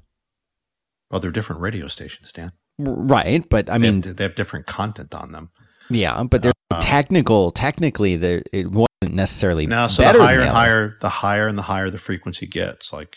Well, 1.11 1.21
they're 1.21 1.31
different 1.31 1.61
radio 1.63 1.87
stations, 1.89 2.33
Dan. 2.33 2.53
right? 2.79 3.49
But 3.49 3.71
I 3.71 3.75
They 3.79 3.91
mean, 3.91 4.03
have, 4.03 4.17
they 4.17 4.25
have 4.25 4.35
different 4.35 4.67
content 4.67 5.15
on 5.15 5.33
them. 5.33 5.51
yeah, 5.91 6.23
but 6.25 6.43
there's 6.43 6.53
Uh, 6.71 6.81
technical. 6.81 7.53
Technically, 7.53 8.17
there 8.17 8.43
it 8.53 8.67
wasn't 8.73 8.89
necessarily 9.15 9.67
Now, 9.69 9.87
so 9.87 10.03
better 10.03 10.19
the 10.19 10.25
higher 10.25 10.41
and 10.41 10.51
higher, 10.51 10.97
the 11.01 11.09
higher 11.09 11.47
and 11.47 11.57
the 11.57 11.63
higher 11.63 11.91
the 11.91 11.99
frequency 11.99 12.47
gets. 12.47 12.93
Like 12.93 13.17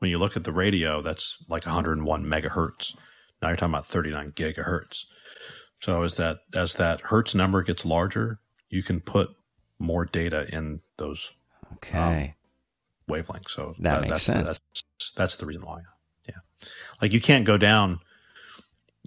when 0.00 0.10
you 0.10 0.18
look 0.18 0.36
at 0.36 0.42
the 0.42 0.52
radio, 0.52 1.00
that's 1.00 1.38
like 1.48 1.64
101 1.64 2.24
megahertz. 2.24 2.96
Now 3.40 3.48
you're 3.48 3.56
talking 3.56 3.72
about 3.72 3.86
39 3.86 4.32
gigahertz. 4.32 5.04
So 5.80 6.02
as 6.02 6.16
that 6.16 6.38
as 6.54 6.74
that 6.74 7.02
hertz 7.02 7.36
number 7.36 7.62
gets 7.62 7.84
larger, 7.84 8.40
you 8.68 8.82
can 8.82 9.00
put 9.00 9.28
more 9.78 10.04
data 10.04 10.52
in 10.52 10.80
those 10.96 11.32
Okay. 11.74 12.34
wavelengths. 13.08 13.50
So 13.50 13.76
That 13.78 14.00
makes 14.00 14.10
that's, 14.10 14.22
sense. 14.24 14.44
That's, 14.44 15.12
that's 15.16 15.36
the 15.36 15.46
reason 15.46 15.62
why. 15.62 15.82
Like 17.00 17.12
you 17.12 17.20
can't 17.20 17.44
go 17.44 17.56
down 17.56 18.00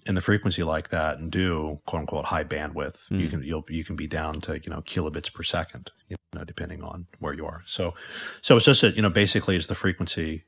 in 0.05 0.15
the 0.15 0.21
frequency 0.21 0.63
like 0.63 0.89
that 0.89 1.19
and 1.19 1.29
do 1.31 1.79
quote 1.85 2.01
unquote 2.01 2.25
high 2.25 2.43
bandwidth. 2.43 3.09
You 3.11 3.25
Hmm. 3.25 3.29
can 3.29 3.43
you'll 3.43 3.65
you 3.69 3.83
can 3.83 3.95
be 3.95 4.07
down 4.07 4.41
to 4.41 4.59
you 4.59 4.69
know 4.69 4.81
kilobits 4.81 5.31
per 5.33 5.43
second. 5.43 5.91
You 6.09 6.15
know, 6.33 6.43
depending 6.43 6.81
on 6.83 7.07
where 7.19 7.33
you 7.33 7.45
are. 7.45 7.61
So 7.67 7.93
so 8.41 8.55
it's 8.55 8.65
just 8.65 8.81
that 8.81 8.95
you 8.95 9.01
know 9.01 9.09
basically 9.09 9.55
as 9.55 9.67
the 9.67 9.75
frequency 9.75 10.45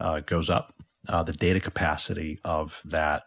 uh, 0.00 0.20
goes 0.20 0.50
up, 0.50 0.74
uh, 1.08 1.22
the 1.22 1.32
data 1.32 1.60
capacity 1.60 2.40
of 2.44 2.80
that 2.84 3.22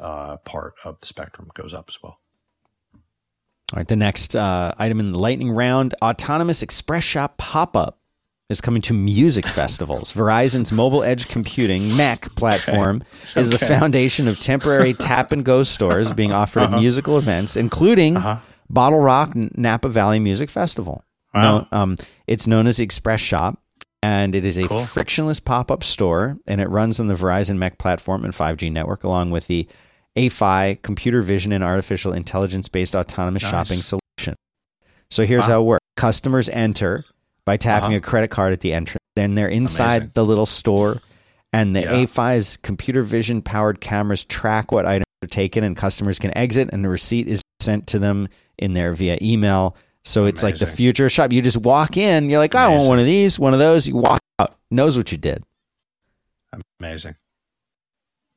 uh, 0.00 0.36
part 0.38 0.74
of 0.84 0.98
the 1.00 1.06
spectrum 1.06 1.48
goes 1.54 1.74
up 1.74 1.86
as 1.88 1.98
well. 2.02 2.18
All 3.72 3.76
right, 3.76 3.86
the 3.88 3.96
next 3.96 4.34
uh, 4.34 4.72
item 4.78 4.98
in 5.00 5.12
the 5.12 5.18
lightning 5.18 5.50
round 5.50 5.94
autonomous 6.02 6.62
express 6.62 7.04
shop 7.04 7.36
pop 7.36 7.76
up 7.76 7.97
is 8.48 8.60
coming 8.60 8.82
to 8.82 8.92
music 8.94 9.46
festivals. 9.60 10.12
Verizon's 10.12 10.72
mobile 10.72 11.02
edge 11.02 11.28
computing 11.28 11.82
MEC 11.90 12.34
platform 12.36 13.02
is 13.36 13.50
the 13.50 13.58
foundation 13.58 14.26
of 14.28 14.40
temporary 14.40 14.94
tap 14.98 15.32
and 15.32 15.44
go 15.44 15.62
stores 15.62 16.12
being 16.12 16.32
offered 16.32 16.62
at 16.64 16.70
musical 16.72 17.18
events, 17.18 17.56
including 17.56 18.16
Uh-huh. 18.16 18.38
Bottle 18.70 19.00
Rock 19.00 19.34
Napa 19.34 19.88
Valley 19.88 20.18
Music 20.18 20.50
Festival. 20.50 21.02
Wow. 21.34 21.66
No, 21.72 21.78
um, 21.78 21.96
it's 22.26 22.46
known 22.46 22.66
as 22.66 22.76
the 22.78 22.84
Express 22.84 23.20
Shop, 23.20 23.58
and 24.02 24.34
it 24.34 24.44
is 24.44 24.58
a 24.58 24.68
Cool. 24.68 24.80
frictionless 24.82 25.40
pop 25.40 25.70
up 25.70 25.82
store, 25.82 26.36
and 26.46 26.60
it 26.60 26.68
runs 26.68 27.00
on 27.00 27.08
the 27.08 27.14
Verizon 27.14 27.56
MEC 27.56 27.78
platform 27.78 28.24
and 28.24 28.34
5G 28.34 28.70
network, 28.70 29.04
along 29.04 29.30
with 29.30 29.46
the 29.46 29.66
AiFi 30.16 30.82
computer 30.82 31.22
vision 31.22 31.50
and 31.52 31.62
artificial 31.64 32.12
intelligence 32.12 32.68
based 32.68 32.94
autonomous 32.94 33.42
Nice. 33.42 33.50
shopping 33.50 33.80
solution. 33.82 34.34
So 35.10 35.24
here's 35.24 35.44
Wow. 35.44 35.48
how 35.54 35.60
it 35.60 35.64
works 35.64 35.84
customers 35.96 36.48
enter 36.50 37.04
by 37.48 37.56
tapping 37.56 37.88
Uh-huh. 37.92 37.96
a 37.96 38.00
credit 38.00 38.28
card 38.28 38.52
at 38.52 38.60
the 38.60 38.74
entrance, 38.74 39.02
then 39.16 39.32
they're 39.32 39.48
inside 39.48 39.96
Amazing. 40.02 40.10
the 40.12 40.24
little 40.26 40.44
store, 40.44 41.00
and 41.50 41.74
the 41.74 41.80
Yeah. 41.80 41.92
AiFi's 42.04 42.58
computer 42.58 43.02
vision 43.02 43.40
powered 43.40 43.80
cameras 43.80 44.22
track 44.22 44.70
what 44.70 44.84
items 44.84 45.06
are 45.24 45.28
taken, 45.28 45.64
and 45.64 45.74
customers 45.74 46.18
can 46.18 46.36
exit, 46.36 46.68
and 46.74 46.84
the 46.84 46.90
receipt 46.90 47.26
is 47.26 47.40
sent 47.62 47.86
to 47.86 47.98
them 47.98 48.28
in 48.58 48.74
there 48.74 48.92
via 48.92 49.16
email. 49.22 49.74
So 50.04 50.26
it's 50.26 50.42
like 50.42 50.58
the 50.58 50.66
future 50.66 51.08
shop. 51.08 51.32
You 51.32 51.40
just 51.40 51.56
walk 51.56 51.96
in, 51.96 52.28
you're 52.28 52.38
like, 52.38 52.54
I 52.54 52.68
want 52.68 52.86
one 52.86 52.98
of 52.98 53.06
these, 53.06 53.38
one 53.38 53.54
of 53.54 53.58
those. 53.58 53.88
You 53.88 53.96
walk 53.96 54.20
out, 54.38 54.54
knows 54.70 54.98
what 54.98 55.10
you 55.10 55.16
did. 55.16 55.42
Amazing. 56.80 57.16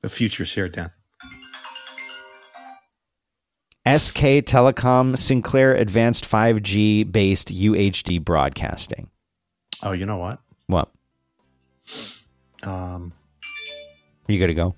The 0.02 0.10
future's 0.10 0.54
here, 0.54 0.70
Dan. 0.70 0.92
SK 3.88 4.46
Telecom 4.46 5.18
Sinclair 5.18 5.74
Advanced 5.74 6.24
5G 6.26 7.12
based 7.12 7.50
UHD 7.50 8.24
broadcasting. 8.24 9.10
Oh, 9.82 9.92
you 9.94 10.06
know 10.06 10.18
what? 10.18 10.40
What? 10.68 10.90
Um, 12.64 13.12
Are 14.30 14.32
You 14.32 14.40
got 14.40 14.48
to 14.48 14.54
go. 14.54 14.76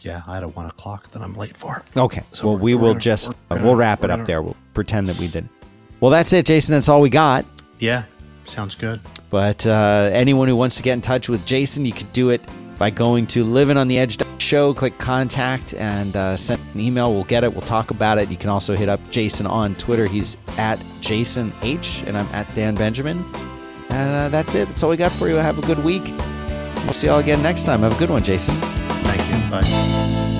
yeah, 0.00 0.22
I 0.26 0.34
had 0.34 0.42
a 0.44 0.48
one 0.48 0.64
o'clock 0.66 1.10
that 1.10 1.20
I'm 1.20 1.34
late 1.34 1.56
for. 1.56 1.84
Okay. 1.96 2.22
So 2.32 2.46
well, 2.48 2.56
we 2.58 2.74
will 2.74 2.92
gonna- 2.92 3.00
just 3.00 3.28
we're 3.28 3.34
uh, 3.34 3.54
gonna- 3.56 3.64
we'll 3.64 3.76
wrap 3.76 4.02
it 4.02 4.10
up 4.10 4.18
gonna- 4.20 4.26
there. 4.26 4.40
We'll 4.42 4.56
pretend 4.72 5.08
that 5.10 5.18
we 5.18 5.28
did. 5.28 5.46
Well, 6.00 6.10
that's 6.10 6.32
it, 6.32 6.46
Jason. 6.46 6.74
That's 6.74 6.88
all 6.88 7.00
we 7.02 7.10
got. 7.10 7.44
Yeah, 7.78 8.04
sounds 8.46 8.74
good. 8.74 9.00
But 9.28 9.66
uh, 9.66 10.08
anyone 10.12 10.48
who 10.48 10.56
wants 10.56 10.76
to 10.78 10.82
get 10.82 10.94
in 10.94 11.00
touch 11.02 11.28
with 11.28 11.44
Jason, 11.46 11.84
you 11.84 11.92
could 11.92 12.10
do 12.12 12.30
it 12.30 12.40
by 12.78 12.88
going 12.90 13.26
to 13.28 13.44
Living 13.44 13.76
on 13.76 13.88
the 13.88 13.98
Edge 13.98 14.16
show, 14.52 14.74
click 14.74 14.98
contact, 14.98 15.72
and 15.72 16.14
uh, 16.14 16.36
send 16.36 16.60
an 16.74 16.80
email. 16.80 17.10
We'll 17.10 17.24
get 17.24 17.42
it. 17.42 17.50
We'll 17.54 17.62
talk 17.62 17.90
about 17.90 18.18
it. 18.18 18.30
You 18.30 18.36
can 18.36 18.50
also 18.50 18.76
hit 18.76 18.86
up 18.86 19.00
Jason 19.10 19.46
on 19.46 19.74
Twitter. 19.76 20.04
He's 20.04 20.36
at 20.58 20.78
Jason 21.00 21.54
H, 21.62 22.04
and 22.06 22.18
I'm 22.18 22.26
at 22.34 22.54
Dan 22.54 22.74
Benjamin. 22.74 23.24
And 23.88 24.10
uh, 24.10 24.28
that's 24.28 24.54
it. 24.54 24.68
That's 24.68 24.82
all 24.82 24.90
we 24.90 24.98
got 24.98 25.10
for 25.10 25.26
you. 25.26 25.36
Have 25.36 25.58
a 25.58 25.66
good 25.66 25.82
week. 25.82 26.04
We'll 26.84 26.92
see 26.92 27.06
you 27.06 27.14
all 27.14 27.20
again 27.20 27.42
next 27.42 27.62
time. 27.62 27.80
Have 27.80 27.96
a 27.96 27.98
good 27.98 28.10
one, 28.10 28.22
Jason. 28.22 28.54
Thank 28.56 29.26
you. 29.26 29.50
Bye. 29.50 30.31